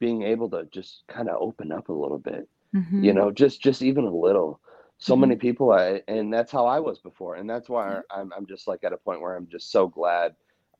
being 0.00 0.22
able 0.22 0.50
to 0.50 0.64
just 0.72 1.04
kind 1.08 1.28
of 1.28 1.36
open 1.40 1.72
up 1.72 1.88
a 1.88 1.92
little 1.92 2.18
bit 2.18 2.48
Mhm. 2.72 3.00
you 3.00 3.12
know 3.12 3.30
just 3.30 3.60
just 3.62 3.82
even 3.82 4.04
a 4.04 4.14
little. 4.14 4.60
So 4.98 5.16
Mhm. 5.16 5.16
many 5.16 5.36
people 5.36 5.72
I, 5.72 6.02
and 6.08 6.32
that's 6.32 6.52
how 6.52 6.66
i 6.66 6.78
was 6.80 6.98
before 7.00 7.34
and 7.36 7.48
that's 7.50 7.68
why 7.68 8.00
I'm, 8.10 8.32
I'm 8.36 8.46
just 8.46 8.66
like 8.68 8.84
at 8.84 8.92
a 8.92 8.96
point 8.98 9.20
where 9.20 9.36
i'm 9.36 9.48
just 9.48 9.70
so 9.70 9.88
glad 9.88 10.34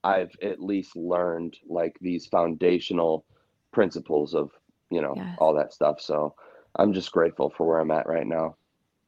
i've 0.05 0.30
at 0.42 0.61
least 0.61 0.97
learned 0.97 1.57
like 1.68 1.97
these 2.01 2.26
foundational 2.26 3.24
principles 3.72 4.34
of 4.34 4.51
you 4.90 5.01
know 5.03 5.22
all 5.38 5.55
that 5.55 5.72
stuff. 5.72 6.01
So 6.01 6.34
i'm 6.76 6.92
just 6.92 7.12
grateful 7.12 7.51
for 7.51 7.66
where 7.66 7.80
i'm 7.80 7.90
at 7.90 8.07
right 8.07 8.26
now 8.26 8.57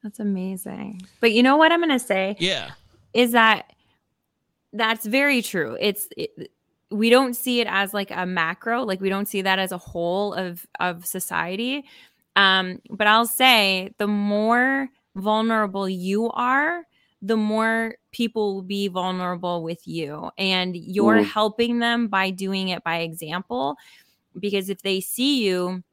That's 0.07 0.21
amazing. 0.21 1.01
But 1.19 1.33
you 1.33 1.43
know 1.43 1.57
what 1.57 1.73
I'm 1.73 1.81
going 1.81 1.89
to 1.89 1.99
say 1.99 2.37
Yeah. 2.39 2.71
is 3.13 3.33
that 3.33 3.73
that's 4.71 5.05
very 5.05 5.41
true. 5.41 5.75
It's 5.81 6.07
it, 6.15 6.49
we 6.89 7.09
don't 7.09 7.33
see 7.33 7.59
it 7.59 7.67
as 7.69 7.93
like 7.93 8.09
a 8.09 8.25
macro, 8.25 8.83
like 8.83 9.01
we 9.01 9.09
don't 9.09 9.27
see 9.27 9.41
that 9.41 9.59
as 9.59 9.73
a 9.73 9.77
whole 9.77 10.33
of 10.33 10.65
of 10.79 11.05
society. 11.05 11.83
Um, 12.37 12.79
but 12.89 13.05
I'll 13.05 13.25
say 13.25 13.91
the 13.97 14.07
more 14.07 14.87
vulnerable 15.17 15.89
you 15.89 16.29
are, 16.29 16.83
the 17.21 17.35
more 17.35 17.95
people 18.13 18.55
will 18.55 18.61
be 18.61 18.87
vulnerable 18.87 19.61
with 19.61 19.85
you, 19.85 20.31
and 20.37 20.73
you're 20.77 21.17
Mhm. 21.17 21.25
helping 21.25 21.79
them 21.79 22.07
by 22.07 22.29
doing 22.29 22.69
it 22.69 22.81
by 22.85 22.99
example. 22.99 23.75
Because 24.39 24.69
if 24.69 24.83
they 24.83 25.01
see 25.01 25.43
you, 25.45 25.83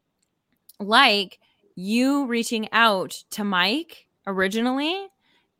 like 0.78 1.40
you 1.76 2.26
reaching 2.26 2.68
out 2.70 3.10
to 3.30 3.42
Mike 3.42 4.03
originally, 4.26 5.08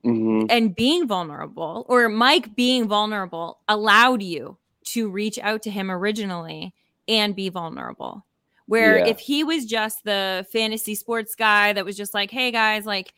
hmm 0.02 0.44
and 0.50 0.74
being 0.76 1.06
vulnerable 1.06 1.86
or 1.88 2.08
Mike 2.08 2.54
being 2.54 2.86
vulnerable 2.86 3.60
allowed 3.68 4.22
you 4.22 4.58
to 4.84 5.08
reach 5.08 5.38
out 5.38 5.62
to 5.62 5.70
him 5.70 5.90
originally 5.90 6.74
and 7.08 7.34
be 7.34 7.48
vulnerable. 7.48 8.26
Where 8.66 8.98
Yeah. 8.98 9.06
if 9.06 9.18
he 9.18 9.44
was 9.44 9.64
just 9.64 10.04
the 10.04 10.46
fantasy 10.52 10.94
sports 10.94 11.34
guy 11.34 11.72
that 11.72 11.84
was 11.84 11.96
just 11.96 12.12
like, 12.14 12.30
hey 12.30 12.50
guys, 12.50 12.84
like 12.84 13.14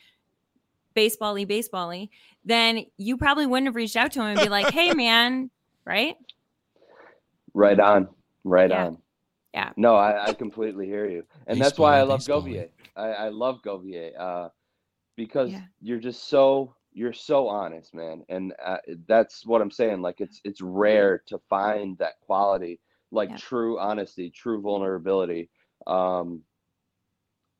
baseball-y, 0.94 1.44
baseball-y, 1.44 2.08
then 2.44 2.86
you 2.96 3.16
probably 3.16 3.46
wouldn't 3.46 3.66
have 3.66 3.74
reached 3.76 3.96
out 3.96 4.12
to 4.12 4.20
him 4.20 4.26
and 4.28 4.40
be 4.40 4.48
like, 4.48 4.70
hey 4.70 4.92
man, 4.94 5.50
right? 5.84 6.16
right 7.54 7.78
on 7.80 8.08
right 8.44 8.70
Yeah. 8.70 8.84
on 8.86 8.98
Yeah. 9.54 9.72
No, 9.76 9.96
I, 9.96 10.28
I 10.28 10.32
completely 10.34 10.86
hear 10.86 11.08
you, 11.08 11.24
and 11.46 11.60
that's 11.60 11.78
why 11.78 11.98
I 11.98 12.02
love 12.02 12.20
baseball. 12.20 12.42
Govier. 12.42 12.68
I, 12.94 13.06
I 13.06 13.28
love 13.30 13.62
Govier 13.62 14.12
uh, 14.18 14.48
because 15.16 15.56
Yeah. 15.56 15.66
you're 15.80 15.98
just 16.00 16.28
so 16.28 16.74
you're 16.92 17.12
so 17.12 17.48
honest, 17.48 17.94
man, 17.94 18.24
and 18.28 18.54
uh, 18.64 18.78
that's 19.06 19.46
what 19.46 19.60
I'm 19.62 19.70
saying. 19.70 20.02
Like 20.02 20.20
it's 20.20 20.40
it's 20.44 20.60
rare 20.60 21.22
to 21.28 21.38
find 21.48 21.98
that 21.98 22.20
quality, 22.20 22.80
like 23.10 23.34
Yeah. 23.34 23.36
true 23.36 23.78
honesty, 23.78 24.30
true 24.30 24.60
vulnerability, 24.60 25.50
um, 25.86 26.42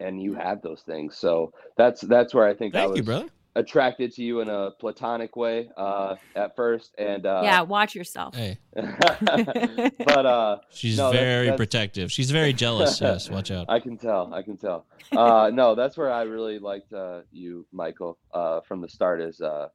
and 0.00 0.22
you 0.22 0.34
have 0.34 0.62
those 0.62 0.82
things. 0.82 1.16
So 1.16 1.52
that's 1.76 2.00
that's 2.02 2.34
where 2.34 2.46
I 2.46 2.54
think 2.54 2.74
I 2.74 2.86
Thank 2.86 2.86
was 2.86 3.02
you, 3.02 3.02
brother. 3.02 3.30
Attracted 3.56 4.12
to 4.12 4.22
you 4.22 4.40
in 4.40 4.48
a 4.48 4.70
platonic 4.70 5.34
way 5.34 5.68
uh, 5.76 6.14
at 6.36 6.54
first, 6.54 6.94
and 6.98 7.26
uh, 7.26 7.40
yeah, 7.42 7.62
watch 7.62 7.94
yourself. 7.94 8.34
Hey, 8.36 8.58
but 8.74 10.26
uh, 10.26 10.58
she's 10.70 10.96
No, 10.98 11.10
that's- 11.10 11.24
very 11.24 11.46
that's- 11.46 11.56
protective. 11.56 12.12
She's 12.12 12.30
very 12.30 12.52
jealous. 12.52 13.00
yes, 13.00 13.28
watch 13.30 13.50
out. 13.50 13.66
I 13.68 13.80
can 13.80 13.96
tell. 13.98 14.32
I 14.32 14.42
can 14.42 14.56
tell. 14.56 14.86
Uh, 15.10 15.50
no, 15.52 15.74
that's 15.74 15.96
where 15.96 16.12
I 16.12 16.22
really 16.22 16.58
liked 16.58 16.92
uh, 16.92 17.22
you, 17.32 17.66
Michael, 17.72 18.18
uh, 18.32 18.60
from 18.60 18.80
the 18.80 18.88
start. 18.88 19.20
Is 19.20 19.40
uh, 19.40 19.68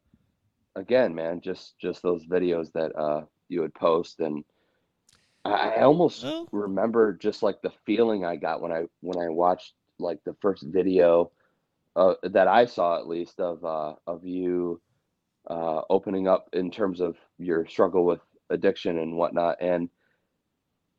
again, 0.75 1.13
man, 1.15 1.41
just 1.41 1.77
just 1.79 2.01
those 2.01 2.25
videos 2.25 2.71
that 2.73 2.95
uh, 2.95 3.23
you 3.49 3.61
would 3.61 3.73
post, 3.73 4.19
and 4.19 4.43
I, 5.43 5.51
I 5.77 5.82
almost 5.82 6.23
Well- 6.23 6.47
remember 6.51 7.13
just 7.13 7.41
like 7.43 7.61
the 7.61 7.71
feeling 7.86 8.25
I 8.25 8.36
got 8.36 8.61
when 8.61 8.71
I 8.71 8.84
when 9.01 9.17
I 9.17 9.29
watched 9.29 9.73
like 9.99 10.19
the 10.25 10.36
first 10.41 10.63
video 10.67 11.32
uh, 11.96 12.16
that 12.24 12.48
I 12.48 12.66
saw, 12.66 12.98
at 12.98 13.08
least 13.08 13.39
of 13.39 13.64
uh, 13.64 13.96
of 14.08 14.26
you 14.26 14.82
uh, 15.50 15.82
opening 15.89 16.28
up 16.28 16.50
in 16.54 16.72
terms 16.72 17.00
of 17.02 17.18
your 17.38 17.66
struggle 17.68 18.06
with 18.06 18.22
addiction 18.50 18.98
and 18.98 19.16
whatnot, 19.18 19.58
and 19.62 19.89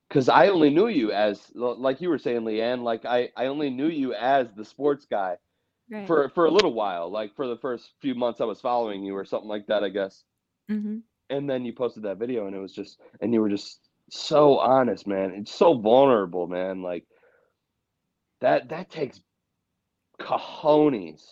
because 0.08 0.28
I 0.28 0.48
only 0.48 0.70
knew 0.70 0.88
you 0.88 1.12
as 1.12 1.50
like 1.54 2.00
you 2.00 2.08
were 2.08 2.18
saying, 2.18 2.42
Leanne. 2.42 2.82
Like 2.82 3.04
I, 3.04 3.30
I 3.36 3.46
only 3.46 3.70
knew 3.70 3.88
you 3.88 4.14
as 4.14 4.52
the 4.52 4.64
sports 4.64 5.06
guy 5.06 5.36
Right. 5.90 6.04
for 6.04 6.28
for 6.28 6.46
a 6.46 6.50
little 6.50 6.72
while, 6.74 7.10
like 7.10 7.34
for 7.34 7.46
the 7.46 7.56
first 7.56 7.92
few 8.00 8.14
months 8.14 8.40
I 8.40 8.44
was 8.44 8.60
following 8.60 9.02
you 9.02 9.16
or 9.16 9.24
something 9.24 9.48
like 9.48 9.66
that, 9.66 9.84
I 9.84 9.88
guess. 9.88 10.24
hmm 10.68 10.98
And 11.30 11.48
then 11.48 11.64
you 11.64 11.72
posted 11.72 12.02
that 12.04 12.18
video, 12.18 12.46
and 12.46 12.54
it 12.54 12.58
was 12.60 12.72
just, 12.74 13.00
and 13.20 13.32
you 13.32 13.40
were 13.40 13.48
just 13.48 13.88
so 14.10 14.58
honest, 14.58 15.06
man. 15.06 15.32
It's 15.32 15.52
so 15.52 15.74
vulnerable, 15.78 16.46
man. 16.46 16.82
Like 16.82 17.06
that 18.40 18.68
that 18.68 18.90
takes 18.90 19.20
cojones. 20.20 21.22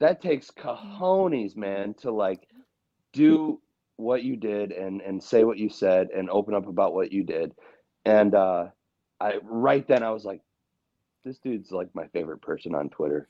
That 0.00 0.20
takes 0.20 0.50
cojones, 0.50 1.56
man, 1.56 1.94
to 2.00 2.10
like 2.10 2.48
do 3.12 3.60
what 3.96 4.22
you 4.22 4.36
did 4.36 4.70
and 4.72 5.00
and 5.00 5.22
say 5.22 5.44
what 5.44 5.58
you 5.58 5.68
said 5.68 6.08
and 6.16 6.30
open 6.30 6.54
up 6.54 6.68
about 6.68 6.94
what 6.94 7.12
you 7.12 7.24
did. 7.24 7.52
And 8.04 8.34
uh 8.34 8.66
I 9.20 9.38
right 9.42 9.86
then 9.86 10.02
I 10.02 10.10
was 10.10 10.24
like, 10.24 10.40
this 11.24 11.38
dude's 11.38 11.72
like 11.72 11.88
my 11.94 12.06
favorite 12.08 12.40
person 12.40 12.74
on 12.74 12.88
Twitter. 12.90 13.28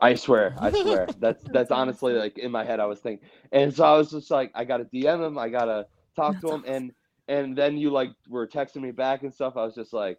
I 0.00 0.14
swear, 0.14 0.54
I 0.58 0.72
swear. 0.72 1.06
That's 1.18 1.42
that's 1.44 1.70
honestly 1.70 2.12
like 2.14 2.38
in 2.38 2.50
my 2.50 2.64
head 2.64 2.80
I 2.80 2.86
was 2.86 3.00
thinking. 3.00 3.26
And 3.52 3.74
so 3.74 3.84
I 3.84 3.96
was 3.96 4.10
just 4.10 4.30
like, 4.30 4.50
I 4.54 4.64
gotta 4.64 4.84
DM 4.84 5.24
him, 5.26 5.38
I 5.38 5.48
gotta 5.48 5.86
talk 6.14 6.40
to 6.40 6.48
That's 6.48 6.54
him 6.54 6.64
and 6.66 6.92
and 7.28 7.56
then 7.56 7.76
you 7.76 7.90
like 7.90 8.10
were 8.28 8.46
texting 8.46 8.82
me 8.82 8.92
back 8.92 9.22
and 9.22 9.32
stuff. 9.32 9.56
I 9.56 9.64
was 9.64 9.74
just 9.74 9.92
like, 9.92 10.18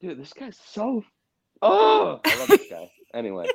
dude, 0.00 0.18
this 0.18 0.32
guy's 0.32 0.58
so 0.58 1.04
oh 1.62 2.20
I 2.24 2.38
love 2.38 2.48
this 2.48 2.68
guy. 2.70 2.90
Anyway. 3.14 3.46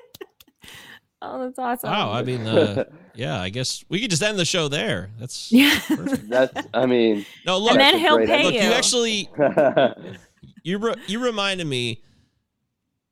Oh, 1.22 1.44
that's 1.44 1.60
awesome. 1.60 1.90
Wow, 1.90 2.14
I 2.14 2.24
mean, 2.24 2.48
uh, 2.48 2.86
yeah, 3.14 3.42
I 3.42 3.50
guess 3.50 3.84
we 3.90 4.00
could 4.00 4.10
just 4.10 4.24
end 4.24 4.40
the 4.40 4.46
show 4.46 4.70
there. 4.70 5.10
That's 5.20 5.52
yeah. 5.52 5.78
perfect. 5.86 6.30
That's 6.30 6.68
I 6.74 6.86
mean 6.86 7.26
No, 7.46 7.58
look, 7.58 7.72
and 7.72 7.82
then 7.82 8.00
he'll 8.00 8.16
great 8.16 8.30
pay 8.30 8.44
look, 8.44 8.54
you. 8.54 8.62
you 8.62 8.72
actually 8.72 9.30
you 10.64 10.78
re- 10.78 10.96
you 11.08 11.22
reminded 11.22 11.68
me 11.68 12.02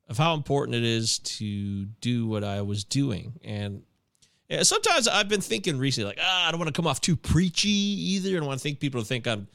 of 0.08 0.16
how 0.16 0.32
important 0.32 0.74
it 0.74 0.84
is 0.84 1.18
to 1.18 1.84
do 2.00 2.26
what 2.26 2.44
I 2.44 2.62
was 2.62 2.82
doing, 2.82 3.38
and 3.44 3.82
yeah, 4.48 4.62
sometimes 4.62 5.06
I've 5.06 5.28
been 5.28 5.42
thinking 5.42 5.78
recently, 5.78 6.08
like, 6.08 6.18
ah, 6.22 6.48
I 6.48 6.50
don't 6.50 6.58
want 6.58 6.68
to 6.68 6.72
come 6.72 6.86
off 6.86 7.02
too 7.02 7.16
preachy 7.16 7.68
either. 7.68 8.30
I 8.30 8.38
don't 8.38 8.46
want 8.46 8.58
to 8.58 8.62
think 8.62 8.80
people 8.80 9.02
think 9.02 9.26
I'm. 9.26 9.48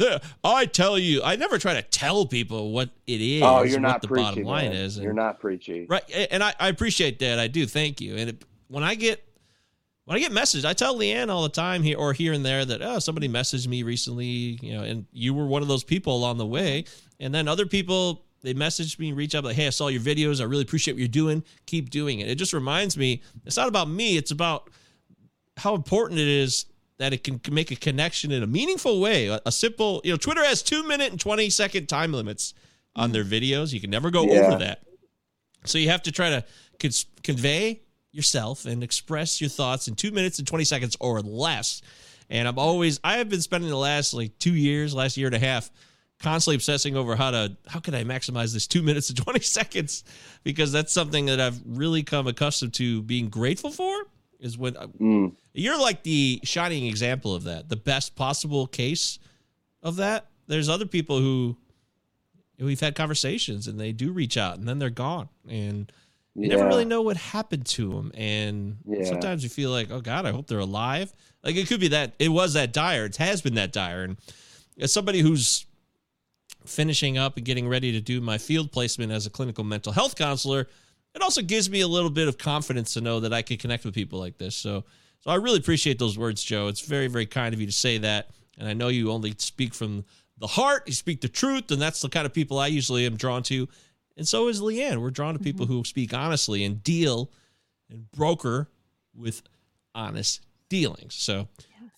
Yeah, 0.00 0.18
I 0.42 0.64
tell 0.66 0.98
you, 0.98 1.22
I 1.22 1.36
never 1.36 1.58
try 1.58 1.74
to 1.74 1.82
tell 1.82 2.24
people 2.24 2.72
what 2.72 2.88
it 3.06 3.20
is. 3.20 3.42
Oh, 3.42 3.62
you're 3.62 3.74
what 3.74 3.82
not 3.82 4.02
the 4.02 4.08
preachy, 4.08 4.24
bottom 4.24 4.44
line 4.44 4.70
man. 4.70 4.76
is. 4.76 4.96
and- 4.96 5.04
You're 5.04 5.12
not 5.12 5.40
preachy. 5.40 5.86
Right, 5.88 6.02
and 6.30 6.42
I, 6.42 6.54
I 6.58 6.68
appreciate 6.68 7.18
that. 7.18 7.38
I 7.38 7.48
do. 7.48 7.66
Thank 7.66 8.00
you. 8.00 8.16
And 8.16 8.30
it, 8.30 8.44
when 8.68 8.82
I 8.82 8.94
get 8.94 9.22
when 10.06 10.16
I 10.16 10.20
get 10.20 10.32
messages, 10.32 10.64
I 10.64 10.72
tell 10.72 10.96
Leanne 10.96 11.28
all 11.28 11.42
the 11.42 11.48
time 11.50 11.82
here 11.82 11.98
or 11.98 12.12
here 12.14 12.32
and 12.32 12.44
there 12.44 12.64
that 12.64 12.80
oh 12.82 12.98
somebody 12.98 13.28
messaged 13.28 13.68
me 13.68 13.82
recently, 13.82 14.58
you 14.62 14.72
know, 14.72 14.82
and 14.82 15.04
you 15.12 15.34
were 15.34 15.46
one 15.46 15.62
of 15.62 15.68
those 15.68 15.84
people 15.84 16.16
along 16.16 16.38
the 16.38 16.46
way. 16.46 16.84
And 17.20 17.34
then 17.34 17.46
other 17.46 17.66
people 17.66 18.24
they 18.42 18.54
message 18.54 18.98
me, 18.98 19.12
reach 19.12 19.34
out 19.34 19.44
like, 19.44 19.54
hey, 19.54 19.66
I 19.66 19.70
saw 19.70 19.88
your 19.88 20.00
videos. 20.00 20.40
I 20.40 20.44
really 20.44 20.62
appreciate 20.62 20.94
what 20.94 20.98
you're 21.00 21.08
doing. 21.08 21.44
Keep 21.66 21.90
doing 21.90 22.20
it. 22.20 22.28
It 22.30 22.36
just 22.36 22.54
reminds 22.54 22.96
me 22.96 23.22
it's 23.44 23.58
not 23.58 23.68
about 23.68 23.88
me. 23.90 24.16
It's 24.16 24.30
about 24.30 24.70
how 25.58 25.74
important 25.74 26.18
it 26.20 26.26
is 26.26 26.64
that 27.00 27.14
it 27.14 27.24
can, 27.24 27.40
make 27.50 27.70
a 27.70 27.76
connection 27.76 28.30
in 28.30 28.42
a 28.42 28.46
meaningful 28.46 29.00
way. 29.00 29.26
A, 29.28 29.40
a 29.46 29.50
simple, 29.52 30.02
you 30.04 30.12
know, 30.12 30.18
Twitter 30.18 30.44
has 30.44 30.62
two 30.62 30.86
minute 30.86 31.10
and 31.10 31.18
20 31.18 31.48
second 31.48 31.88
time 31.88 32.12
limits 32.12 32.52
on 32.94 33.10
their 33.12 33.24
videos. 33.24 33.72
You 33.72 33.80
can 33.80 33.88
never 33.90 34.10
go 34.10 34.24
Yeah. 34.24 34.40
over 34.46 34.58
that. 34.58 34.82
So 35.64 35.78
you 35.78 35.88
have 35.88 36.02
to 36.02 36.12
try 36.12 36.28
to 36.30 36.44
cons- 36.78 37.06
convey 37.22 37.80
yourself 38.12 38.66
and 38.66 38.82
express 38.84 39.40
your 39.40 39.48
thoughts 39.48 39.88
in 39.88 39.94
two 39.94 40.10
minutes 40.10 40.38
and 40.38 40.46
20 40.46 40.64
seconds 40.64 40.96
or 41.00 41.20
less. 41.22 41.80
And 42.28 42.46
I'm 42.46 42.58
always, 42.58 43.00
I 43.02 43.16
have 43.16 43.30
been 43.30 43.40
spending 43.40 43.70
the 43.70 43.76
last 43.76 44.12
like 44.12 44.38
two 44.38 44.54
years, 44.54 44.94
last 44.94 45.16
year 45.16 45.26
and 45.28 45.34
a 45.36 45.38
half, 45.38 45.70
constantly 46.22 46.56
obsessing 46.56 46.96
over 46.96 47.16
how 47.16 47.30
to, 47.30 47.56
how 47.66 47.80
can 47.80 47.94
I 47.94 48.04
maximize 48.04 48.52
this 48.52 48.66
two 48.66 48.82
minutes 48.82 49.08
and 49.08 49.16
20 49.16 49.40
seconds? 49.58 50.04
Because 50.44 50.70
that's 50.70 50.92
something 50.92 51.26
that 51.26 51.40
I've 51.40 51.60
really 51.64 52.02
come 52.02 52.26
accustomed 52.26 52.74
to 52.74 53.00
being 53.02 53.30
grateful 53.30 53.70
for 53.70 54.02
is 54.40 54.56
when 54.58 54.74
Mm. 54.74 55.34
you're 55.54 55.80
like 55.80 56.02
the 56.02 56.40
shining 56.44 56.86
example 56.86 57.34
of 57.34 57.44
that, 57.44 57.68
the 57.68 57.76
best 57.76 58.16
possible 58.16 58.66
case 58.66 59.18
of 59.82 59.96
that. 59.96 60.26
There's 60.46 60.68
other 60.68 60.86
people 60.86 61.18
who 61.20 61.56
we've 62.58 62.80
had 62.80 62.94
conversations 62.94 63.68
and 63.68 63.78
they 63.78 63.92
do 63.92 64.12
reach 64.12 64.36
out 64.36 64.58
and 64.58 64.68
then 64.68 64.78
they're 64.78 64.90
gone 64.90 65.28
and 65.48 65.90
you 66.34 66.48
never 66.48 66.66
really 66.66 66.84
know 66.84 67.02
what 67.02 67.16
happened 67.16 67.66
to 67.66 67.90
them. 67.90 68.12
And 68.14 68.78
Yeah. 68.86 69.04
sometimes 69.04 69.42
you 69.42 69.48
feel 69.48 69.70
like, 69.70 69.90
oh 69.90 70.00
God, 70.00 70.26
I 70.26 70.32
hope 70.32 70.46
they're 70.46 70.58
alive. 70.58 71.12
Like 71.42 71.56
it 71.56 71.66
could 71.68 71.80
be 71.80 71.88
that 71.88 72.14
it 72.18 72.28
was 72.28 72.52
that 72.54 72.72
dire. 72.72 73.06
It 73.06 73.16
has 73.16 73.40
been 73.42 73.54
that 73.54 73.72
dire. 73.72 74.04
And 74.04 74.16
as 74.78 74.92
somebody 74.92 75.20
who's 75.20 75.64
finishing 76.66 77.16
up 77.18 77.36
and 77.36 77.46
getting 77.46 77.68
ready 77.68 77.92
to 77.92 78.00
do 78.00 78.20
my 78.20 78.38
field 78.38 78.70
placement 78.72 79.12
as 79.12 79.26
a 79.26 79.30
clinical 79.30 79.64
mental 79.64 79.92
health 79.92 80.14
counselor, 80.16 80.68
it 81.14 81.22
also 81.22 81.42
gives 81.42 81.68
me 81.68 81.80
a 81.80 81.88
little 81.88 82.10
bit 82.10 82.28
of 82.28 82.38
confidence 82.38 82.94
to 82.94 83.00
know 83.00 83.20
that 83.20 83.32
I 83.32 83.42
can 83.42 83.56
connect 83.56 83.84
with 83.84 83.94
people 83.94 84.18
like 84.18 84.38
this. 84.38 84.54
So, 84.54 84.84
so 85.20 85.30
I 85.30 85.34
really 85.36 85.58
appreciate 85.58 85.98
those 85.98 86.16
words, 86.16 86.42
Joe. 86.42 86.68
It's 86.68 86.80
very, 86.80 87.08
very 87.08 87.26
kind 87.26 87.52
of 87.54 87.60
you 87.60 87.66
to 87.66 87.72
say 87.72 87.98
that. 87.98 88.30
And 88.58 88.68
I 88.68 88.74
know 88.74 88.88
you 88.88 89.10
only 89.10 89.34
speak 89.38 89.74
from 89.74 90.04
the 90.38 90.46
heart, 90.46 90.84
you 90.86 90.92
speak 90.92 91.20
the 91.20 91.28
truth, 91.28 91.70
and 91.70 91.80
that's 91.80 92.00
the 92.00 92.08
kind 92.08 92.26
of 92.26 92.32
people 92.32 92.58
I 92.58 92.68
usually 92.68 93.06
am 93.06 93.16
drawn 93.16 93.42
to. 93.44 93.68
And 94.16 94.26
so 94.26 94.48
is 94.48 94.60
Leanne. 94.60 94.98
We're 95.00 95.10
drawn 95.10 95.34
to 95.34 95.40
people 95.40 95.66
who 95.66 95.82
speak 95.84 96.12
honestly 96.14 96.64
and 96.64 96.82
deal 96.82 97.30
and 97.90 98.10
broker 98.12 98.68
with 99.14 99.42
honest 99.94 100.40
dealings. 100.68 101.14
So 101.14 101.48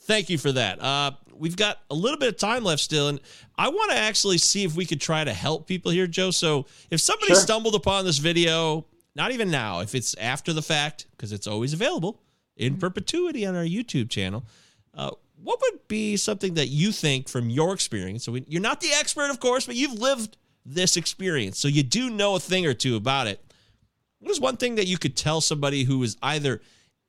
thank 0.02 0.30
you 0.30 0.38
for 0.38 0.52
that. 0.52 0.80
Uh, 0.80 1.12
we've 1.34 1.56
got 1.56 1.78
a 1.90 1.94
little 1.94 2.18
bit 2.18 2.28
of 2.28 2.36
time 2.38 2.64
left 2.64 2.82
still, 2.82 3.08
and 3.08 3.20
I 3.58 3.68
want 3.68 3.90
to 3.92 3.96
actually 3.96 4.38
see 4.38 4.64
if 4.64 4.74
we 4.74 4.86
could 4.86 5.00
try 5.00 5.22
to 5.24 5.32
help 5.32 5.66
people 5.66 5.90
here, 5.92 6.06
Joe. 6.06 6.30
So 6.30 6.66
if 6.90 7.00
somebody 7.00 7.32
Sure. 7.34 7.42
stumbled 7.42 7.74
upon 7.74 8.04
this 8.04 8.18
video, 8.18 8.86
not 9.14 9.32
even 9.32 9.50
now, 9.50 9.80
if 9.80 9.94
it's 9.94 10.14
after 10.14 10.52
the 10.52 10.62
fact, 10.62 11.06
because 11.10 11.32
it's 11.32 11.46
always 11.46 11.72
available 11.72 12.20
in 12.56 12.76
perpetuity 12.76 13.46
on 13.46 13.54
our 13.54 13.64
YouTube 13.64 14.10
channel, 14.10 14.44
uh, 14.94 15.10
what 15.42 15.60
would 15.60 15.88
be 15.88 16.16
something 16.16 16.54
that 16.54 16.68
you 16.68 16.92
think 16.92 17.28
from 17.28 17.50
your 17.50 17.72
experience? 17.72 18.24
So 18.24 18.32
we, 18.32 18.44
you're 18.46 18.62
not 18.62 18.80
the 18.80 18.92
expert, 18.92 19.30
of 19.30 19.40
course, 19.40 19.66
but 19.66 19.74
you've 19.74 19.98
lived 19.98 20.36
this 20.64 20.96
experience, 20.96 21.58
so 21.58 21.66
you 21.68 21.82
do 21.82 22.08
know 22.08 22.36
a 22.36 22.40
thing 22.40 22.66
or 22.66 22.74
two 22.74 22.94
about 22.94 23.26
it. 23.26 23.44
What 24.20 24.30
is 24.30 24.40
one 24.40 24.56
thing 24.56 24.76
that 24.76 24.86
you 24.86 24.98
could 24.98 25.16
tell 25.16 25.40
somebody 25.40 25.82
who 25.82 26.00
is 26.04 26.16
either 26.22 26.60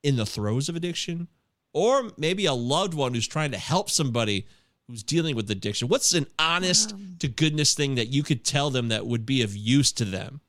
in 0.02 0.16
the 0.16 0.26
throes 0.26 0.68
of 0.68 0.74
addiction 0.74 1.28
or 1.72 2.10
maybe 2.16 2.46
a 2.46 2.52
loved 2.52 2.94
one 2.94 3.14
who's 3.14 3.28
trying 3.28 3.52
to 3.52 3.58
help 3.58 3.88
somebody 3.88 4.46
who's 4.88 5.04
dealing 5.04 5.36
with 5.36 5.48
addiction? 5.50 5.86
What's 5.86 6.12
an 6.12 6.26
honest 6.38 6.94
to 7.20 7.28
goodness 7.28 7.74
thing 7.74 7.94
that 7.94 8.08
you 8.08 8.24
could 8.24 8.44
tell 8.44 8.70
them 8.70 8.88
that 8.88 9.06
would 9.06 9.24
be 9.24 9.42
of 9.42 9.56
use 9.56 9.92
to 9.92 10.04
them? 10.04 10.40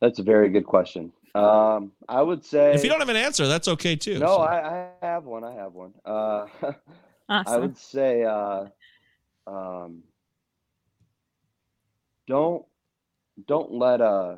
That's 0.00 0.18
a 0.18 0.22
very 0.22 0.48
good 0.48 0.64
question. 0.66 1.12
Um, 1.34 1.92
I 2.08 2.22
would 2.22 2.44
say 2.44 2.74
If 2.74 2.82
you 2.82 2.90
don't 2.90 3.00
have 3.00 3.08
an 3.08 3.16
answer, 3.16 3.46
that's 3.46 3.68
okay 3.68 3.94
too. 3.96 4.18
no, 4.18 4.26
So- 4.26 4.40
I, 4.40 4.88
I 5.02 5.06
have 5.06 5.24
one. 5.24 5.44
I 5.44 5.54
have 5.54 5.72
one. 5.74 5.92
Uh, 6.04 6.46
I 7.28 7.56
would 7.58 7.76
say 7.76 8.24
uh, 8.24 8.64
um, 9.46 10.02
don't 12.26 12.64
don't 13.46 13.72
let 13.72 14.00
uh, 14.00 14.36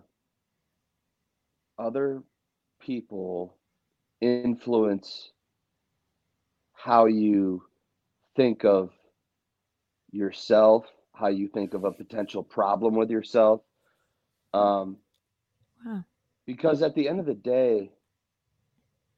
other 1.78 2.22
people 2.80 3.54
influence 4.20 5.30
how 6.74 7.06
you 7.06 7.62
think 8.36 8.64
of 8.64 8.90
yourself, 10.10 10.84
how 11.14 11.28
you 11.28 11.48
think 11.48 11.72
of 11.72 11.84
a 11.84 11.92
potential 11.92 12.42
problem 12.42 12.94
with 12.94 13.10
yourself. 13.10 13.62
Um, 14.52 14.98
Wow. 15.84 16.04
because 16.46 16.82
at 16.82 16.94
the 16.94 17.08
end 17.08 17.20
of 17.20 17.26
the 17.26 17.34
day, 17.34 17.92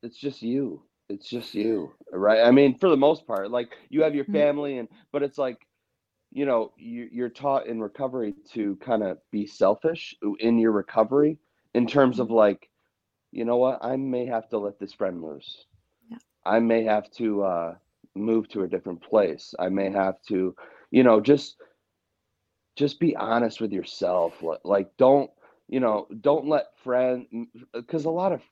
it's 0.02 0.18
just 0.18 0.42
you. 0.42 0.82
It's 1.08 1.28
just 1.28 1.54
you, 1.54 1.92
right? 2.12 2.42
I 2.42 2.50
mean, 2.50 2.78
for 2.78 2.88
the 2.88 2.96
most 2.96 3.26
part, 3.26 3.50
like 3.50 3.72
you 3.88 4.02
have 4.02 4.14
your 4.14 4.24
Mhm. 4.28 4.46
family, 4.46 4.78
and 4.78 4.88
but 5.12 5.22
it's 5.22 5.38
like, 5.38 5.66
you 6.32 6.46
know, 6.46 6.72
you, 6.78 7.08
you're 7.12 7.28
taught 7.30 7.66
in 7.66 7.80
recovery 7.80 8.34
to 8.42 8.68
kind 8.70 8.94
of 8.94 9.10
be 9.22 9.36
selfish 9.36 10.08
in 10.32 10.52
your 10.52 10.72
recovery 10.72 11.38
in 11.74 11.86
terms 11.86 12.18
of 12.18 12.30
like, 12.30 12.68
you 13.32 13.44
know 13.44 13.56
what, 13.56 13.78
I 13.82 13.96
may 13.96 14.26
have 14.26 14.48
to 14.50 14.58
let 14.58 14.78
this 14.78 14.92
friend 14.92 15.22
loose. 15.22 15.66
Yeah. 16.08 16.18
I 16.44 16.60
may 16.60 16.84
have 16.84 17.10
to 17.12 17.42
uh, 17.42 17.74
move 18.14 18.48
to 18.50 18.62
a 18.62 18.68
different 18.68 19.02
place. 19.02 19.54
I 19.58 19.68
may 19.68 19.90
have 19.90 20.20
to, 20.28 20.54
you 20.90 21.02
know, 21.02 21.20
just 21.20 21.56
just 22.76 23.00
be 23.00 23.16
honest 23.16 23.60
with 23.60 23.72
yourself. 23.72 24.42
Like, 24.64 24.96
don't 24.96 25.30
you 25.68 25.80
know, 25.80 26.06
don't 26.20 26.46
let 26.46 26.78
friends, 26.78 27.26
because 27.72 28.04
a 28.04 28.10
lot 28.10 28.32
of 28.32 28.42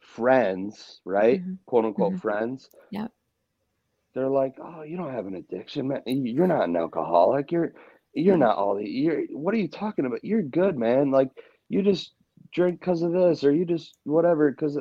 friends, 0.00 1.00
right, 1.04 1.40
Mhm. 1.40 1.58
quote 1.66 1.84
unquote 1.84 2.16
Mhm. 2.16 2.18
friends, 2.18 2.70
Yeah. 2.90 3.08
they're 4.14 4.28
like, 4.28 4.54
oh, 4.62 4.82
you 4.82 4.96
don't 4.96 5.12
have 5.12 5.26
an 5.26 5.34
addiction, 5.34 5.88
man. 5.88 6.02
You're 6.06 6.46
not 6.46 6.68
an 6.68 6.76
alcoholic. 6.76 7.50
You're 7.52 7.72
you're 8.14 8.36
not 8.36 8.56
all 8.56 8.76
the. 8.76 8.84
You're 8.84 9.22
what 9.32 9.54
are 9.54 9.58
you 9.58 9.68
talking 9.68 10.06
about? 10.06 10.24
You're 10.24 10.42
good, 10.42 10.76
man. 10.76 11.10
Like 11.10 11.30
you 11.68 11.82
just 11.82 12.14
drink 12.52 12.80
because 12.80 13.02
of 13.02 13.12
this, 13.12 13.44
or 13.44 13.52
you 13.52 13.64
just 13.64 13.96
whatever 14.04 14.50
because. 14.50 14.78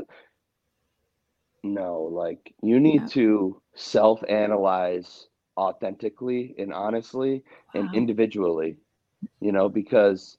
No, 1.64 2.04
like 2.04 2.54
you 2.62 2.80
need 2.80 3.08
Yeah. 3.08 3.10
to 3.10 3.62
self-analyze 3.76 5.28
authentically 5.58 6.56
and 6.58 6.74
honestly 6.74 7.44
and 7.74 7.90
individually, 7.94 8.78
you 9.40 9.52
know, 9.52 9.70
because 9.70 10.38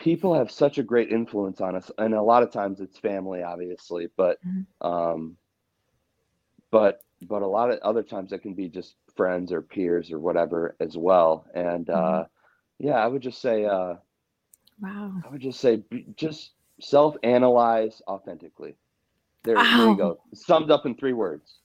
people 0.00 0.34
have 0.34 0.50
such 0.50 0.78
a 0.78 0.82
great 0.82 1.10
influence 1.12 1.60
on 1.60 1.76
us, 1.76 1.90
and 1.98 2.14
a 2.14 2.22
lot 2.22 2.42
of 2.42 2.50
times 2.50 2.80
it's 2.80 2.98
family, 2.98 3.42
obviously, 3.42 4.08
but 4.16 4.38
Mhm. 4.44 4.66
um, 4.80 5.36
but 6.70 7.04
but 7.22 7.42
a 7.42 7.46
lot 7.46 7.70
of 7.70 7.78
other 7.80 8.02
times 8.02 8.32
it 8.32 8.38
can 8.40 8.54
be 8.54 8.68
just 8.68 8.96
friends 9.14 9.52
or 9.52 9.60
peers 9.60 10.10
or 10.10 10.18
whatever 10.18 10.74
as 10.80 10.96
well. 10.96 11.46
And 11.54 11.88
uh, 11.90 12.24
yeah, 12.78 12.94
I 12.94 13.06
would 13.06 13.22
just 13.22 13.40
say 13.42 13.66
uh, 13.66 13.96
Wow. 14.80 15.20
I 15.24 15.28
would 15.28 15.42
just 15.42 15.60
say 15.60 15.76
be, 15.76 16.06
just 16.16 16.52
self-analyze 16.80 18.00
authentically. 18.08 18.76
There, 19.44 19.56
there 19.56 19.88
you 19.90 19.96
go. 19.96 20.20
Summed 20.32 20.70
up 20.70 20.86
in 20.86 20.94
three 20.94 21.12
words. 21.12 21.58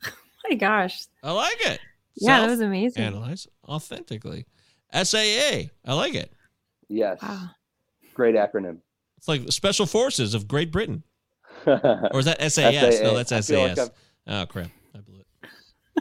my 0.48 0.56
gosh. 0.56 1.06
I 1.22 1.32
like 1.32 1.66
it. 1.66 1.80
Yeah, 2.16 2.40
that 2.40 2.48
was 2.48 2.60
amazing. 2.60 3.02
Analyze 3.02 3.46
authentically. 3.68 4.46
SAA. 4.92 5.70
I 5.84 5.94
like 5.94 6.14
it. 6.14 6.32
Yes. 6.88 7.20
Wow. 7.22 7.50
Great 8.14 8.34
acronym. 8.34 8.78
It's 9.18 9.28
like 9.28 9.50
Special 9.52 9.86
Forces 9.86 10.34
of 10.34 10.48
Great 10.48 10.70
Britain. 10.72 11.02
or 11.66 12.08
Or 12.12 12.18
is 12.20 12.24
that 12.26 12.40
SAS? 12.52 13.00
No, 13.00 13.14
that's 13.16 13.32
I 13.32 13.40
feel 13.40 13.60
like 13.62 13.76
SAS. 13.76 13.90
Oh, 14.26 14.46
crap. 14.46 14.68
I 14.94 14.98
blew 14.98 15.20
it. 15.20 15.26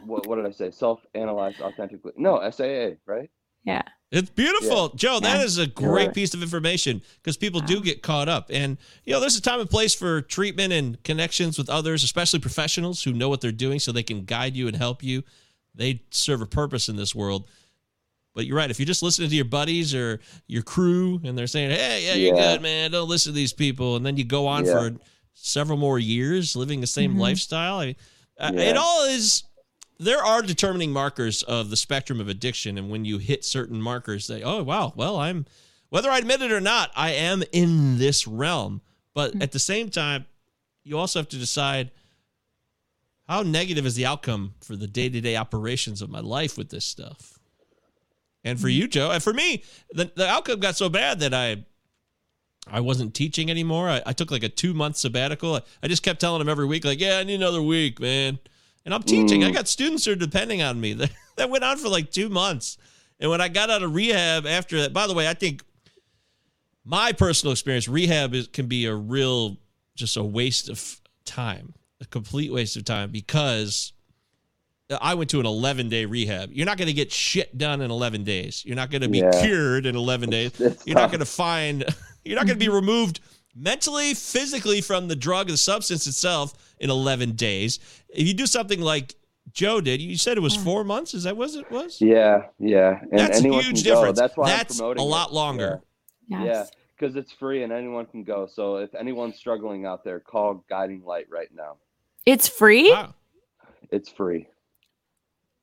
what, 0.06 0.28
what 0.28 0.36
did 0.38 0.46
I 0.46 0.52
say? 0.52 0.72
Self-analyze 0.72 1.60
authentically. 1.62 2.14
No, 2.18 2.38
SAA, 2.50 2.96
right? 3.06 3.30
Yeah. 3.64 3.82
It's 4.12 4.30
beautiful, 4.30 4.90
Joe. 4.90 5.20
That 5.20 5.38
Yeah. 5.40 5.44
is 5.46 5.58
a 5.58 5.68
great 5.68 6.08
right. 6.08 6.14
piece 6.16 6.34
of 6.34 6.42
information 6.42 7.02
because 7.22 7.38
people 7.38 7.62
do 7.62 7.80
get 7.80 8.02
caught 8.04 8.28
up, 8.28 8.48
and 8.52 8.78
you 9.06 9.14
know, 9.14 9.20
there's 9.22 9.38
a 9.38 9.42
time 9.42 9.60
and 9.62 9.70
place 9.70 9.96
for 9.96 10.22
treatment 10.22 10.74
and 10.74 11.02
connections 11.04 11.58
with 11.58 11.70
others, 11.70 12.04
especially 12.04 12.40
professionals 12.40 13.04
who 13.04 13.14
know 13.14 13.30
what 13.30 13.40
they're 13.40 13.52
doing, 13.54 13.80
so 13.80 13.92
they 13.92 14.04
can 14.04 14.26
guide 14.26 14.56
you 14.56 14.68
and 14.68 14.76
help 14.76 15.02
you. 15.04 15.24
They 15.74 16.02
serve 16.12 16.42
a 16.42 16.46
purpose 16.46 16.90
in 16.90 16.98
this 16.98 17.16
world. 17.16 17.48
But 18.34 18.46
you're 18.46 18.56
right. 18.58 18.72
If 18.72 18.80
you're 18.80 18.86
just 18.86 19.04
listening 19.04 19.30
to 19.30 19.36
your 19.36 19.46
buddies 19.46 19.94
or 19.94 20.20
your 20.48 20.62
crew, 20.64 21.20
and 21.24 21.38
they're 21.38 21.48
saying, 21.48 21.72
"Hey, 21.72 22.06
yeah, 22.06 22.14
you're 22.14 22.36
Yeah. 22.36 22.54
good, 22.54 22.62
man. 22.62 22.92
Don't 22.92 23.10
listen 23.10 23.32
to 23.34 23.36
these 23.36 23.54
people," 23.54 23.96
and 23.98 24.06
then 24.06 24.16
you 24.18 24.24
go 24.24 24.48
on 24.48 24.66
Yeah. 24.66 24.72
for 24.74 24.96
several 25.34 25.78
more 25.78 26.00
years 26.00 26.56
living 26.56 26.80
the 26.82 26.88
same 26.88 27.16
Mhm. 27.16 27.20
lifestyle, 27.20 27.80
I, 27.80 27.96
uh, 28.40 28.52
Yeah. 28.54 28.62
it 28.62 28.78
all 28.78 29.04
is 29.06 29.44
there 30.00 30.24
are 30.24 30.42
determining 30.42 30.92
markers 30.92 31.44
of 31.44 31.70
the 31.70 31.78
spectrum 31.78 32.20
of 32.20 32.28
addiction 32.28 32.78
and 32.78 32.90
when 32.90 33.06
you 33.06 33.18
hit 33.20 33.46
certain 33.46 33.80
markers 33.82 34.26
they 34.28 34.42
oh 34.42 34.64
wow 34.64 34.92
well 34.96 35.18
i'm 35.18 35.46
whether 35.90 36.10
i 36.10 36.18
admit 36.18 36.42
it 36.42 36.52
or 36.52 36.60
not 36.60 36.90
i 36.96 37.12
am 37.12 37.44
in 37.52 38.00
this 38.00 38.26
realm 38.26 38.82
but 39.14 39.36
Mm. 39.36 39.44
at 39.44 39.52
the 39.52 39.60
same 39.60 39.90
time 39.92 40.26
you 40.84 40.98
also 40.98 41.20
have 41.20 41.30
to 41.30 41.38
decide 41.38 41.92
how 43.28 43.44
negative 43.44 43.86
is 43.86 43.94
the 43.96 44.06
outcome 44.08 44.56
for 44.62 44.76
the 44.76 44.88
day-to-day 44.88 45.36
operations 45.36 46.02
of 46.02 46.10
my 46.10 46.20
life 46.20 46.58
with 46.58 46.70
this 46.70 46.86
stuff 46.86 47.38
and 48.44 48.60
for 48.60 48.68
Mm. 48.68 48.74
you 48.74 48.88
joe 48.88 49.12
and 49.12 49.24
for 49.24 49.34
me 49.34 49.64
the, 49.92 50.12
the 50.16 50.28
outcome 50.28 50.60
got 50.60 50.76
so 50.76 50.90
bad 50.90 51.20
that 51.20 51.34
i 51.34 51.64
I 52.68 52.80
wasn't 52.80 53.16
teaching 53.16 53.50
anymore. 53.50 53.90
I, 53.90 54.04
I 54.06 54.14
took 54.14 54.30
like 54.30 54.44
a 54.44 54.50
two 54.50 54.76
month 54.76 54.96
sabbatical. 54.96 55.56
I, 55.56 55.62
I 55.82 55.88
just 55.88 56.04
kept 56.04 56.22
telling 56.22 56.38
them 56.40 56.48
every 56.48 56.68
week, 56.68 56.86
like, 56.86 57.00
yeah, 57.02 57.18
I 57.18 57.24
need 57.24 57.34
another 57.34 57.62
week, 57.62 58.00
man. 58.00 58.38
And 58.86 58.94
I'm 58.94 59.02
teaching. 59.02 59.42
Mm. 59.42 59.48
I 59.48 59.52
got 59.52 59.68
students 59.68 60.06
who 60.06 60.12
are 60.12 60.16
depending 60.16 60.62
on 60.62 60.80
me. 60.80 60.94
That, 61.02 61.12
that 61.38 61.50
went 61.50 61.64
on 61.64 61.78
for 61.78 61.90
like 61.90 62.12
two 62.12 62.30
months. 62.30 62.78
And 63.20 63.32
when 63.32 63.42
I 63.42 63.48
got 63.48 63.72
out 63.72 63.82
of 63.82 63.96
rehab 63.96 64.46
after 64.46 64.82
that, 64.82 64.94
by 64.94 65.08
the 65.08 65.16
way, 65.16 65.28
I 65.28 65.34
think 65.34 65.64
my 66.86 67.12
personal 67.14 67.52
experience, 67.52 67.88
rehab 67.88 68.36
is, 68.36 68.48
can 68.48 68.68
be 68.68 68.86
a 68.86 68.94
real, 68.94 69.58
just 69.96 70.16
a 70.16 70.24
waste 70.24 70.70
of 70.70 71.02
time, 71.26 71.74
a 72.00 72.06
complete 72.06 72.52
waste 72.54 72.78
of 72.78 72.86
time 72.86 73.10
because 73.10 73.92
I 75.02 75.14
went 75.14 75.30
to 75.32 75.40
an 75.40 75.46
11 75.46 75.90
day 75.90 76.06
rehab. 76.06 76.52
You're 76.52 76.66
not 76.66 76.78
going 76.78 76.88
to 76.88 76.94
get 76.94 77.12
shit 77.12 77.58
done 77.58 77.82
in 77.82 77.92
11 77.92 78.24
days. 78.24 78.64
You're 78.66 78.76
not 78.76 78.90
going 78.92 79.02
to 79.02 79.10
be 79.10 79.20
Yeah. 79.20 79.32
cured 79.42 79.86
in 79.86 79.96
11 79.96 80.30
days. 80.30 80.60
It's 80.60 80.86
You're 80.86 80.96
not 80.98 81.10
going 81.12 81.20
to 81.20 81.26
find, 81.26 81.84
you're 82.26 82.36
not 82.36 82.46
going 82.48 82.58
to 82.60 82.66
be 82.66 82.70
removed 82.70 83.20
mentally, 83.56 84.14
physically 84.14 84.82
from 84.82 85.08
the 85.08 85.16
drug, 85.16 85.48
the 85.48 85.58
substance 85.58 86.08
itself 86.08 86.54
in 86.80 86.90
11 86.90 87.34
days. 87.34 87.80
If 88.10 88.28
you 88.28 88.34
do 88.34 88.46
something 88.46 88.82
like 88.82 89.16
Joe 89.54 89.82
did, 89.82 90.02
you 90.02 90.18
said 90.18 90.38
it 90.38 90.42
was 90.42 90.56
four 90.56 90.84
months. 90.84 91.14
Is 91.14 91.24
that 91.24 91.36
what 91.38 91.54
it 91.54 91.70
was? 91.72 92.00
Yeah, 92.02 92.48
yeah. 92.60 93.00
And 93.12 93.20
That's 93.20 93.40
a 93.40 93.44
huge 93.50 93.66
can 93.66 93.74
go. 93.76 93.82
difference. 93.82 94.20
That's 94.20 94.38
why 94.38 94.48
That's 94.50 94.76
I'm 94.76 94.78
promoting 94.80 95.02
a 95.02 95.06
lot 95.06 95.30
it. 95.30 95.34
longer. 95.34 95.82
Yeah. 96.28 96.44
Yes. 96.44 96.46
Yeah, 96.46 96.66
because 96.98 97.16
it's 97.16 97.32
free 97.34 97.64
and 97.64 97.74
anyone 97.74 98.06
can 98.06 98.24
go. 98.24 98.48
So 98.48 98.78
if 98.78 98.94
anyone's 98.96 99.36
struggling 99.36 99.86
out 99.86 100.04
there, 100.06 100.20
call 100.20 100.64
Guiding 100.70 101.04
Light 101.04 101.26
right 101.30 101.50
now. 101.54 101.78
It's 102.26 102.48
free? 102.48 102.92
Wow. 102.92 103.16
It's 103.92 104.08
free. 104.10 104.48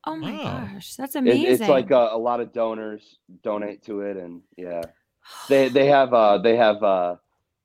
Oh 0.08 0.16
my 0.16 0.32
Wow. 0.32 0.68
gosh. 0.72 0.96
That's 0.96 1.16
It, 1.16 1.20
amazing. 1.20 1.50
it's 1.52 1.68
like 1.68 1.90
a, 1.90 2.08
a 2.12 2.18
lot 2.18 2.40
of 2.40 2.52
donors 2.54 3.18
donate 3.42 3.84
to 3.84 4.00
it, 4.00 4.16
and 4.16 4.40
yeah, 4.56 4.80
they 5.50 5.68
they 5.68 5.86
have 5.86 6.14
uh 6.14 6.38
they 6.38 6.56
have 6.56 6.82
uh 6.82 7.16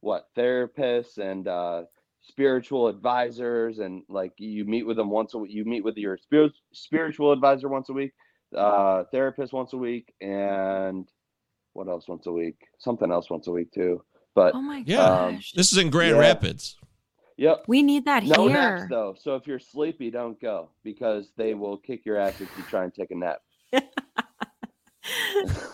what 0.02 0.28
therapists 0.38 1.18
and 1.18 1.48
uh 1.48 1.84
spiritual 2.22 2.88
advisors 2.88 3.80
and 3.80 4.04
like 4.10 4.34
you 4.38 4.66
meet 4.66 4.84
with 4.84 4.98
them 4.98 5.10
once 5.10 5.34
a 5.34 5.38
week. 5.38 5.52
You 5.52 5.64
meet 5.64 5.84
with 5.86 5.96
your 5.96 6.18
spirit 6.18 6.52
spiritual 6.74 7.32
advisor 7.32 7.70
once 7.70 7.88
a 7.88 7.94
week, 7.94 8.12
uh 8.58 9.06
therapist 9.12 9.54
once 9.54 9.72
a 9.72 9.78
week, 9.78 10.14
and 10.20 11.08
what 11.72 11.88
else 11.88 12.10
once 12.10 12.28
a 12.28 12.32
week? 12.32 12.58
Something 12.80 13.10
else 13.10 13.30
once 13.30 13.48
a 13.48 13.52
week 13.52 13.72
too. 13.72 14.04
But 14.36 14.54
oh 14.54 14.62
my 14.62 14.84
Yeah. 14.86 15.00
Um, 15.04 15.36
gosh. 15.36 15.54
This 15.56 15.72
is 15.72 15.78
in 15.78 15.89
Grand 15.89 16.16
Yeah. 16.16 16.22
Rapids. 16.22 16.78
Yep. 17.38 17.64
we 17.68 17.82
need 17.82 18.06
that 18.06 18.24
No 18.24 18.48
here. 18.48 18.78
naps 18.78 18.90
though. 18.90 19.16
So 19.20 19.36
if 19.36 19.48
you're 19.48 19.60
sleepy, 19.60 20.10
don't 20.12 20.40
go 20.42 20.70
because 20.84 21.32
they 21.38 21.54
will 21.54 21.78
kick 21.78 22.06
your 22.06 22.18
ass 22.18 22.42
if 22.42 22.50
you 22.58 22.64
try 22.70 22.84
and 22.84 22.94
take 22.94 23.12
a 23.12 23.16
nap. 23.16 23.42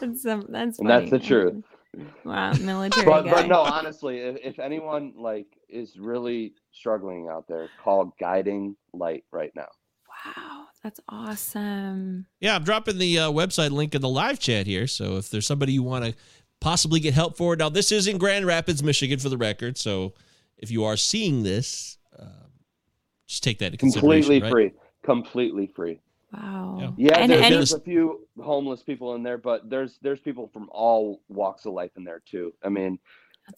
that's 0.01 0.25
um, 0.25 0.45
that's 0.49 0.79
And 0.79 0.89
that's 0.89 1.09
the 1.11 1.19
truth. 1.19 1.63
Wow, 2.23 2.53
military 2.53 3.05
But 3.05 3.23
guy. 3.23 3.31
but 3.31 3.47
no, 3.47 3.61
honestly, 3.61 4.19
if, 4.19 4.37
if 4.43 4.59
anyone 4.59 5.13
like 5.15 5.47
is 5.67 5.97
really 5.97 6.53
struggling 6.71 7.27
out 7.27 7.47
there, 7.47 7.67
call 7.83 8.13
Guiding 8.19 8.75
Light 8.93 9.23
right 9.31 9.51
now. 9.55 9.67
Wow, 10.25 10.65
that's 10.83 10.99
awesome. 11.09 12.27
Yeah, 12.39 12.55
I'm 12.55 12.63
dropping 12.63 12.97
the 12.99 13.19
uh, 13.19 13.31
website 13.31 13.71
link 13.71 13.95
in 13.95 14.01
the 14.01 14.09
live 14.09 14.39
chat 14.39 14.67
here. 14.67 14.85
So 14.87 15.17
if 15.17 15.29
there's 15.29 15.47
somebody 15.47 15.73
you 15.73 15.83
want 15.83 16.05
to 16.05 16.13
possibly 16.59 16.99
get 16.99 17.13
help 17.13 17.37
for, 17.37 17.55
now 17.55 17.69
this 17.69 17.91
is 17.91 18.07
in 18.07 18.17
Grand 18.17 18.45
Rapids, 18.45 18.83
Michigan, 18.83 19.17
for 19.19 19.29
the 19.29 19.37
record. 19.37 19.77
So 19.77 20.13
if 20.59 20.69
you 20.71 20.83
are 20.83 20.97
seeing 20.97 21.43
this, 21.43 21.97
uh, 22.17 22.25
just 23.27 23.43
take 23.43 23.59
that 23.59 23.67
into 23.67 23.77
consideration. 23.77 24.21
Completely 24.21 24.41
right? 24.43 24.51
free. 24.51 24.71
Completely 25.03 25.67
free. 25.75 25.99
Wow. 26.33 26.77
Yeah. 26.97 27.09
Yeah, 27.09 27.17
And 27.19 27.31
there- 27.31 27.39
any- 27.41 27.55
there's 27.55 27.73
a 27.73 27.79
few 27.79 28.27
homeless 28.39 28.83
people 28.83 29.15
in 29.15 29.23
there, 29.23 29.37
but 29.37 29.69
there's 29.69 29.97
there's 30.01 30.19
people 30.19 30.49
from 30.53 30.69
all 30.71 31.21
walks 31.27 31.65
of 31.65 31.73
life 31.73 31.91
in 31.97 32.03
there 32.03 32.21
too. 32.29 32.53
I 32.63 32.69
mean, 32.69 32.99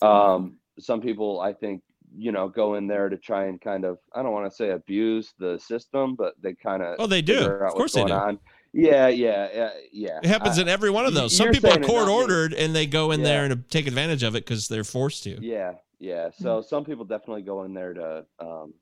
um, 0.01 0.55
some 0.79 1.01
people 1.01 1.39
I 1.41 1.53
think 1.53 1.81
you 2.17 2.31
know 2.31 2.47
go 2.49 2.75
in 2.75 2.87
there 2.87 3.09
to 3.09 3.17
try 3.17 3.45
and 3.45 3.59
kind 3.59 3.83
of 3.85 3.97
I 4.13 4.21
don't 4.23 4.31
want 4.31 4.49
to 4.49 4.55
say 4.55 4.69
abuse 4.71 5.33
the 5.37 5.57
system, 5.59 6.15
but 6.15 6.35
they 6.41 6.53
kind 6.53 6.81
of 6.83 6.95
Oh, 6.99 7.07
they 7.07 7.21
do. 7.21 7.45
Of 7.45 7.73
course 7.73 7.93
they 7.93 8.05
do. 8.05 8.13
on. 8.13 8.39
Yeah, 8.73 9.09
yeah, 9.09 9.49
yeah, 9.53 9.69
yeah. 9.91 10.19
It 10.23 10.27
happens 10.27 10.57
I- 10.57 10.61
in 10.61 10.69
every 10.69 10.91
one 10.91 11.05
of 11.05 11.13
those. 11.13 11.35
Some 11.35 11.49
people 11.51 11.71
are 11.71 11.79
court 11.81 12.07
ordered 12.07 12.53
and 12.53 12.73
they 12.73 12.85
go 12.85 13.11
in 13.11 13.21
there 13.21 13.43
and 13.43 13.69
take 13.69 13.85
advantage 13.85 14.23
of 14.23 14.33
it 14.35 14.45
because 14.45 14.69
they're 14.69 14.85
forced 14.85 15.23
to. 15.23 15.37
Yeah, 15.41 15.73
yeah. 16.01 16.27
Mm-hmm. 16.29 16.43
So 16.43 16.61
some 16.61 16.83
people 16.83 17.05
definitely 17.05 17.43
go 17.43 17.63
in 17.63 17.73
there 17.73 17.93
to, 17.93 18.25
um, 18.39 18.73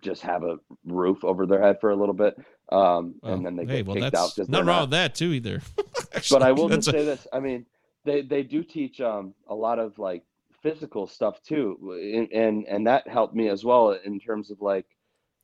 just 0.00 0.22
have 0.22 0.42
a 0.42 0.58
roof 0.84 1.24
over 1.24 1.46
their 1.46 1.60
head 1.60 1.78
for 1.80 1.90
a 1.90 1.96
little 1.96 2.14
bit, 2.14 2.36
um, 2.70 3.14
Well, 3.22 3.34
and 3.34 3.44
then 3.44 3.56
they 3.56 3.64
hey, 3.64 3.76
get 3.78 3.86
well, 3.86 3.96
kicked 3.96 4.14
out 4.14 4.38
nothing 4.48 4.66
wrong 4.66 4.80
with 4.82 4.90
that 4.90 5.14
too 5.14 5.32
either. 5.32 5.60
but 6.30 6.42
I 6.42 6.52
will 6.52 6.68
just 6.68 6.88
a- 6.88 6.92
say 6.92 7.04
this. 7.04 7.26
I 7.32 7.40
mean, 7.40 7.66
they 8.04 8.22
they 8.22 8.42
do 8.42 8.62
teach 8.64 9.00
um 9.00 9.34
a 9.48 9.54
lot 9.54 9.78
of 9.78 9.98
like 9.98 10.24
physical 10.62 11.06
stuff 11.06 11.42
too, 11.42 11.76
and 12.00 12.32
and, 12.32 12.66
and 12.66 12.86
that 12.86 13.06
helped 13.08 13.34
me 13.34 13.48
as 13.48 13.64
well 13.64 13.92
in 13.92 14.18
terms 14.20 14.50
of 14.50 14.60
like 14.60 14.86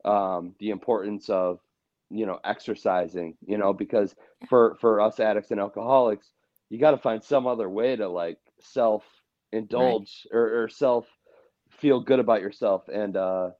um 0.05 0.55
the 0.61 0.71
importance 0.71 1.29
of 1.29 1.61
you 2.11 2.25
know 2.25 2.41
exercising. 2.45 3.37
You 3.47 3.59
know, 3.59 3.73
because 3.73 4.15
for 4.49 4.77
for 4.81 5.01
us 5.01 5.21
addicts 5.21 5.51
and 5.51 5.61
alcoholics, 5.61 6.31
you 6.71 6.79
got 6.79 6.93
to 6.93 6.99
find 6.99 7.23
some 7.23 7.47
other 7.47 7.69
way 7.69 7.97
to 7.97 8.09
like 8.09 8.39
self 8.61 9.05
indulge 9.53 10.27
or, 10.33 10.63
or 10.65 10.69
self 10.69 11.07
feel 11.71 12.01
good 12.01 12.19
about 12.21 12.41
yourself. 12.41 12.89
And 12.89 13.17
uh 13.17 13.51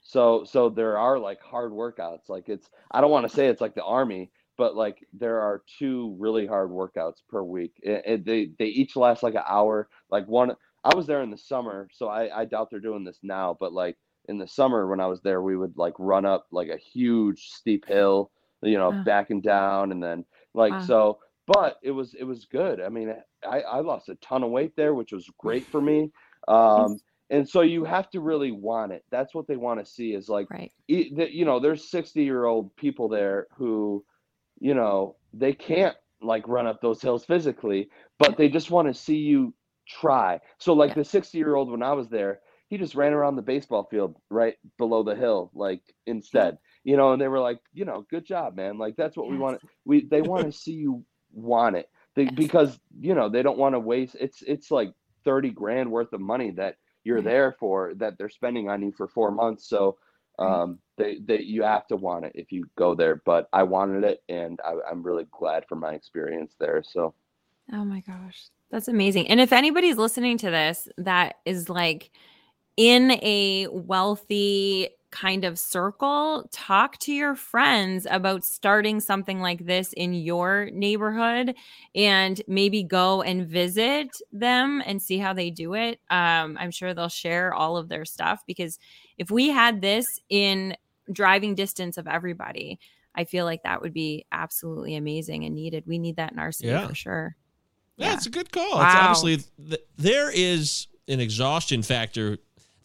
so 0.00 0.44
so 0.44 0.68
there 0.68 0.98
are 0.98 1.18
like 1.18 1.40
hard 1.40 1.72
workouts. 1.72 2.28
Like 2.28 2.48
it's 2.48 2.68
i 2.92 3.00
don't 3.00 3.10
want 3.10 3.26
to 3.28 3.34
say 3.34 3.46
it's 3.48 3.60
like 3.60 3.74
the 3.74 3.84
army 3.84 4.30
but 4.58 4.74
like 4.76 4.98
there 5.12 5.40
are 5.40 5.62
two 5.78 6.16
really 6.18 6.46
hard 6.46 6.70
workouts 6.70 7.16
per 7.28 7.42
week. 7.42 7.72
And, 7.84 8.02
and 8.06 8.24
they 8.24 8.50
they 8.58 8.66
each 8.66 8.96
last 8.96 9.22
like 9.22 9.34
an 9.34 9.42
hour. 9.46 9.88
Like 10.10 10.26
one 10.26 10.52
i 10.84 10.94
was 10.94 11.06
there 11.06 11.22
in 11.22 11.30
the 11.30 11.36
summer 11.38 11.88
so 11.92 12.08
i 12.08 12.40
i 12.40 12.44
doubt 12.44 12.70
they're 12.70 12.80
doing 12.80 13.04
this 13.04 13.20
now 13.22 13.56
but 13.58 13.72
like 13.72 13.96
in 14.28 14.38
the 14.38 14.46
summer 14.46 14.86
when 14.88 15.00
i 15.00 15.06
was 15.06 15.20
there 15.22 15.42
we 15.42 15.56
would 15.56 15.76
like 15.76 15.94
run 15.98 16.24
up 16.24 16.46
like 16.52 16.68
a 16.68 16.76
huge 16.76 17.40
steep 17.48 17.86
hill 17.86 18.30
you 18.62 18.76
know 18.78 18.92
Wow. 18.92 19.04
backing 19.04 19.40
down 19.40 19.90
and 19.92 20.02
then 20.02 20.24
like 20.54 20.80
Wow. 20.80 20.80
so 20.80 21.18
but 21.46 21.78
it 21.82 21.90
was 21.92 22.14
it 22.14 22.24
was 22.24 22.44
good. 22.46 22.80
I 22.80 22.88
mean 22.88 23.14
i 23.48 23.60
i 23.60 23.80
lost 23.80 24.08
a 24.08 24.14
ton 24.16 24.42
of 24.42 24.50
weight 24.50 24.74
there 24.76 24.94
which 24.94 25.12
was 25.12 25.28
great 25.38 25.70
for 25.70 25.80
me. 25.80 26.10
Um 26.48 27.00
and 27.28 27.48
so 27.48 27.62
you 27.62 27.84
have 27.84 28.08
to 28.10 28.20
really 28.20 28.52
want 28.52 28.92
it. 28.92 29.04
That's 29.10 29.34
what 29.34 29.48
they 29.48 29.56
want 29.56 29.80
to 29.80 29.86
see 29.86 30.14
is 30.14 30.28
like 30.28 30.48
Right. 30.50 30.70
you 30.86 31.44
know 31.44 31.58
there's 31.58 31.90
60 31.90 32.22
year 32.22 32.44
old 32.44 32.74
people 32.76 33.08
there 33.08 33.48
who 33.56 34.04
you 34.60 34.74
know 34.74 35.16
they 35.32 35.52
can't 35.52 35.96
like 36.22 36.46
run 36.48 36.66
up 36.66 36.80
those 36.80 37.02
hills 37.02 37.24
physically 37.24 37.88
but 38.18 38.36
they 38.36 38.48
just 38.48 38.70
want 38.70 38.88
to 38.88 38.94
see 38.94 39.16
you 39.16 39.52
try. 39.88 40.40
So 40.58 40.72
like 40.72 40.90
Yeah. 40.90 40.94
the 40.94 41.04
60 41.04 41.36
year 41.38 41.54
old 41.56 41.70
when 41.70 41.82
i 41.82 41.92
was 41.92 42.08
there 42.08 42.40
he 42.68 42.78
just 42.78 42.94
ran 42.94 43.12
around 43.12 43.36
the 43.36 43.42
baseball 43.42 43.84
field 43.90 44.16
right 44.30 44.54
below 44.78 45.02
the 45.02 45.14
hill 45.14 45.50
like 45.54 45.82
instead 46.06 46.58
you 46.84 46.96
know 46.96 47.12
and 47.12 47.20
they 47.20 47.28
were 47.28 47.40
like 47.40 47.60
you 47.72 47.84
know 47.84 48.04
good 48.10 48.24
job 48.24 48.56
man. 48.56 48.78
Like 48.78 48.96
that's 48.96 49.16
what 49.16 49.28
we 49.28 49.36
want 49.36 49.60
we 49.84 50.06
they 50.08 50.22
want 50.22 50.44
to 50.46 50.52
see 50.52 50.72
you 50.72 51.04
want 51.36 51.76
it 51.76 51.90
they, 52.16 52.24
Yes. 52.24 52.34
because 52.34 52.80
you 53.00 53.14
know 53.14 53.28
they 53.28 53.42
don't 53.42 53.58
want 53.58 53.74
to 53.74 53.80
waste 53.80 54.16
it's 54.20 54.42
it's 54.42 54.70
like 54.70 54.92
30 55.24 55.50
grand 55.50 55.90
worth 55.90 56.12
of 56.12 56.20
money 56.20 56.50
that 56.52 56.76
you're 57.04 57.22
Right. 57.22 57.24
there 57.24 57.56
for 57.60 57.94
that 57.96 58.18
they're 58.18 58.30
spending 58.30 58.68
on 58.70 58.82
you 58.82 58.92
for 58.92 59.08
four 59.08 59.30
months 59.30 59.68
so 59.68 59.98
um 60.38 60.78
they, 60.98 61.18
they 61.26 61.40
you 61.40 61.62
have 61.62 61.86
to 61.88 61.96
want 61.96 62.26
it 62.26 62.32
if 62.34 62.52
you 62.52 62.66
go 62.76 62.94
there 62.94 63.22
but 63.26 63.48
i 63.52 63.62
wanted 63.62 64.04
it 64.04 64.22
and 64.28 64.60
I, 64.64 64.74
i'm 64.90 65.02
really 65.02 65.26
glad 65.30 65.66
for 65.68 65.76
my 65.76 65.94
experience 65.94 66.56
there 66.60 66.82
so 66.86 67.14
Oh 67.72 67.84
my 67.84 68.00
gosh. 68.00 68.48
That's 68.70 68.88
amazing. 68.88 69.28
And 69.28 69.40
if 69.40 69.52
anybody's 69.52 69.96
listening 69.96 70.38
to 70.38 70.50
this 70.50 70.88
that 70.98 71.36
is 71.44 71.68
like 71.68 72.10
in 72.76 73.12
a 73.22 73.68
wealthy 73.70 74.88
kind 75.20 75.44
of 75.46 75.58
circle, 75.58 76.46
talk 76.52 76.98
to 76.98 77.12
your 77.12 77.34
friends 77.34 78.06
about 78.10 78.44
starting 78.44 79.00
something 79.00 79.40
like 79.40 79.64
this 79.64 79.92
in 79.94 80.12
your 80.12 80.68
neighborhood 80.72 81.54
and 81.94 82.42
maybe 82.46 82.82
go 82.82 83.22
and 83.22 83.46
visit 83.46 84.08
them 84.30 84.82
and 84.84 85.00
see 85.00 85.16
how 85.16 85.32
they 85.32 85.48
do 85.50 85.72
it. 85.74 86.00
Um, 86.10 86.58
I'm 86.60 86.70
sure 86.70 86.92
they'll 86.92 87.08
share 87.08 87.54
all 87.54 87.78
of 87.78 87.88
their 87.88 88.04
stuff 88.04 88.42
because 88.46 88.78
if 89.16 89.30
we 89.30 89.48
had 89.48 89.80
this 89.80 90.04
in 90.28 90.76
driving 91.10 91.54
distance 91.54 91.96
of 91.96 92.06
everybody, 92.06 92.78
I 93.14 93.24
feel 93.24 93.46
like 93.46 93.62
that 93.62 93.80
would 93.80 93.94
be 93.94 94.26
absolutely 94.32 94.96
amazing 94.96 95.44
and 95.44 95.54
needed. 95.54 95.84
We 95.86 95.98
need 95.98 96.16
that 96.16 96.32
in 96.32 96.38
our 96.38 96.52
city 96.52 96.68
Yeah. 96.68 96.86
for 96.86 96.94
sure. 96.94 97.36
Yeah, 97.96 98.08
Yeah. 98.08 98.14
it's 98.16 98.26
a 98.26 98.30
good 98.30 98.52
call. 98.52 98.64
It's 98.64 98.74
Wow. 98.94 99.08
obviously 99.08 99.38
th- 99.70 99.80
there 99.96 100.30
is 100.30 100.88
an 101.08 101.20
exhaustion 101.20 101.82
factor. 101.82 102.36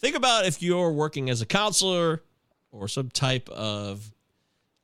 Think 0.02 0.16
about 0.16 0.46
if 0.46 0.62
you're 0.62 0.92
working 0.92 1.30
as 1.30 1.42
a 1.42 1.46
counselor 1.46 2.24
or 2.72 2.88
some 2.88 3.10
type 3.10 3.48
of 3.50 4.12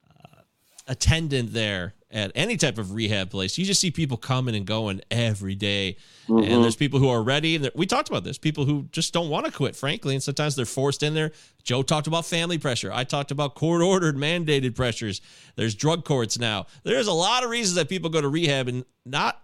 uh, 0.10 0.42
attendant 0.88 1.54
there 1.54 1.96
at 2.10 2.32
any 2.36 2.56
type 2.56 2.78
of 2.78 2.94
rehab 2.94 3.30
place. 3.30 3.58
You 3.58 3.66
just 3.66 3.82
see 3.82 3.92
people 3.92 4.16
coming 4.16 4.56
and 4.56 4.66
going 4.66 5.02
every 5.12 5.56
day. 5.56 5.98
Mhm. 6.30 6.46
And 6.50 6.64
there's 6.64 6.76
people 6.78 7.00
who 7.00 7.10
are 7.10 7.22
ready. 7.22 7.56
And 7.56 7.70
we 7.76 7.86
talked 7.86 8.08
about 8.08 8.24
this. 8.24 8.38
People 8.38 8.64
who 8.66 8.88
just 8.92 9.12
don't 9.14 9.30
want 9.30 9.46
to 9.46 9.52
quit, 9.52 9.76
frankly. 9.76 10.14
And 10.14 10.24
sometimes 10.24 10.56
they're 10.56 10.66
forced 10.66 11.04
in 11.04 11.16
there. 11.16 11.32
Joe 11.64 11.82
talked 11.82 12.08
about 12.08 12.26
family 12.26 12.58
pressure. 12.58 12.92
I 12.94 13.04
talked 13.04 13.32
about 13.32 13.56
court 13.56 13.82
ordered, 13.82 14.16
mandated 14.16 14.74
pressures. 14.76 15.20
There's 15.56 15.76
drug 15.76 16.06
courts 16.06 16.40
now. 16.40 16.68
There's 16.84 17.08
a 17.08 17.14
lot 17.14 17.44
of 17.44 17.50
reasons 17.50 17.76
that 17.76 17.90
people 17.90 18.10
go 18.10 18.22
to 18.22 18.30
rehab, 18.30 18.70
and 18.70 18.86
not, 19.06 19.42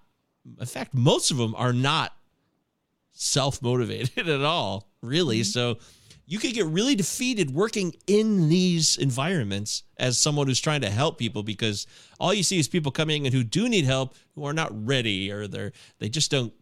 in 0.60 0.66
fact, 0.66 0.94
most 0.94 1.32
of 1.32 1.38
them 1.38 1.54
are 1.56 1.74
not 1.74 2.16
self 3.12 3.62
motivated 3.62 4.30
at 4.30 4.42
all, 4.42 4.88
really. 5.04 5.42
Mm-hmm. 5.42 5.52
So 5.52 5.78
you 6.26 6.40
could 6.40 6.54
get 6.54 6.66
really 6.68 6.96
defeated 6.96 7.52
working 7.52 7.94
in 8.08 8.50
these 8.50 8.98
environments 8.98 9.84
as 9.98 10.18
someone 10.18 10.48
who's 10.48 10.62
trying 10.62 10.82
to 10.82 10.90
help 10.90 11.18
people 11.18 11.44
because 11.44 11.86
all 12.20 12.34
you 12.34 12.44
see 12.44 12.60
is 12.60 12.68
people 12.68 12.92
coming 12.92 13.26
in 13.26 13.34
who 13.34 13.44
do 13.44 13.68
need 13.68 13.86
help 13.86 14.16
who 14.36 14.46
are 14.46 14.54
not 14.54 14.72
ready 14.88 15.32
or 15.32 15.48
they're 15.48 15.74
they 16.00 16.10
just 16.10 16.32
don't 16.32 16.54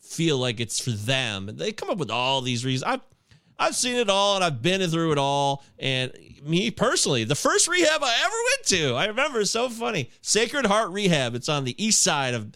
feel 0.00 0.38
like 0.38 0.60
it's 0.60 0.80
for 0.80 0.90
them. 0.90 1.48
And 1.48 1.58
they 1.58 1.72
come 1.72 1.90
up 1.90 1.98
with 1.98 2.10
all 2.10 2.40
these 2.40 2.64
reasons. 2.64 2.92
I've 2.92 3.00
I've 3.56 3.76
seen 3.76 3.96
it 3.96 4.10
all 4.10 4.34
and 4.34 4.44
I've 4.44 4.62
been 4.62 4.88
through 4.90 5.12
it 5.12 5.18
all. 5.18 5.64
And 5.78 6.12
me 6.42 6.70
personally, 6.70 7.24
the 7.24 7.36
first 7.36 7.68
rehab 7.68 8.02
I 8.02 8.14
ever 8.24 8.34
went 8.34 8.66
to, 8.66 8.94
I 8.96 9.06
remember 9.06 9.40
it's 9.40 9.52
so 9.52 9.68
funny. 9.68 10.10
Sacred 10.22 10.66
Heart 10.66 10.90
Rehab. 10.90 11.34
It's 11.34 11.48
on 11.48 11.64
the 11.64 11.82
east 11.82 12.02
side 12.02 12.34
of 12.34 12.52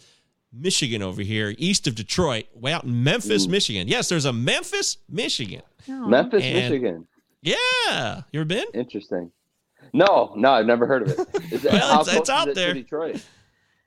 Michigan 0.53 1.03
over 1.03 1.23
here, 1.23 1.55
east 1.59 1.87
of 1.87 1.95
Detroit, 1.95 2.47
way 2.55 2.73
out 2.73 2.85
in 2.85 3.03
Memphis, 3.05 3.47
Ooh. 3.47 3.51
Michigan. 3.51 3.87
Yes, 3.89 4.09
there's 4.09 4.25
a 4.25 4.33
Memphis, 4.33 4.97
Michigan. 5.09 5.63
Oh. 5.91 6.07
memphis 6.07 6.43
And- 6.45 6.55
michigan 6.71 7.07
Yeah. 7.43 8.23
You 8.33 8.41
ever 8.41 8.45
been? 8.45 8.67
interesting 8.75 9.33
no 9.95 10.35
no 10.37 10.51
i've 10.51 10.67
never 10.67 10.87
heard 10.87 11.03
of 11.03 11.09
it 11.11 11.19
is 11.53 11.65
it 11.65 11.73
Well, 11.73 11.81
how 11.95 12.01
it's- 12.03 12.09
it's 12.09 12.15
close 12.17 12.23
is 12.25 12.31
out 12.31 12.49
it 12.49 12.55
to 12.55 12.61
there. 12.61 12.75
detroit 12.75 13.25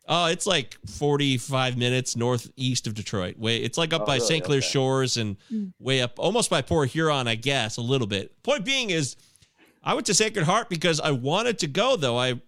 Oh, 0.08 0.26
it's 0.26 0.48
like 0.48 0.76
45 0.88 1.78
minutes 1.78 2.16
northeast 2.18 2.88
of 2.88 2.96
Detroit. 2.96 3.38
Way 3.38 3.58
it's 3.58 3.78
like 3.78 3.94
up 3.94 4.02
Oh, 4.02 4.06
by 4.06 4.16
really? 4.16 4.26
St. 4.28 4.44
Clair 4.44 4.58
Okay. 4.58 4.68
Shores 4.68 5.16
and 5.16 5.38
Mm. 5.54 5.74
way 5.80 6.02
up 6.02 6.14
almost 6.18 6.50
by 6.50 6.62
Port 6.64 6.90
Huron, 6.90 7.28
I 7.28 7.36
guess, 7.36 7.78
a 7.78 7.82
little 7.82 8.08
bit. 8.08 8.34
Point 8.42 8.66
being 8.66 8.90
is 8.90 9.16
I 9.84 9.94
went 9.94 10.08
to 10.08 10.14
Sacred 10.16 10.44
Heart 10.46 10.70
because 10.70 11.00
I 11.00 11.12
wanted 11.12 11.60
to 11.60 11.68
go 11.68 11.96
though. 11.98 12.18
I 12.18 12.42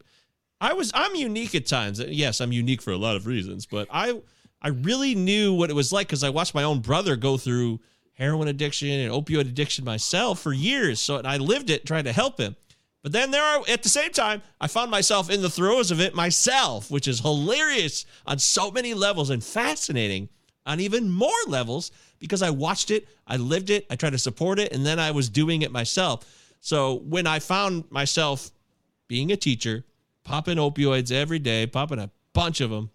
I 0.64 0.72
was 0.72 0.92
I'm 0.94 1.14
unique 1.14 1.56
at 1.56 1.66
times. 1.66 2.00
Yes, 2.00 2.40
I'm 2.40 2.54
unique 2.54 2.82
for 2.82 2.92
a 2.92 2.98
lot 2.98 3.18
of 3.18 3.28
reasons, 3.28 3.66
but 3.66 3.90
I 3.92 4.22
I 4.62 4.70
really 4.70 5.14
knew 5.14 5.54
what 5.54 5.70
it 5.70 5.74
was 5.74 5.92
like 5.92 6.08
cuz 6.08 6.24
I 6.24 6.30
watched 6.30 6.56
my 6.56 6.64
own 6.64 6.80
brother 6.80 7.18
go 7.18 7.38
through 7.38 7.82
heroin 8.14 8.48
addiction 8.48 8.88
and 8.88 9.12
opioid 9.12 9.42
addiction 9.42 9.84
myself 9.84 10.40
for 10.40 10.54
years. 10.54 11.02
So 11.02 11.18
I 11.18 11.36
lived 11.36 11.70
it 11.70 11.86
trying 11.86 12.06
to 12.06 12.14
help 12.14 12.40
him. 12.40 12.56
But 13.02 13.12
then 13.12 13.32
there 13.32 13.44
are 13.44 13.62
at 13.68 13.84
the 13.84 13.90
same 13.90 14.12
time, 14.12 14.42
I 14.62 14.68
found 14.68 14.90
myself 14.90 15.30
in 15.30 15.42
the 15.42 15.50
throes 15.50 15.92
of 15.92 16.00
it 16.00 16.16
myself, 16.16 16.90
which 16.90 17.10
is 17.10 17.20
hilarious 17.20 18.06
on 18.26 18.40
so 18.40 18.72
many 18.72 18.94
levels 18.94 19.30
and 19.30 19.44
fascinating 19.44 20.30
on 20.66 20.80
even 20.80 21.12
more 21.12 21.44
levels 21.46 21.92
because 22.20 22.42
I 22.42 22.52
watched 22.52 22.90
it, 22.90 23.10
I 23.28 23.36
lived 23.36 23.70
it, 23.70 23.86
I 23.90 23.98
tried 23.98 24.12
to 24.12 24.18
support 24.18 24.60
it, 24.60 24.72
and 24.72 24.86
then 24.86 24.98
I 24.98 25.12
was 25.12 25.28
doing 25.28 25.62
it 25.62 25.74
myself. 25.74 26.24
So 26.62 27.00
when 27.00 27.28
I 27.28 27.40
found 27.40 27.92
myself 27.92 28.50
being 29.10 29.30
a 29.34 29.36
teacher, 29.36 29.84
popping 30.24 30.58
opioids 30.58 31.12
every 31.12 31.40
day, 31.40 31.68
popping 31.68 32.00
a 32.00 32.10
bunch 32.34 32.62
of 32.62 32.70
them, 32.70 32.90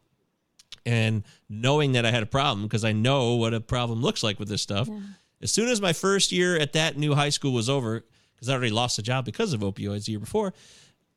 and 0.86 1.22
knowing 1.48 1.92
that 1.92 2.06
I 2.06 2.10
had 2.10 2.22
a 2.22 2.26
problem 2.26 2.66
because 2.66 2.84
I 2.84 2.92
know 2.92 3.34
what 3.34 3.54
a 3.54 3.60
problem 3.60 4.00
looks 4.00 4.22
like 4.22 4.38
with 4.38 4.48
this 4.48 4.62
stuff. 4.62 4.88
Yeah. 4.88 5.00
As 5.42 5.52
soon 5.52 5.68
as 5.68 5.80
my 5.80 5.92
first 5.92 6.32
year 6.32 6.56
at 6.56 6.72
that 6.72 6.96
new 6.96 7.14
high 7.14 7.28
school 7.28 7.52
was 7.52 7.68
over, 7.70 8.04
because 8.34 8.48
I 8.48 8.54
already 8.54 8.72
lost 8.72 8.98
a 8.98 9.02
job 9.02 9.24
because 9.24 9.52
of 9.52 9.60
opioids 9.60 10.06
the 10.06 10.12
year 10.12 10.20
before, 10.20 10.52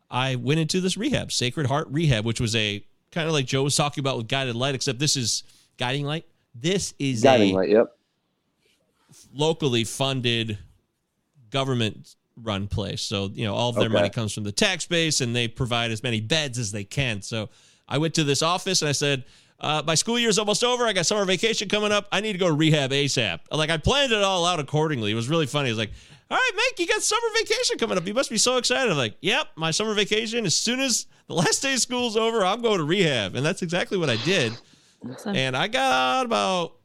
I 0.09 0.35
went 0.35 0.59
into 0.59 0.81
this 0.81 0.97
rehab, 0.97 1.31
Sacred 1.31 1.67
Heart 1.67 1.87
Rehab, 1.89 2.25
which 2.25 2.41
was 2.41 2.55
a 2.55 2.85
kind 3.11 3.27
of 3.27 3.33
like 3.33 3.45
Joe 3.45 3.63
was 3.63 3.75
talking 3.75 4.01
about 4.01 4.17
with 4.17 4.27
Guided 4.27 4.55
Light, 4.55 4.75
except 4.75 4.99
this 4.99 5.15
is 5.15 5.43
Guiding 5.77 6.05
Light. 6.05 6.25
This 6.53 6.93
is 6.99 7.23
guiding 7.23 7.53
a 7.53 7.57
light 7.57 7.69
yep 7.69 7.95
locally 9.33 9.83
funded 9.83 10.57
government 11.49 12.15
run 12.35 12.67
place. 12.67 13.01
So, 13.01 13.29
you 13.33 13.45
know, 13.45 13.53
all 13.55 13.69
of 13.69 13.75
their 13.75 13.85
Okay. 13.85 13.93
money 13.93 14.09
comes 14.09 14.33
from 14.33 14.43
the 14.43 14.51
tax 14.51 14.85
base 14.85 15.21
and 15.21 15.35
they 15.35 15.47
provide 15.47 15.91
as 15.91 16.01
many 16.03 16.21
beds 16.21 16.57
as 16.57 16.71
they 16.71 16.83
can. 16.83 17.21
So 17.21 17.49
I 17.87 17.97
went 17.97 18.13
to 18.15 18.23
this 18.23 18.41
office 18.41 18.81
and 18.81 18.89
I 18.89 18.93
said, 18.93 19.25
uh, 19.59 19.83
my 19.85 19.93
school 19.95 20.17
year's 20.17 20.39
almost 20.39 20.63
over. 20.63 20.85
I 20.87 20.93
got 20.93 21.05
summer 21.05 21.25
vacation 21.25 21.69
coming 21.69 21.91
up. 21.91 22.07
I 22.11 22.19
need 22.21 22.31
to 22.33 22.39
go 22.39 22.47
to 22.47 22.53
rehab 22.53 22.91
ASAP. 22.91 23.41
Like 23.51 23.69
I 23.69 23.77
planned 23.77 24.11
it 24.11 24.23
all 24.23 24.45
out 24.45 24.59
accordingly. 24.59 25.11
It 25.11 25.15
was 25.15 25.29
really 25.29 25.45
funny. 25.45 25.69
It 25.69 25.73
was 25.73 25.77
like, 25.79 25.91
all 26.31 26.37
right, 26.37 26.51
Mike, 26.55 26.79
you 26.79 26.87
got 26.87 27.01
summer 27.01 27.27
vacation 27.37 27.77
coming 27.77 27.97
up. 27.97 28.07
You 28.07 28.13
must 28.13 28.29
be 28.29 28.37
so 28.37 28.57
excited. 28.57 28.89
I'm 28.89 28.97
like, 28.97 29.17
yep, 29.21 29.49
my 29.55 29.69
summer 29.71 29.93
vacation. 29.93 30.45
As 30.45 30.55
soon 30.55 30.79
as 30.79 31.05
the 31.27 31.35
last 31.35 31.61
day 31.61 31.73
of 31.73 31.79
school's 31.79 32.15
over, 32.17 32.43
I'm 32.45 32.61
going 32.61 32.77
to 32.77 32.85
rehab. 32.85 33.35
And 33.35 33.45
that's 33.45 33.61
exactly 33.61 33.97
what 33.97 34.09
I 34.09 34.15
did. 34.23 34.53
Awesome. 35.07 35.35
And 35.35 35.55
I 35.57 35.67
got 35.67 36.25
about, 36.25 36.77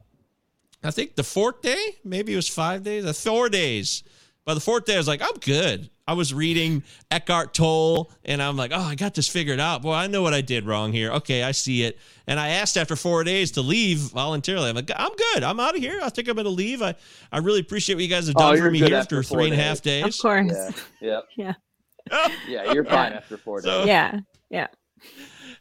I 0.82 0.90
think 0.90 1.14
the 1.14 1.22
fourth 1.22 1.62
day, 1.62 1.97
maybe 2.05 2.32
it 2.32 2.36
was 2.36 2.49
five 2.49 2.82
days, 2.82 3.05
uh, 3.07 3.12
four 3.12 3.49
days. 3.49 4.03
By 4.47 4.55
the 4.55 4.61
fourth 4.61 4.84
day, 4.84 4.94
I 4.94 4.99
was 4.99 5.09
like, 5.09 5.20
I'm 5.22 5.34
good. 5.40 5.90
I 6.07 6.12
was 6.12 6.32
reading 6.32 6.84
Eckhart 7.11 7.53
Tolle, 7.53 8.12
and 8.24 8.40
I'm 8.40 8.57
like, 8.57 8.70
oh, 8.72 8.80
I 8.80 8.94
got 8.94 9.12
this 9.12 9.28
figured 9.28 9.59
out. 9.59 9.82
Boy, 9.82 9.92
I 9.92 10.07
know 10.07 10.22
what 10.22 10.34
I 10.34 10.40
did 10.40 10.64
wrong 10.66 10.92
here. 10.92 11.11
Okay, 11.14 11.42
I 11.42 11.51
see 11.51 11.82
it. 11.82 11.99
And 12.28 12.38
I 12.38 12.51
asked 12.51 12.76
after 12.76 12.94
four 12.94 13.24
days 13.24 13.51
to 13.53 13.61
leave 13.61 13.99
voluntarily. 13.99 14.68
I'm 14.70 14.76
like, 14.76 14.88
I'm 14.94 15.11
good. 15.34 15.42
I'm 15.42 15.59
out 15.59 15.74
of 15.74 15.80
here. 15.82 15.99
I 16.01 16.09
think 16.11 16.28
I'm 16.28 16.34
going 16.36 16.44
to 16.44 16.51
leave. 16.51 16.80
I, 16.80 16.94
I 17.32 17.38
really 17.38 17.59
appreciate 17.59 17.97
what 17.97 18.05
you 18.05 18.09
guys 18.09 18.28
have 18.28 18.36
Oh, 18.36 18.40
done 18.51 18.57
you're 18.57 18.66
for 18.66 18.70
me 18.70 18.78
here 18.78 18.86
after 18.94 19.18
after 19.18 19.22
four 19.24 19.40
and 19.40 19.49
a 19.53 19.57
days. 19.57 19.64
half 19.64 19.82
days. 19.82 20.05
Of 20.05 20.18
course. 20.22 20.82
Yeah. 21.01 21.20
Yeah. 21.36 21.53
Yeah. 22.09 22.28
Yeah. 22.49 22.72
You're 22.72 22.84
fine 22.84 23.12
after 23.14 23.36
four 23.36 23.61
days. 23.61 23.64
So- 23.64 23.84
Yeah. 23.84 24.20
Yeah. 24.49 24.68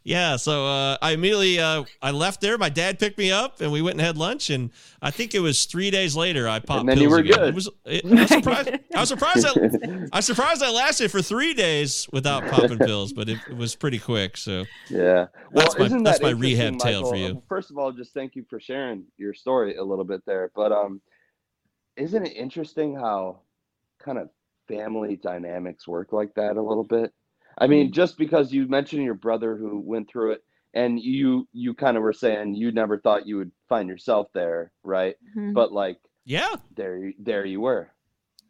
Yeah, 0.05 0.35
so 0.35 0.67
uh, 0.67 0.97
I 1.01 1.13
immediately 1.13 1.59
uh, 1.59 1.83
I 1.99 2.11
left 2.11 2.39
there. 2.39 2.59
My 2.59 2.69
dad 2.69 2.99
picked 2.99 3.17
me 3.17 3.31
up, 3.31 3.59
and 3.59 3.71
we 3.71 3.81
went 3.81 3.95
and 3.95 4.01
had 4.01 4.17
lunch. 4.17 4.51
And 4.51 4.69
I 5.01 5.09
think 5.09 5.33
it 5.33 5.39
was 5.39 5.65
three 5.65 5.89
days 5.89 6.15
later 6.15 6.47
I 6.47 6.59
popped. 6.59 6.81
And 6.81 6.89
then 6.89 6.99
you 6.99 7.07
pills 7.09 7.11
were 7.11 7.19
again. 7.21 7.37
good. 7.39 7.47
It 7.47 7.55
was, 7.55 7.69
it, 7.85 8.05
I 8.05 8.09
was 8.21 8.29
surprised. 8.29 8.69
I 8.95 8.99
was 8.99 9.09
surprised. 9.09 9.45
I, 9.47 10.07
I 10.13 10.17
was 10.17 10.25
surprised 10.27 10.61
I 10.61 10.69
lasted 10.69 11.09
for 11.09 11.23
three 11.23 11.55
days 11.55 12.07
without 12.13 12.45
popping 12.51 12.77
pills, 12.77 13.13
but 13.13 13.29
it, 13.29 13.39
it 13.49 13.57
was 13.57 13.75
pretty 13.75 13.97
quick. 13.97 14.37
So 14.37 14.65
Yeah. 14.91 15.25
Well, 15.51 15.65
That's 15.75 15.79
my- 15.91 16.03
that's 16.03 16.21
my 16.21 16.29
rehab 16.29 16.77
tale 16.77 17.09
for 17.09 17.15
you. 17.15 17.41
First 17.49 17.71
of 17.71 17.79
all, 17.79 17.91
just 17.91 18.13
thank 18.13 18.35
you 18.35 18.45
for 18.47 18.59
sharing 18.59 19.05
your 19.17 19.33
story 19.33 19.75
a 19.77 19.83
little 19.83 20.05
bit 20.05 20.21
there. 20.27 20.51
But 20.55 20.71
um, 20.71 21.01
isn't 21.97 22.27
it 22.27 22.33
interesting 22.37 22.93
how 22.95 23.39
kind 23.97 24.19
of 24.19 24.29
family 24.67 25.15
dynamics 25.15 25.87
work 25.87 26.13
like 26.13 26.35
that 26.35 26.57
a 26.57 26.61
little 26.61 26.83
bit? 26.83 27.11
I 27.57 27.67
mean, 27.67 27.89
Mm. 27.89 27.93
just 27.93 28.17
because 28.17 28.51
you 28.51 28.67
mentioned 28.67 29.03
your 29.03 29.13
brother 29.13 29.55
who 29.55 29.79
went 29.79 30.09
through 30.09 30.33
it, 30.33 30.43
and 30.73 30.99
you 30.99 31.47
you 31.53 31.73
kind 31.73 31.95
of 31.97 32.03
were 32.03 32.13
saying 32.13 32.55
you 32.55 32.71
never 32.71 32.99
thought 32.99 33.25
you 33.27 33.37
would 33.37 33.51
find 33.69 33.87
yourself 33.87 34.27
there, 34.33 34.71
right? 34.83 35.15
Mhm. 35.35 35.53
But 35.53 35.71
like 35.71 35.99
yeah, 36.25 36.55
there, 36.75 36.97
you- 36.97 37.13
there 37.19 37.45
you 37.45 37.61
were. 37.61 37.91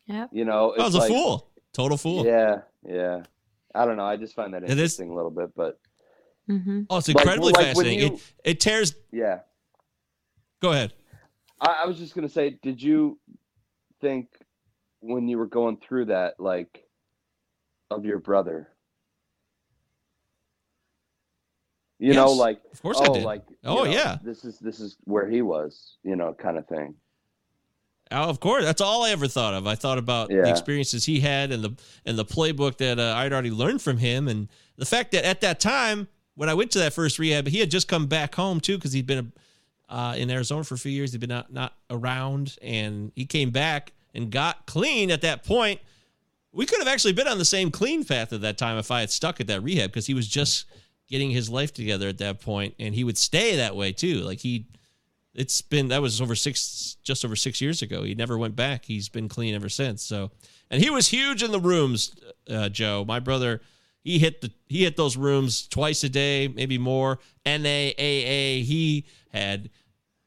Yep. 0.07 0.29
You 0.31 0.45
know, 0.45 0.73
I 0.73 0.83
was 0.83 0.95
it's 0.95 1.05
a 1.05 1.07
fool, 1.07 1.51
total 1.73 1.97
fool. 1.97 2.25
Yeah, 2.25 2.61
yeah. 2.87 3.23
I 3.75 3.85
don't 3.85 3.97
know. 3.97 4.05
I 4.05 4.15
just 4.17 4.33
find 4.35 4.53
that 4.53 4.63
It 4.63 4.65
is- 4.65 4.71
interesting 4.71 5.09
a 5.11 5.15
little 5.15 5.29
bit, 5.31 5.53
but 5.55 5.79
Mhm. 6.49 6.85
Oh, 6.89 6.97
it's 6.97 7.09
incredibly 7.09 7.51
like 7.51 7.57
when 7.57 7.65
fascinating. 7.85 7.99
you- 7.99 8.15
it, 8.15 8.33
it 8.43 8.59
tears. 8.59 8.95
yeah. 9.11 9.41
Go 10.61 10.71
ahead. 10.71 10.93
I, 11.59 11.81
I 11.83 11.85
was 11.85 11.97
just 11.97 12.15
gonna 12.15 12.29
say, 12.29 12.51
did 12.61 12.81
you 12.81 13.19
think 13.99 14.29
when 15.01 15.27
you 15.27 15.37
were 15.37 15.47
going 15.47 15.77
through 15.77 16.05
that, 16.05 16.39
like, 16.39 16.87
of 17.91 18.05
your 18.05 18.19
brother? 18.19 18.69
You 21.97 22.13
know, 22.13 22.31
like, 22.31 22.59
Of 22.73 22.81
course 22.81 22.99
I 22.99 23.05
oh, 23.07 23.13
did. 23.13 23.23
like, 23.23 23.43
Oh, 23.63 23.83
know, 23.83 23.91
yeah. 23.91 24.17
this 24.21 24.43
is 24.43 24.59
this 24.59 24.79
is 24.79 24.97
where 25.05 25.29
he 25.29 25.41
was, 25.41 25.97
you 26.03 26.15
know, 26.15 26.33
kind 26.33 26.57
of 26.57 26.67
thing. 26.67 26.95
Oh, 28.11 28.29
of 28.29 28.39
course. 28.39 28.63
That's 28.63 28.81
all 28.81 29.03
I 29.03 29.11
ever 29.11 29.27
thought 29.27 29.53
of. 29.53 29.65
I 29.65 29.75
thought 29.75 29.97
about 29.97 30.29
the 30.29 30.49
experiences 30.49 31.05
he 31.05 31.19
had 31.19 31.51
and 31.51 31.63
the 31.63 31.73
and 32.05 32.17
the 32.17 32.25
playbook 32.25 32.77
that 32.77 32.99
uh, 32.99 33.15
I'd 33.15 33.33
already 33.33 33.51
learned 33.51 33.81
from 33.81 33.97
him, 33.97 34.27
and 34.27 34.47
the 34.77 34.85
fact 34.85 35.11
that 35.13 35.25
at 35.25 35.41
that 35.41 35.59
time 35.59 36.07
when 36.35 36.49
I 36.49 36.53
went 36.53 36.71
to 36.71 36.79
that 36.79 36.93
first 36.93 37.17
rehab, 37.17 37.47
he 37.47 37.59
had 37.59 37.71
just 37.71 37.87
come 37.87 38.07
back 38.07 38.35
home 38.35 38.59
too 38.59 38.77
because 38.77 38.93
he'd 38.93 39.07
been 39.07 39.31
uh, 39.89 40.15
in 40.17 40.29
Arizona 40.29 40.63
for 40.63 40.75
a 40.75 40.77
few 40.77 40.91
years. 40.91 41.13
He'd 41.13 41.21
been 41.21 41.29
not 41.29 41.51
not 41.51 41.73
around, 41.89 42.57
and 42.61 43.11
he 43.15 43.25
came 43.25 43.49
back 43.49 43.93
and 44.13 44.29
got 44.29 44.65
clean 44.65 45.09
at 45.11 45.21
that 45.21 45.43
point. 45.43 45.79
We 46.51 46.65
could 46.65 46.79
have 46.79 46.87
actually 46.87 47.13
been 47.13 47.27
on 47.27 47.37
the 47.37 47.45
same 47.45 47.71
clean 47.71 48.05
path 48.05 48.31
at 48.31 48.41
that 48.41 48.57
time 48.57 48.77
if 48.77 48.91
I 48.91 49.01
had 49.01 49.09
stuck 49.09 49.41
at 49.41 49.47
that 49.47 49.61
rehab 49.61 49.89
because 49.89 50.05
he 50.07 50.13
was 50.13 50.27
just 50.27 50.65
getting 51.07 51.31
his 51.31 51.49
life 51.49 51.73
together 51.73 52.07
at 52.07 52.17
that 52.17 52.41
point, 52.41 52.75
and 52.79 52.95
he 52.95 53.03
would 53.03 53.17
stay 53.17 53.55
that 53.57 53.75
way 53.75 53.91
too. 53.91 54.21
Like 54.21 54.39
he 54.39 54.67
it's 55.33 55.61
been 55.61 55.89
that 55.89 56.01
was 56.01 56.21
over 56.21 56.35
six 56.35 56.97
just 57.03 57.25
over 57.25 57.35
six 57.35 57.61
years 57.61 57.81
ago. 57.81 58.03
He 58.03 58.15
never 58.15 58.37
went 58.37 58.55
back. 58.55 58.85
He's 58.85 59.09
been 59.09 59.29
clean 59.29 59.53
ever 59.53 59.69
since. 59.69 60.01
So 60.01 60.31
and 60.71 60.81
he 60.81 60.89
was 60.89 61.09
huge 61.09 61.43
in 61.43 61.51
the 61.51 61.59
rooms 61.59 62.15
uh, 62.49 62.69
joe. 62.69 63.03
My 63.05 63.19
brother 63.19 63.61
he 64.01 64.19
hit 64.19 64.41
the 64.41 64.51
he 64.67 64.83
hit 64.83 64.97
those 64.97 65.17
rooms 65.17 65.67
twice 65.67 66.03
a 66.03 66.09
day 66.09 66.47
maybe 66.47 66.77
more. 66.77 67.19
NAAA 67.45 68.63
he 68.63 69.05
had 69.31 69.69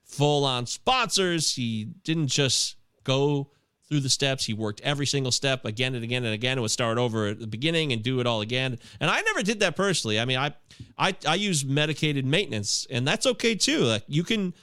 full 0.05 0.45
on 0.45 0.67
sponsors. 0.67 1.55
He 1.55 1.85
didn't 2.05 2.29
just 2.29 2.77
go 3.05 3.51
through 3.89 4.01
the 4.01 4.09
steps. 4.09 4.45
He 4.45 4.55
worked 4.55 4.81
every 4.83 5.07
single 5.07 5.33
step 5.33 5.65
again 5.65 5.95
and 5.95 6.05
again 6.05 6.25
and 6.25 6.35
again. 6.35 6.59
It 6.59 6.61
would 6.61 6.71
start 6.71 6.99
over 6.99 7.27
at 7.27 7.41
the 7.41 7.47
beginning 7.47 7.93
and 7.93 8.03
do 8.03 8.21
it 8.21 8.27
all 8.27 8.41
again. 8.41 8.79
And 9.01 9.11
i 9.11 9.21
never 9.21 9.43
did 9.43 9.61
that 9.61 9.77
personally. 9.77 10.21
I 10.21 10.25
mean 10.25 10.39
i 10.39 10.55
i, 10.99 11.15
I 11.27 11.35
use 11.35 11.65
medicated 11.65 12.25
maintenance 12.25 12.87
and 12.91 13.07
that's 13.07 13.27
okay 13.27 13.55
too. 13.55 13.81
Like 13.81 14.05
you 14.07 14.25
can 14.25 14.55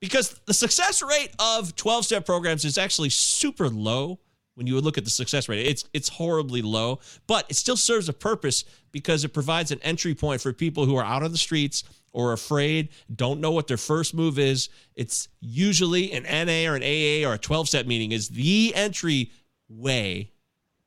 because 0.00 0.40
the 0.46 0.54
success 0.54 1.02
rate 1.02 1.30
of 1.38 1.76
12 1.76 2.06
step 2.06 2.26
programs 2.26 2.64
is 2.64 2.78
actually 2.78 3.10
super 3.10 3.68
low 3.68 4.18
when 4.60 4.66
you 4.68 4.80
look 4.80 4.96
at 4.98 5.04
the 5.04 5.10
success 5.10 5.48
rate 5.48 5.66
it's 5.66 5.84
it's 5.92 6.08
horribly 6.10 6.62
low 6.62 7.00
but 7.26 7.46
it 7.48 7.56
still 7.56 7.76
serves 7.76 8.08
a 8.08 8.12
purpose 8.12 8.64
because 8.92 9.24
it 9.24 9.30
provides 9.30 9.72
an 9.72 9.80
entry 9.82 10.14
point 10.14 10.40
for 10.40 10.52
people 10.52 10.84
who 10.84 10.96
are 10.96 11.04
out 11.04 11.22
on 11.22 11.32
the 11.32 11.38
streets 11.38 11.82
or 12.12 12.32
afraid 12.32 12.88
don't 13.14 13.40
know 13.40 13.50
what 13.50 13.66
their 13.66 13.76
first 13.76 14.14
move 14.14 14.38
is. 14.38 14.68
It's 14.94 15.28
usually 15.40 16.12
an 16.12 16.24
NA 16.24 16.70
or 16.70 16.76
an 16.76 16.82
AA 16.82 17.28
or 17.28 17.34
a 17.34 17.38
12 17.38 17.68
step 17.68 17.86
meeting 17.86 18.12
is 18.12 18.28
the 18.28 18.74
entry 18.74 19.32
way 19.68 20.32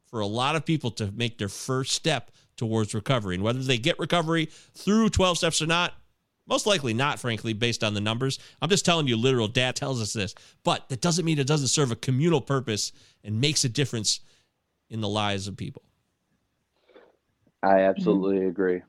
for 0.06 0.20
a 0.20 0.28
lot 0.28 0.56
of 0.56 0.66
people 0.66 0.92
to 0.92 1.12
make 1.12 1.38
their 1.38 1.50
first 1.50 1.94
step 1.94 2.32
towards 2.58 2.94
recovery. 2.94 3.36
And 3.36 3.44
whether 3.44 3.64
they 3.64 3.78
get 3.78 3.98
recovery 4.00 4.50
through 4.76 5.10
12 5.10 5.38
steps 5.38 5.62
or 5.62 5.66
not 5.66 5.94
most 6.48 6.66
likely 6.66 6.94
not, 6.94 7.20
frankly, 7.20 7.54
based 7.54 7.84
on 7.84 7.94
the 7.94 8.02
numbers. 8.02 8.40
I'm 8.62 8.70
just 8.70 8.86
telling 8.86 9.08
you, 9.08 9.16
literal 9.16 9.48
data 9.48 9.74
tells 9.74 10.02
us 10.02 10.14
this. 10.14 10.36
But 10.64 10.90
that 10.90 11.02
doesn't 11.02 11.24
mean 11.26 11.40
it 11.40 11.48
doesn't 11.48 11.68
serve 11.70 11.92
a 11.92 11.96
communal 11.96 12.42
purpose 12.42 12.92
and 13.24 13.40
makes 13.40 13.64
a 13.64 13.70
difference 13.70 14.20
in 14.90 15.02
the 15.02 15.08
lives 15.10 15.48
of 15.48 15.56
people. 15.58 15.84
I 17.62 17.80
absolutely 17.82 18.46
agree. 18.46 18.82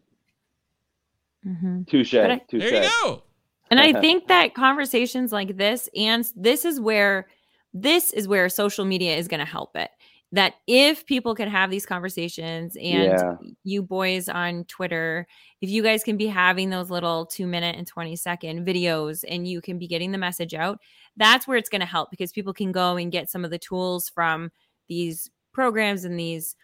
Mhm. 1.47 1.87
Touche. 1.89 2.13
But 2.13 2.31
I- 2.31 2.39
Touche. 2.49 2.63
There 2.63 2.83
you 2.85 2.91
go. 3.05 3.23
And 3.71 3.79
I 3.81 3.93
think 4.01 4.27
that 4.29 4.55
conversations 4.55 5.31
like 5.33 5.57
this, 5.57 5.89
and 5.95 6.25
this 6.35 6.65
is 6.65 6.81
where 6.81 7.29
this 7.73 8.13
is 8.13 8.29
where 8.29 8.49
social 8.49 8.85
media 8.85 9.17
is 9.17 9.27
going 9.29 9.41
to 9.41 9.47
help 9.47 9.77
it. 9.77 9.91
That 10.35 10.55
if 10.67 11.07
people 11.07 11.35
can 11.35 11.49
have 11.49 11.71
these 11.71 11.87
conversations 11.87 12.77
and 12.83 13.23
Yeah. 13.23 13.37
you 13.63 13.83
boys 13.83 14.29
on 14.29 14.65
Twitter, 14.65 15.27
if 15.61 15.71
you 15.71 15.83
guys 15.83 16.03
can 16.03 16.17
be 16.17 16.27
having 16.27 16.71
those 16.71 16.91
little 16.91 17.25
two 17.27 17.47
minute 17.47 17.77
and 17.77 17.87
20 17.87 18.17
second 18.17 18.67
videos 18.67 19.25
and 19.29 19.47
you 19.47 19.61
can 19.61 19.79
be 19.79 19.87
getting 19.87 20.13
the 20.13 20.19
message 20.19 20.53
out, 20.55 20.81
that's 21.17 21.47
where 21.47 21.57
it's 21.57 21.69
going 21.69 21.81
to 21.81 21.87
help 21.87 22.11
because 22.11 22.33
people 22.33 22.53
can 22.53 22.73
go 22.73 22.97
and 22.97 23.13
get 23.13 23.31
some 23.31 23.45
of 23.45 23.51
the 23.51 23.59
tools 23.59 24.09
from 24.09 24.51
these 24.89 25.31
programs 25.53 26.05
and 26.05 26.19
these 26.19 26.57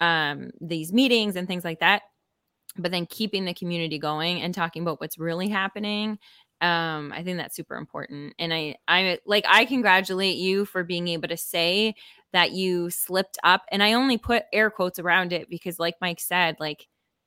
um 0.00 0.50
these 0.60 0.92
meetings 0.92 1.36
and 1.36 1.48
things 1.48 1.64
like 1.64 1.80
that 1.80 2.02
but 2.76 2.90
then 2.92 3.06
keeping 3.06 3.44
the 3.44 3.54
community 3.54 3.98
going 3.98 4.40
and 4.42 4.54
talking 4.54 4.82
about 4.82 5.00
what's 5.00 5.18
really 5.18 5.48
happening 5.48 6.18
um 6.60 7.12
i 7.14 7.22
think 7.22 7.36
that's 7.38 7.56
super 7.56 7.76
important 7.76 8.34
and 8.38 8.52
i 8.52 8.74
i 8.88 9.18
like 9.26 9.44
i 9.48 9.64
congratulate 9.64 10.36
you 10.36 10.64
for 10.64 10.84
being 10.84 11.08
able 11.08 11.28
to 11.28 11.36
say 11.36 11.94
that 12.36 12.52
you 12.52 12.90
slipped 12.90 13.38
up 13.42 13.62
and 13.70 13.82
i 13.82 13.92
only 13.94 14.18
put 14.18 14.44
air 14.52 14.70
quotes 14.70 14.98
around 14.98 15.32
it 15.32 15.48
because 15.50 15.78
like 15.78 15.94
mike 16.00 16.20
said 16.20 16.56
like 16.60 16.86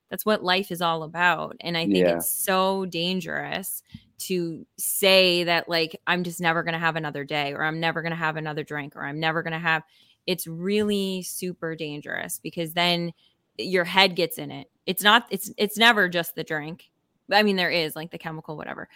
that's 0.09 0.25
what 0.25 0.43
life 0.43 0.71
is 0.71 0.81
all 0.81 1.03
about 1.03 1.55
and 1.61 1.77
i 1.77 1.85
think 1.85 1.97
Yeah. 1.97 2.15
it's 2.17 2.43
so 2.45 2.85
dangerous 2.85 3.83
to 4.19 4.65
say 4.77 5.43
that 5.43 5.67
like 5.69 5.99
i'm 6.07 6.23
just 6.23 6.39
never 6.41 6.63
going 6.63 6.73
to 6.73 6.79
have 6.79 6.95
another 6.95 7.23
day 7.23 7.53
or 7.53 7.63
i'm 7.63 7.79
never 7.79 8.01
going 8.01 8.11
to 8.11 8.15
have 8.15 8.37
another 8.37 8.63
drink 8.63 8.95
or 8.95 9.03
i'm 9.03 9.19
never 9.19 9.43
going 9.43 9.53
to 9.53 9.59
have 9.59 9.83
it's 10.27 10.45
really 10.45 11.23
super 11.23 11.75
dangerous 11.75 12.39
because 12.43 12.73
then 12.73 13.11
your 13.57 13.83
head 13.83 14.15
gets 14.15 14.37
in 14.37 14.51
it. 14.51 14.69
It's 14.85 15.03
not 15.03 15.25
it's 15.31 15.51
it's 15.57 15.77
never 15.77 16.07
just 16.07 16.35
the 16.35 16.43
drink. 16.43 16.91
I 17.31 17.43
mean 17.43 17.55
there 17.55 17.71
is 17.71 17.95
like 17.95 18.11
the 18.11 18.17
chemical 18.17 18.55
whatever 18.55 18.89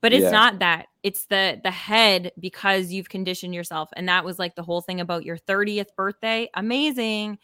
but 0.00 0.12
it's 0.12 0.24
Yeah. 0.24 0.30
not 0.30 0.58
that. 0.60 0.86
It's 1.02 1.26
the 1.26 1.60
the 1.62 1.70
head 1.70 2.32
because 2.38 2.92
you've 2.92 3.08
conditioned 3.08 3.54
yourself. 3.54 3.90
And 3.96 4.08
that 4.08 4.24
was 4.24 4.38
like 4.38 4.54
the 4.54 4.62
whole 4.62 4.80
thing 4.80 5.00
about 5.00 5.24
your 5.24 5.36
30th 5.36 5.94
birthday. 5.96 6.48
Amazing. 6.54 7.38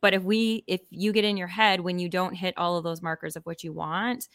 But 0.00 0.14
if 0.14 0.22
we 0.24 0.64
if 0.66 0.80
you 0.90 1.12
get 1.12 1.24
in 1.24 1.36
your 1.36 1.46
head 1.48 1.80
when 1.80 1.98
you 1.98 2.08
don't 2.08 2.34
hit 2.34 2.54
all 2.56 2.76
of 2.76 2.84
those 2.84 3.02
markers 3.02 3.36
of 3.36 3.44
what 3.46 3.62
you 3.64 3.72
want 3.72 4.28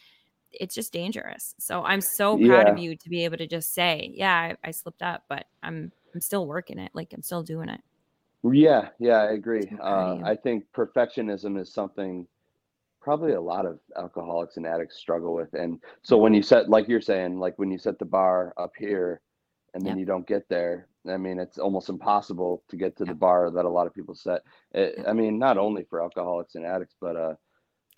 it's 0.50 0.74
just 0.74 0.94
dangerous. 0.94 1.54
So 1.58 1.84
i'm 1.84 2.00
so 2.00 2.38
proud 2.38 2.68
of 2.68 2.78
you 2.78 2.96
to 2.96 3.08
be 3.10 3.22
able 3.26 3.36
to 3.36 3.46
just 3.46 3.74
say 3.74 4.10
yeah 4.14 4.34
I, 4.34 4.68
I 4.68 4.70
slipped 4.70 5.02
up 5.02 5.24
but 5.28 5.44
i'm 5.62 5.92
i'm 6.14 6.22
still 6.22 6.46
working 6.46 6.78
it. 6.78 6.90
Like 6.94 7.12
i'm 7.12 7.20
still 7.22 7.42
doing 7.42 7.68
it. 7.68 7.82
Yeah, 8.44 8.88
yeah, 8.98 9.18
I 9.24 9.32
agree. 9.32 9.66
So 9.68 9.82
Uh. 9.82 10.20
I 10.24 10.36
think 10.36 10.64
perfectionism 10.74 11.60
is 11.60 11.70
something 11.70 12.26
probably 13.00 13.32
a 13.32 13.40
lot 13.40 13.66
of 13.66 13.78
alcoholics 13.96 14.56
and 14.56 14.66
addicts 14.66 14.96
struggle 14.98 15.34
with. 15.34 15.52
And 15.54 15.80
so 16.02 16.16
when 16.18 16.34
you 16.34 16.42
set, 16.42 16.68
like 16.68 16.88
you're 16.88 17.00
saying, 17.00 17.38
like 17.38 17.58
when 17.58 17.70
you 17.70 17.78
set 17.78 17.98
the 17.98 18.04
bar 18.04 18.54
up 18.58 18.72
here 18.78 19.20
and 19.74 19.86
then 19.86 19.96
Yep. 19.96 19.98
you 19.98 20.04
don't 20.06 20.26
get 20.26 20.48
there, 20.48 20.88
I 21.08 21.16
mean, 21.16 21.38
it's 21.38 21.58
almost 21.58 21.88
impossible 21.88 22.62
to 22.68 22.76
get 22.76 22.96
to 22.98 23.04
the 23.06 23.14
bar 23.14 23.50
that 23.50 23.64
a 23.64 23.70
lot 23.70 23.86
of 23.86 23.94
people 23.94 24.14
set. 24.14 24.42
It, 24.72 24.98
Yep. 24.98 25.08
I 25.08 25.12
mean, 25.12 25.38
not 25.38 25.58
only 25.58 25.84
for 25.84 26.02
alcoholics 26.02 26.54
and 26.54 26.66
addicts, 26.66 26.96
but 27.00 27.16
uh, 27.16 27.34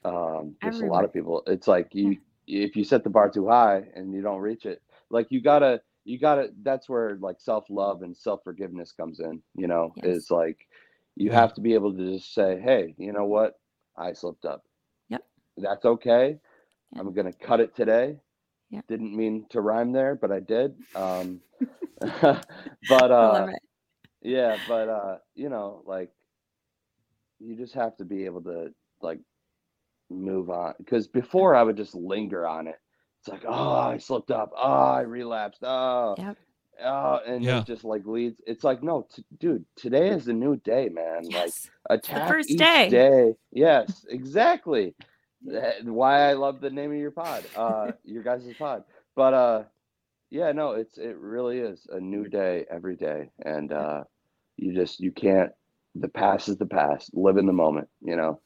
um, 0.05 0.55
just 0.63 0.83
a 0.83 0.87
lot 0.87 1.05
of 1.05 1.13
people. 1.13 1.43
It's 1.47 1.69
like 1.69 1.95
you, 1.95 2.19
if 2.47 2.77
you 2.77 2.85
set 2.85 3.05
the 3.05 3.11
bar 3.11 3.31
too 3.31 3.49
high 3.49 3.85
and 3.95 4.13
you 4.13 4.23
don't 4.23 4.41
reach 4.41 4.67
it, 4.67 4.83
like 5.11 5.27
you 5.31 5.41
gotta, 5.43 5.81
you 6.05 6.19
gotta. 6.19 6.51
That's 6.63 6.89
where 6.89 7.17
like 7.21 7.41
self 7.41 7.65
love 7.71 8.03
and 8.03 8.17
self 8.17 8.41
forgiveness 8.45 8.93
comes 8.93 9.21
in. 9.21 9.43
You 9.55 9.69
know, 9.69 9.97
Yes. 9.97 10.03
is 10.03 10.31
like 10.31 10.59
You 11.17 11.31
have 11.33 11.55
to 11.55 11.61
be 11.61 11.75
able 11.75 11.93
to 11.95 12.13
just 12.15 12.35
say, 12.35 12.61
"Hey, 12.61 12.95
you 12.99 13.13
know 13.13 13.27
what? 13.27 13.59
I 13.97 14.13
slipped 14.15 14.45
up. 14.47 14.65
Yep. 15.57 15.69
That's 15.69 15.85
okay. 15.85 16.39
Yeah. 16.93 17.01
I'm 17.01 17.13
gonna 17.13 17.33
cut 17.33 17.61
it 17.61 17.75
today. 17.77 18.17
Yeah. 18.71 18.81
Didn't 18.89 19.17
mean 19.17 19.47
to 19.51 19.61
rhyme 19.61 19.93
there, 19.93 20.15
but 20.15 20.31
I 20.33 20.41
did. 20.41 20.75
Um, 20.95 21.41
but 22.89 23.11
uh, 23.11 23.47
yeah, 24.23 24.57
but 24.69 24.89
uh, 24.89 25.19
you 25.35 25.49
know, 25.51 25.83
like 25.87 26.11
you 27.39 27.57
just 27.57 27.75
have 27.75 27.97
to 27.99 28.05
be 28.05 28.25
able 28.25 28.43
to 28.43 28.73
like 29.03 29.21
move 30.11 30.51
on. 30.51 30.75
Because 30.79 31.07
before 31.07 31.55
I 31.55 31.63
would 31.63 31.77
just 31.77 31.95
linger 31.95 32.47
on 32.47 32.67
it. 32.67 32.77
It's 33.21 33.29
like, 33.29 33.45
oh, 33.47 33.75
I 33.75 33.99
slipped 33.99 34.31
up. 34.31 34.51
Oh, 34.57 34.73
I 34.73 35.03
relapsed. 35.03 35.63
Oh, 35.63 36.15
Yep. 36.17 36.37
oh, 36.83 37.21
and 37.27 37.45
Yeah. 37.45 37.61
it 37.61 37.67
just 37.67 37.85
like 37.85 38.07
leads. 38.07 38.41
It's 38.47 38.65
like, 38.65 38.83
no, 38.83 39.07
t- 39.15 39.25
dude, 39.39 39.65
today 39.77 40.09
is 40.09 40.29
a 40.29 40.33
new 40.33 40.57
day, 40.57 40.89
man. 40.89 41.25
Like 41.25 41.33
Yes. 41.33 41.71
attack 41.91 42.29
first 42.29 42.51
each 42.51 42.59
day. 42.59 42.89
day. 42.89 43.37
Yes, 43.53 44.07
exactly. 44.09 44.95
That- 45.47 45.85
Why 45.85 46.31
I 46.31 46.35
love 46.35 46.61
the 46.61 46.71
name 46.71 46.93
of 46.93 46.99
your 46.99 47.11
pod, 47.11 47.45
uh, 47.57 47.93
your 48.05 48.23
guys' 48.23 48.45
pod. 48.59 48.85
But 49.17 49.35
uh, 49.35 49.63
yeah, 50.31 50.53
no, 50.53 50.73
it's 50.73 50.99
it 50.99 51.17
really 51.19 51.59
is 51.59 51.87
a 51.91 52.01
new 52.01 52.29
day 52.29 52.67
every 52.71 52.97
day, 52.97 53.31
and 53.45 53.73
uh, 53.73 54.05
you 54.57 54.75
just 54.75 55.01
you 55.01 55.13
can't. 55.13 55.53
The 55.97 56.09
past 56.09 56.49
is 56.49 56.57
the 56.57 56.67
past. 56.67 57.11
Live 57.15 57.37
in 57.37 57.47
the 57.47 57.53
moment. 57.53 57.89
You 58.01 58.17
know. 58.17 58.41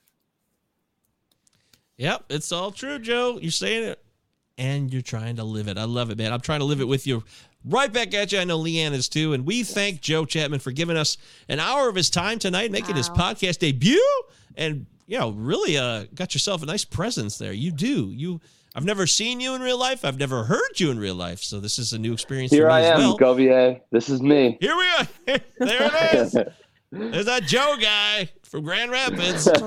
Yep, 1.96 2.24
it's 2.30 2.50
all 2.50 2.72
true, 2.72 2.98
Joe. 2.98 3.38
You're 3.40 3.50
saying 3.52 3.84
it, 3.84 4.02
and 4.58 4.92
you're 4.92 5.02
trying 5.02 5.36
to 5.36 5.44
live 5.44 5.68
it. 5.68 5.78
I 5.78 5.84
love 5.84 6.10
it, 6.10 6.18
man. 6.18 6.32
I'm 6.32 6.40
trying 6.40 6.60
to 6.60 6.64
live 6.64 6.80
it 6.80 6.88
with 6.88 7.06
you. 7.06 7.22
Right 7.64 7.92
back 7.92 8.12
at 8.14 8.32
you. 8.32 8.38
I 8.38 8.44
know 8.44 8.58
Leanne 8.58 8.92
is 8.92 9.08
too. 9.08 9.32
And 9.32 9.46
we 9.46 9.62
thank 9.62 10.00
Joe 10.00 10.24
Chapman 10.24 10.60
for 10.60 10.70
giving 10.70 10.96
us 10.96 11.16
an 11.48 11.60
hour 11.60 11.88
of 11.88 11.94
his 11.94 12.10
time 12.10 12.38
tonight, 12.38 12.70
making 12.70 12.96
his 12.96 13.08
podcast 13.08 13.58
debut, 13.58 14.02
and 14.56 14.86
you 15.06 15.18
know, 15.18 15.30
really 15.30 15.76
uh, 15.76 16.04
got 16.14 16.34
yourself 16.34 16.62
a 16.62 16.66
nice 16.66 16.84
presence 16.84 17.38
there. 17.38 17.52
You 17.52 17.70
do. 17.70 18.10
You. 18.10 18.40
I've 18.76 18.84
never 18.84 19.06
seen 19.06 19.40
you 19.40 19.54
in 19.54 19.60
real 19.62 19.78
life. 19.78 20.04
I've 20.04 20.18
never 20.18 20.44
heard 20.44 20.78
you 20.80 20.90
in 20.90 20.98
real 20.98 21.14
life. 21.14 21.40
So 21.42 21.60
this 21.60 21.78
is 21.78 21.92
a 21.92 21.98
new 21.98 22.12
experience 22.12 22.50
Here 22.50 22.64
for 22.64 22.68
me 22.68 22.74
I 22.74 22.80
am, 22.80 22.98
well. 22.98 23.18
Govier. 23.18 23.80
This 23.92 24.08
is 24.08 24.20
me. 24.20 24.58
Here 24.60 24.74
we 24.76 24.84
are. 24.98 25.06
there 25.58 25.90
it 25.92 26.14
is. 26.14 26.32
There's 26.90 27.26
that 27.26 27.44
Joe 27.44 27.76
guy 27.80 28.28
from 28.42 28.62
Grand 28.64 28.90
Rapids. 28.90 29.44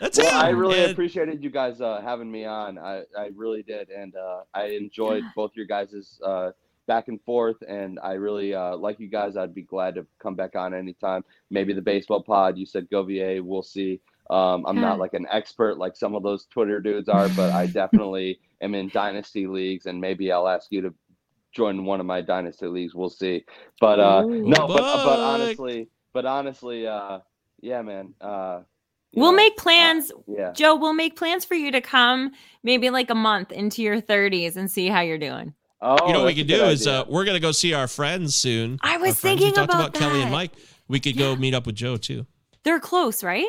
That's 0.00 0.18
Well, 0.18 0.28
him. 0.30 0.34
I 0.34 0.50
really 0.50 0.80
And- 0.82 0.92
appreciated 0.92 1.42
you 1.42 1.50
guys 1.50 1.80
uh, 1.80 2.00
having 2.02 2.30
me 2.30 2.44
on. 2.44 2.78
I, 2.78 3.02
I 3.16 3.30
really 3.34 3.62
did, 3.62 3.88
and 3.90 4.14
uh, 4.16 4.42
I 4.54 4.66
enjoyed 4.66 5.22
both 5.36 5.52
your 5.54 5.66
guys' 5.66 6.20
uh, 6.24 6.50
back 6.90 7.06
and 7.08 7.20
forth. 7.22 7.56
And 7.68 8.00
I 8.02 8.14
really 8.14 8.52
uh, 8.52 8.76
like 8.76 8.98
you 8.98 9.08
guys. 9.08 9.36
I'd 9.36 9.54
be 9.54 9.62
glad 9.62 9.94
to 9.94 10.06
come 10.20 10.34
back 10.34 10.56
on 10.56 10.74
anytime. 10.74 11.22
Maybe 11.50 11.72
the 11.72 11.82
baseball 11.92 12.22
pod. 12.22 12.58
You 12.58 12.66
said 12.66 12.90
Govier. 12.90 13.40
We'll 13.42 13.62
see. 13.62 14.00
Um, 14.28 14.64
I'm 14.66 14.76
Yeah. 14.76 14.88
not 14.88 14.98
like 14.98 15.14
an 15.14 15.26
expert 15.30 15.78
like 15.78 15.94
some 15.96 16.14
of 16.16 16.22
those 16.24 16.46
Twitter 16.46 16.80
dudes 16.80 17.08
are, 17.08 17.28
but 17.36 17.52
I 17.52 17.66
definitely 17.82 18.40
am 18.60 18.74
in 18.74 18.88
dynasty 18.90 19.46
leagues, 19.46 19.86
and 19.86 20.00
maybe 20.00 20.32
I'll 20.32 20.48
ask 20.48 20.66
you 20.70 20.80
to 20.82 20.94
join 21.52 21.84
one 21.84 22.00
of 22.00 22.06
my 22.06 22.20
dynasty 22.22 22.66
leagues. 22.66 22.94
We'll 22.94 23.10
see. 23.10 23.44
But 23.80 24.00
uh, 24.00 24.24
Ooh. 24.26 24.48
no, 24.48 24.66
but 24.68 24.82
but 25.04 25.20
honestly, 25.20 25.88
but 26.12 26.26
honestly, 26.26 26.86
uh, 26.88 27.20
yeah, 27.60 27.82
man. 27.82 28.14
Uh, 28.20 28.62
We'll 29.14 29.32
know, 29.32 29.36
make 29.36 29.54
uh, 29.58 29.62
plans. 29.62 30.12
yeah. 30.28 30.52
Joe, 30.52 30.76
we'll 30.76 30.92
make 30.92 31.16
plans 31.16 31.44
for 31.44 31.54
you 31.54 31.72
to 31.72 31.80
come 31.80 32.30
maybe 32.62 32.90
like 32.90 33.10
a 33.10 33.14
month 33.14 33.50
into 33.50 33.82
your 33.82 34.00
30s 34.00 34.56
and 34.56 34.70
see 34.70 34.86
how 34.86 35.00
you're 35.00 35.18
doing. 35.18 35.54
Oh, 35.82 36.06
you 36.06 36.12
know 36.12 36.20
what 36.20 36.26
we 36.26 36.32
that's 36.34 36.40
a 36.40 36.40
could 36.42 36.48
good 36.48 36.64
do 36.64 36.64
is 36.66 36.86
uh, 36.86 37.04
we're 37.08 37.24
gonna 37.24 37.40
go 37.40 37.52
see 37.52 37.72
our 37.74 37.88
friends 37.88 38.34
soon. 38.34 38.78
I 38.82 38.94
Our 38.94 39.00
was 39.00 39.18
friends 39.18 39.40
we 39.40 39.46
thinking 39.46 39.54
talked 39.54 39.72
about 39.72 39.94
Kelly 39.94 40.22
and. 40.22 40.30
Mike. 40.30 40.52
We 40.88 40.98
could 41.00 41.16
go 41.16 41.36
meet 41.36 41.54
up 41.54 41.66
with 41.66 41.76
Joe 41.76 41.96
too. 41.96 42.26
They're 42.64 42.80
close, 42.80 43.22
right? 43.22 43.48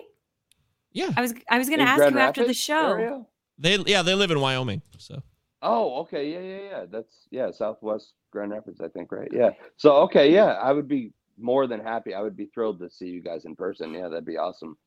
Yeah, 0.94 1.10
I 1.18 1.22
was 1.22 1.34
I 1.50 1.58
was 1.58 1.68
going 1.68 1.80
to 1.80 1.84
In 1.84 1.90
ask 1.90 1.98
Grand 1.98 2.16
you 2.16 2.20
after 2.22 2.46
the 2.48 2.54
show. 2.54 2.92
area? 2.92 3.26
they 3.58 3.78
yeah 3.78 4.02
they 4.02 4.14
live 4.14 4.32
in 4.32 4.40
Wyoming. 4.40 4.82
So 4.98 5.22
Oh, 5.64 6.02
okay, 6.02 6.32
yeah, 6.32 6.40
yeah, 6.40 6.70
yeah. 6.70 6.86
That's 6.92 7.28
yeah, 7.32 7.52
Southwest 7.52 8.14
Grand 8.32 8.52
Rapids, 8.52 8.82
I 8.82 8.88
think, 8.90 9.12
right? 9.12 9.30
Yeah. 9.32 9.52
So 9.78 9.96
okay, 10.04 10.32
yeah, 10.34 10.54
I 10.54 10.72
would 10.72 10.88
be 10.88 11.14
more 11.40 11.68
than 11.68 11.80
happy. 11.80 12.14
I 12.14 12.22
would 12.22 12.38
be 12.38 12.46
thrilled 12.54 12.80
to 12.80 12.90
see 12.90 13.08
you 13.08 13.22
guys 13.22 13.46
in 13.46 13.56
person. 13.56 13.94
Yeah, 13.94 14.08
that'd 14.08 14.26
be 14.26 14.38
awesome. 14.38 14.78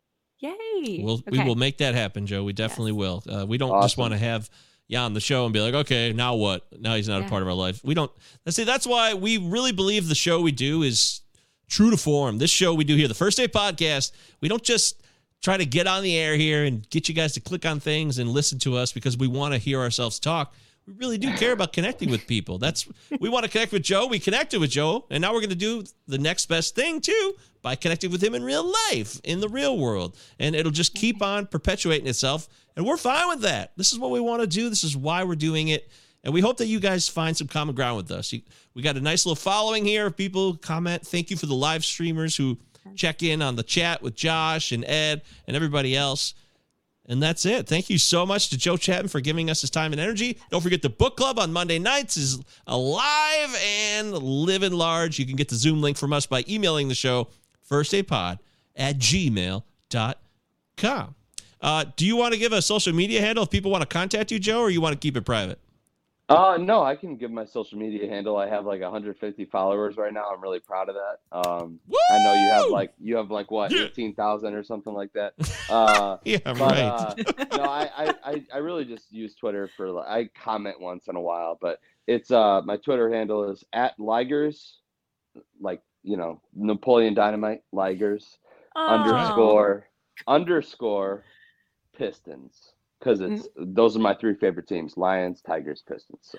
Yay. 0.41 1.01
we'll 1.03 1.23
We 1.31 1.43
will 1.43 1.55
make 1.55 1.79
that 1.79 1.95
happen, 1.95 2.27
Joe. 2.27 2.45
We 2.45 2.53
definitely 2.53 2.93
will. 2.93 3.23
Uh, 3.29 3.47
we 3.47 3.57
don't 3.59 3.81
just 3.83 3.97
want 3.97 4.13
to 4.13 4.19
have 4.19 4.51
yeah 4.95 5.03
on 5.03 5.13
the 5.13 5.21
show 5.21 5.45
and 5.45 5.53
be 5.53 5.61
like, 5.61 5.75
okay, 5.75 6.13
now 6.13 6.37
what? 6.37 6.65
Now 6.81 6.95
he's 6.95 7.09
not 7.09 7.23
a 7.23 7.29
part 7.29 7.43
of 7.43 7.49
our 7.49 7.55
life. 7.55 7.81
We 7.85 7.95
don't. 7.95 8.11
Let's 8.47 8.57
see. 8.57 8.65
That's 8.65 8.87
why 8.87 9.15
we 9.15 9.39
really 9.39 9.73
believe 9.73 10.09
the 10.09 10.15
show 10.15 10.41
we 10.41 10.53
do 10.53 10.83
is 10.83 11.21
true 11.69 11.91
to 11.91 11.97
form. 11.97 12.39
This 12.39 12.51
show 12.51 12.73
we 12.75 12.85
do 12.85 12.95
here, 12.95 13.09
the 13.09 13.15
First 13.15 13.37
Day 13.37 13.49
Podcast, 13.49 14.13
we 14.41 14.49
don't 14.49 14.63
just 14.63 15.03
try 15.43 15.57
to 15.57 15.67
get 15.67 15.87
on 15.87 16.03
the 16.05 16.17
air 16.17 16.37
here 16.37 16.65
and 16.65 16.89
get 16.91 17.09
you 17.09 17.15
guys 17.15 17.33
to 17.35 17.41
click 17.41 17.67
on 17.67 17.81
things 17.81 18.19
and 18.19 18.31
listen 18.31 18.59
to 18.61 18.77
us 18.77 18.93
because 18.93 19.19
we 19.19 19.27
want 19.27 19.53
to 19.53 19.59
hear 19.59 19.81
ourselves 19.81 20.21
talk. 20.21 20.55
We 20.87 20.93
really 20.95 21.17
do 21.17 21.35
care 21.37 21.53
about 21.53 21.73
connecting 21.73 22.11
with 22.11 22.27
people. 22.27 22.59
That's 22.59 22.87
we 23.19 23.31
want 23.31 23.45
to 23.45 23.51
connect 23.51 23.73
with 23.73 23.83
Joe. 23.83 24.07
We 24.07 24.19
connected 24.19 24.61
with 24.61 24.71
Joe, 24.71 25.07
and 25.11 25.23
now 25.23 25.33
we're 25.33 25.41
going 25.41 25.51
to 25.51 25.57
do 25.57 25.85
the 26.07 26.19
next 26.19 26.47
best 26.47 26.75
thing 26.75 27.01
too 27.01 27.35
by 27.63 27.75
connecting 27.75 28.11
with 28.11 28.23
him 28.23 28.35
in 28.35 28.45
real 28.45 28.71
life, 28.91 29.19
in 29.25 29.41
the 29.41 29.49
real 29.49 29.79
world, 29.79 30.17
and 30.39 30.55
it'll 30.55 30.71
just 30.71 30.95
keep 30.95 31.23
on 31.23 31.47
perpetuating 31.47 32.07
itself. 32.07 32.49
And 32.77 32.85
we're 32.85 32.99
fine 32.99 33.29
with 33.29 33.41
that. 33.41 33.73
This 33.77 33.93
is 33.93 33.99
what 33.99 34.11
we 34.11 34.21
want 34.21 34.43
to 34.43 34.47
do. 34.47 34.69
This 34.69 34.85
is 34.85 34.97
why 34.97 35.25
we're 35.25 35.37
doing 35.37 35.69
it. 35.69 35.91
And 36.23 36.35
we 36.35 36.41
hope 36.41 36.59
that 36.59 36.67
you 36.67 36.81
guys 36.81 37.09
find 37.09 37.37
some 37.37 37.49
common 37.49 37.75
ground 37.75 37.97
with 37.97 38.11
us. 38.11 38.35
We 38.75 38.83
got 38.83 38.97
a 38.97 39.01
nice 39.01 39.25
little 39.25 39.37
following 39.37 39.85
here 39.85 40.07
of 40.07 40.17
people 40.17 40.57
comment. 40.57 41.07
Thank 41.07 41.31
you 41.31 41.37
for 41.37 41.47
the 41.47 41.55
live 41.55 41.85
streamers 41.85 42.37
who 42.37 42.59
check 42.95 43.23
in 43.23 43.41
on 43.41 43.57
the 43.57 43.63
chat 43.63 44.03
with 44.03 44.15
Josh 44.15 44.73
and 44.73 44.85
Ed 44.85 45.23
and 45.47 45.57
everybody 45.57 45.97
else. 45.97 46.35
And 47.07 47.23
that's 47.23 47.45
it. 47.45 47.67
Thank 47.67 47.91
you 47.91 47.99
so 47.99 48.25
much 48.25 48.49
to 48.49 48.57
Joe 48.57 48.79
Chapman 48.79 49.09
for 49.09 49.21
giving 49.21 49.51
us 49.51 49.61
his 49.61 49.69
time 49.69 49.93
and 49.93 50.01
energy. 50.01 50.39
Don't 50.51 50.63
forget 50.63 50.81
the 50.81 50.89
book 50.89 51.17
club 51.17 51.39
on 51.39 51.53
Monday 51.53 51.79
nights 51.79 52.17
is 52.17 52.41
alive 52.67 53.55
and 53.63 54.13
living 54.13 54.73
large. 54.73 55.19
You 55.19 55.27
can 55.27 55.37
get 55.37 55.49
the 55.51 55.55
Zoom 55.55 55.83
link 55.83 55.99
from 55.99 56.15
us 56.15 56.25
by 56.25 56.45
emailing 56.49 56.89
the 56.89 56.95
show 56.95 57.29
firstdaypod 57.71 58.39
at 58.77 58.99
gmail.com. 58.99 60.15
Uh, 61.61 61.85
do 61.97 62.07
you 62.07 62.17
want 62.17 62.35
to 62.35 62.39
give 62.41 62.53
a 62.53 62.63
social 62.63 62.95
media 62.95 63.21
handle 63.21 63.45
if 63.45 63.51
people 63.51 63.71
want 63.71 63.83
to 63.83 63.89
contact 63.89 64.31
you, 64.31 64.39
Joe, 64.39 64.61
or 64.61 64.71
you 64.71 64.81
want 64.81 64.93
to 64.95 64.99
keep 64.99 65.17
it 65.17 65.23
private? 65.23 65.59
Uh 66.29 66.57
no, 66.59 66.83
I 66.83 66.97
can 66.97 67.17
give 67.17 67.31
my 67.31 67.45
social 67.45 67.79
media 67.79 68.09
handle. 68.09 68.37
I 68.39 68.49
have 68.49 68.65
like 68.65 68.81
150 68.81 69.45
followers 69.47 69.97
right 69.99 70.13
now. 70.13 70.25
I'm 70.33 70.41
really 70.41 70.61
proud 70.61 70.89
of 70.89 70.95
that. 70.95 71.37
Um 71.37 71.81
I 72.11 72.19
know 72.25 72.33
you 72.33 72.51
have 72.53 72.71
like 72.71 72.95
you 72.99 73.17
have 73.17 73.31
like 73.31 73.51
what, 73.51 73.71
Yeah. 73.73 73.85
18,000 73.85 74.55
or 74.55 74.63
something 74.65 74.93
like 74.95 75.13
that. 75.13 75.35
Uh 75.69 76.19
Yeah, 76.25 76.39
but 76.45 76.59
right. 76.61 76.79
uh, 76.79 77.15
no, 77.57 77.63
I, 77.63 77.91
I, 77.97 78.15
I, 78.25 78.43
I 78.55 78.57
really 78.59 78.85
just 78.85 79.11
use 79.11 79.35
Twitter 79.35 79.69
for 79.77 79.91
like, 79.91 80.07
I 80.07 80.31
comment 80.39 80.79
once 80.81 81.09
in 81.09 81.17
a 81.17 81.21
while, 81.21 81.59
but 81.61 81.81
it's 82.07 82.31
uh 82.31 82.61
my 82.63 82.77
Twitter 82.77 83.11
handle 83.13 83.51
is 83.51 83.65
at 83.73 83.97
Ligers, 83.99 84.75
like 85.61 85.83
you 86.03 86.17
know 86.17 86.41
Napoleon 86.55 87.15
Dynamite 87.15 87.63
Ligers 87.75 88.37
Oh. 88.77 88.89
underscore 88.89 89.87
underscore 90.27 91.23
Pistons 91.97 92.74
because 93.05 93.21
mm-hmm. 93.21 93.35
it's 93.35 93.49
those 93.57 93.97
are 93.97 94.01
my 94.01 94.15
three 94.15 94.35
favorite 94.35 94.67
teams: 94.67 94.97
Lions, 94.97 95.43
Tigers, 95.43 95.83
Pistons. 95.87 96.21
So 96.23 96.39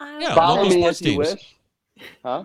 Yeah, 0.00 0.34
follow 0.34 0.62
local 0.62 0.70
me 0.76 0.80
sports 0.82 1.00
if 1.00 1.06
you 1.06 1.12
teams. 1.12 1.34
wish. 1.34 1.56
Huh? 2.22 2.44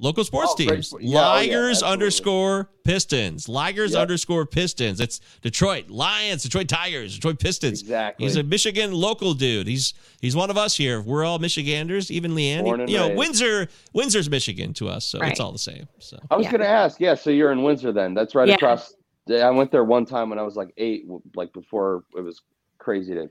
Local 0.00 0.24
sports 0.24 0.50
Oh, 0.52 0.56
teams. 0.56 0.88
sport- 0.88 1.02
yeah, 1.04 1.34
oh, 1.36 1.40
yeah, 1.40 1.72
underscore 1.84 2.68
Pistons. 2.82 3.46
Ligers 3.46 3.92
Yep. 3.92 4.00
underscore 4.00 4.44
Pistons. 4.44 5.00
It's 5.00 5.20
Detroit 5.40 5.88
Lions, 5.88 6.42
Detroit 6.42 6.66
Tigers, 6.68 7.14
Detroit 7.14 7.38
Pistons. 7.38 7.80
Exactly. 7.80 8.26
He's 8.26 8.34
a 8.34 8.42
Michigan 8.42 8.92
local 8.92 9.34
dude. 9.34 9.68
He's 9.68 9.94
he's 10.20 10.34
one 10.34 10.50
of 10.50 10.56
us 10.58 10.76
here. 10.76 11.00
We're 11.00 11.24
all 11.24 11.38
Michiganders, 11.38 12.10
even 12.10 12.32
Leanne. 12.32 12.64
Born 12.64 12.80
and 12.80 12.90
you 12.90 12.98
know, 12.98 13.06
raised. 13.06 13.18
Windsor 13.18 13.68
Windsor's 13.92 14.28
Michigan 14.28 14.74
to 14.74 14.88
us, 14.88 15.04
so 15.04 15.20
Right. 15.20 15.30
it's 15.30 15.38
all 15.40 15.52
the 15.52 15.58
same. 15.58 15.86
So 16.00 16.18
I 16.28 16.36
was 16.36 16.46
Yeah. 16.46 16.52
gonna 16.52 16.64
ask. 16.64 16.98
Yeah, 16.98 17.14
so 17.14 17.30
you're 17.30 17.52
in 17.52 17.62
Windsor 17.62 17.92
then? 17.92 18.14
That's 18.14 18.34
right 18.34 18.48
Yeah. 18.48 18.54
across. 18.56 18.94
I 19.30 19.50
went 19.50 19.70
there 19.70 19.84
one 19.84 20.04
time 20.04 20.30
when 20.30 20.38
I 20.38 20.42
was 20.42 20.56
like 20.56 20.72
eight, 20.76 21.06
like 21.34 21.52
before 21.52 22.04
it 22.16 22.20
was 22.20 22.42
crazy 22.78 23.14
to. 23.14 23.30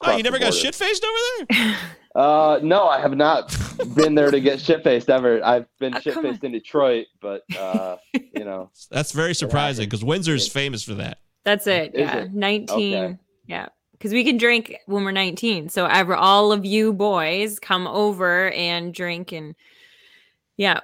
Oh, 0.00 0.16
you 0.16 0.22
never 0.22 0.38
got 0.38 0.52
border. 0.52 0.56
shit 0.56 0.74
faced 0.74 1.04
over 1.04 1.46
there? 1.50 1.76
Uh, 2.14 2.58
no, 2.64 2.88
I 2.88 3.00
have 3.00 3.16
not 3.16 3.56
been 3.94 4.16
there 4.16 4.32
to 4.32 4.40
get 4.40 4.60
shit 4.60 4.82
faced 4.82 5.08
ever. 5.08 5.44
I've 5.44 5.66
been 5.78 5.94
Oh, 5.94 6.00
shit 6.00 6.14
faced 6.14 6.42
in 6.42 6.50
Detroit, 6.50 7.06
but 7.20 7.42
uh, 7.56 7.98
you 8.12 8.44
know, 8.44 8.70
That's 8.90 9.12
very 9.12 9.34
surprising 9.34 9.84
because 9.84 10.02
Windsor's 10.02 10.48
It- 10.48 10.50
famous 10.50 10.82
for 10.82 10.94
that. 10.94 11.18
That's 11.44 11.68
it. 11.68 11.94
Is 11.94 12.00
yeah. 12.00 12.16
it? 12.16 12.34
19. 12.34 12.94
Okay. 12.96 13.18
Yeah. 13.46 13.68
Because 13.92 14.12
we 14.12 14.24
can 14.24 14.36
drink 14.36 14.74
when 14.86 15.04
we're 15.04 15.12
19. 15.12 15.68
So 15.68 15.86
ever 15.86 16.16
all 16.16 16.50
of 16.50 16.64
you 16.64 16.92
boys 16.92 17.60
come 17.60 17.86
over 17.86 18.50
and 18.50 18.92
drink 18.92 19.30
and 19.30 19.54
yeah. 20.56 20.80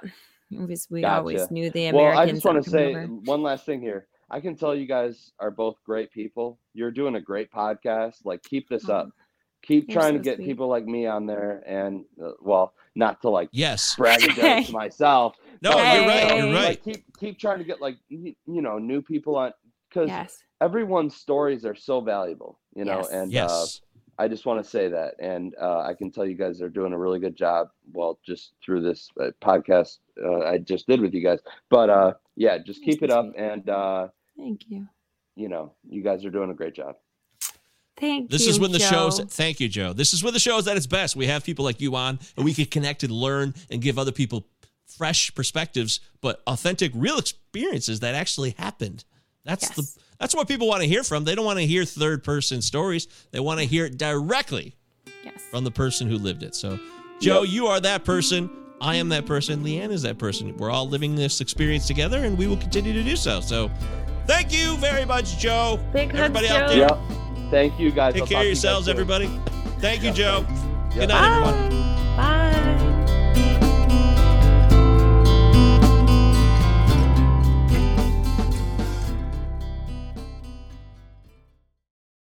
It 0.51 0.69
was, 0.69 0.87
we 0.89 1.03
always 1.03 1.51
knew 1.51 1.69
the 1.69 1.87
Americans 1.87 1.93
well, 1.95 2.11
Americans. 2.13 2.29
I 2.29 2.33
just 2.33 2.45
want 2.45 2.63
to 2.63 2.69
say 2.69 2.95
over. 2.95 3.07
one 3.07 3.41
last 3.43 3.65
thing 3.65 3.81
here. 3.81 4.07
I 4.35 4.41
can 4.41 4.57
tell 4.57 4.75
you 4.75 4.85
guys 4.85 5.31
are 5.39 5.49
both 5.49 5.77
great 5.85 6.11
people. 6.11 6.59
You're 6.73 6.91
doing 6.91 7.15
a 7.15 7.21
great 7.21 7.49
podcast. 7.53 8.25
Like, 8.25 8.43
keep 8.43 8.67
this 8.67 8.89
Oh, 8.89 8.95
up. 8.95 9.09
Keep 9.61 9.87
you're 9.87 9.93
trying 10.01 10.15
so 10.15 10.17
to 10.17 10.23
get 10.23 10.35
sweet. 10.35 10.45
people 10.45 10.67
like 10.67 10.85
me 10.85 11.05
on 11.07 11.25
there, 11.25 11.63
and 11.65 12.03
uh, 12.21 12.31
well, 12.41 12.73
not 12.95 13.21
to 13.21 13.29
like 13.29 13.47
Yes. 13.53 13.95
braggadocious 13.97 14.71
myself, 14.83 15.37
No, 15.61 15.71
you're 15.71 16.05
right. 16.05 16.37
You're 16.37 16.53
right. 16.53 16.63
Like 16.69 16.83
keep 16.83 17.05
keep 17.17 17.39
trying 17.39 17.59
to 17.59 17.63
get 17.63 17.79
like 17.81 17.95
you 18.09 18.35
know 18.45 18.77
new 18.77 19.01
people 19.01 19.37
on 19.37 19.53
because 19.89 20.09
Yes. 20.09 20.43
everyone's 20.59 21.15
stories 21.15 21.65
are 21.65 21.73
so 21.73 22.01
valuable. 22.01 22.59
You 22.75 22.83
know, 22.83 22.97
Yes. 22.99 23.09
and 23.11 23.29
uh, 23.31 23.47
yes. 23.47 23.81
I 24.19 24.27
just 24.27 24.45
want 24.45 24.61
to 24.63 24.69
say 24.69 24.87
that, 24.89 25.15
and 25.19 25.55
uh, 25.59 25.79
I 25.79 25.93
can 25.93 26.11
tell 26.11 26.25
you 26.27 26.35
guys 26.35 26.61
are 26.61 26.69
doing 26.69 26.91
a 26.93 26.97
really 26.99 27.19
good 27.19 27.35
job. 27.37 27.69
Well, 27.93 28.19
just 28.25 28.51
through 28.63 28.81
this 28.81 29.09
uh, 29.19 29.31
podcast 29.41 29.97
uh, 30.23 30.41
I 30.41 30.57
just 30.59 30.87
did 30.87 30.99
with 31.01 31.13
you 31.13 31.23
guys, 31.23 31.39
but 31.69 31.89
uh, 31.89 32.13
yeah, 32.35 32.57
just 32.59 32.83
keep 32.83 33.01
it 33.01 33.09
up, 33.09 33.31
and 33.35 33.67
uh, 33.69 34.09
Thank 34.37 34.61
you. 34.69 34.87
you 35.35 35.49
know, 35.49 35.73
you 35.89 36.01
guys 36.03 36.23
are 36.25 36.29
doing 36.29 36.49
a 36.49 36.53
great 36.53 36.73
job. 36.75 36.95
Thank 37.97 38.29
This 38.29 38.43
you. 38.45 38.49
is 38.51 38.59
when 38.59 38.71
the 38.73 38.79
show's 38.79 39.19
thank 39.21 39.59
you, 39.61 39.69
Joe. 39.69 39.93
This 39.93 40.13
is 40.13 40.21
when 40.23 40.33
the 40.33 40.39
show 40.39 40.57
is 40.57 40.67
at 40.67 40.75
its 40.75 40.87
best. 40.87 41.15
We 41.15 41.27
have 41.27 41.43
people 41.45 41.63
like 41.63 41.79
you 41.79 41.95
on 41.95 42.19
and 42.35 42.43
we 42.45 42.53
can 42.53 42.65
connect 42.65 43.03
and 43.03 43.11
learn 43.11 43.53
and 43.69 43.81
give 43.81 43.97
other 43.97 44.11
people 44.11 44.45
fresh 44.85 45.33
perspectives, 45.33 45.99
but 46.21 46.41
authentic, 46.47 46.91
real 46.93 47.17
experiences 47.17 48.01
that 48.01 48.13
actually 48.15 48.51
happened. 48.57 49.05
That's 49.45 49.63
Yes. 49.63 49.75
the 49.75 50.01
that's 50.19 50.33
what 50.35 50.47
people 50.47 50.67
want 50.67 50.81
to 50.81 50.87
hear 50.87 51.03
from. 51.03 51.23
They 51.25 51.35
don't 51.35 51.45
want 51.45 51.59
to 51.59 51.65
hear 51.65 51.83
third 51.85 52.23
person 52.23 52.61
stories. 52.61 53.07
They 53.31 53.39
want 53.39 53.59
to 53.59 53.65
hear 53.65 53.85
it 53.85 53.97
directly 53.97 54.75
Yes. 55.23 55.41
from 55.51 55.63
the 55.65 55.71
person 55.71 56.07
who 56.09 56.17
lived 56.17 56.43
it. 56.43 56.55
So, 56.55 56.79
Joe, 57.21 57.43
Yep. 57.43 57.51
you 57.53 57.67
are 57.67 57.79
that 57.81 58.03
person. 58.05 58.49
I 58.81 58.95
am 58.95 59.09
that 59.09 59.25
person. 59.25 59.63
Leanne 59.63 59.91
is 59.91 60.01
that 60.03 60.17
person. 60.17 60.55
We're 60.57 60.69
all 60.71 60.87
living 60.87 61.15
this 61.15 61.39
experience 61.41 61.87
together, 61.87 62.23
and 62.23 62.37
we 62.37 62.45
will 62.47 62.57
continue 62.57 62.93
to 62.93 63.03
do 63.03 63.15
so. 63.15 63.39
So, 63.41 63.69
thank 64.25 64.51
you 64.53 64.77
very 64.77 65.05
much, 65.05 65.37
Joe. 65.37 65.79
Big 65.93 66.09
hugs, 66.11 66.19
Everybody 66.19 66.47
out 66.49 66.69
Joe. 66.69 66.75
there, 66.75 66.77
Yep. 66.77 67.51
Thank 67.51 67.79
you 67.79 67.91
guys. 67.91 68.13
take 68.13 68.23
I'll 68.23 68.27
care 68.27 68.37
of 68.37 68.41
to 68.41 68.45
you 68.45 68.49
yourselves, 68.51 68.87
everybody. 68.87 69.27
Thank 69.79 70.01
you, 70.01 70.09
Yeah, 70.09 70.13
Joe. 70.13 70.43
thanks. 70.47 70.61
Good 70.95 70.99
Yep. 71.01 71.09
night, 71.09 71.27
everyone. 71.29 71.69
Bye. 71.69 71.84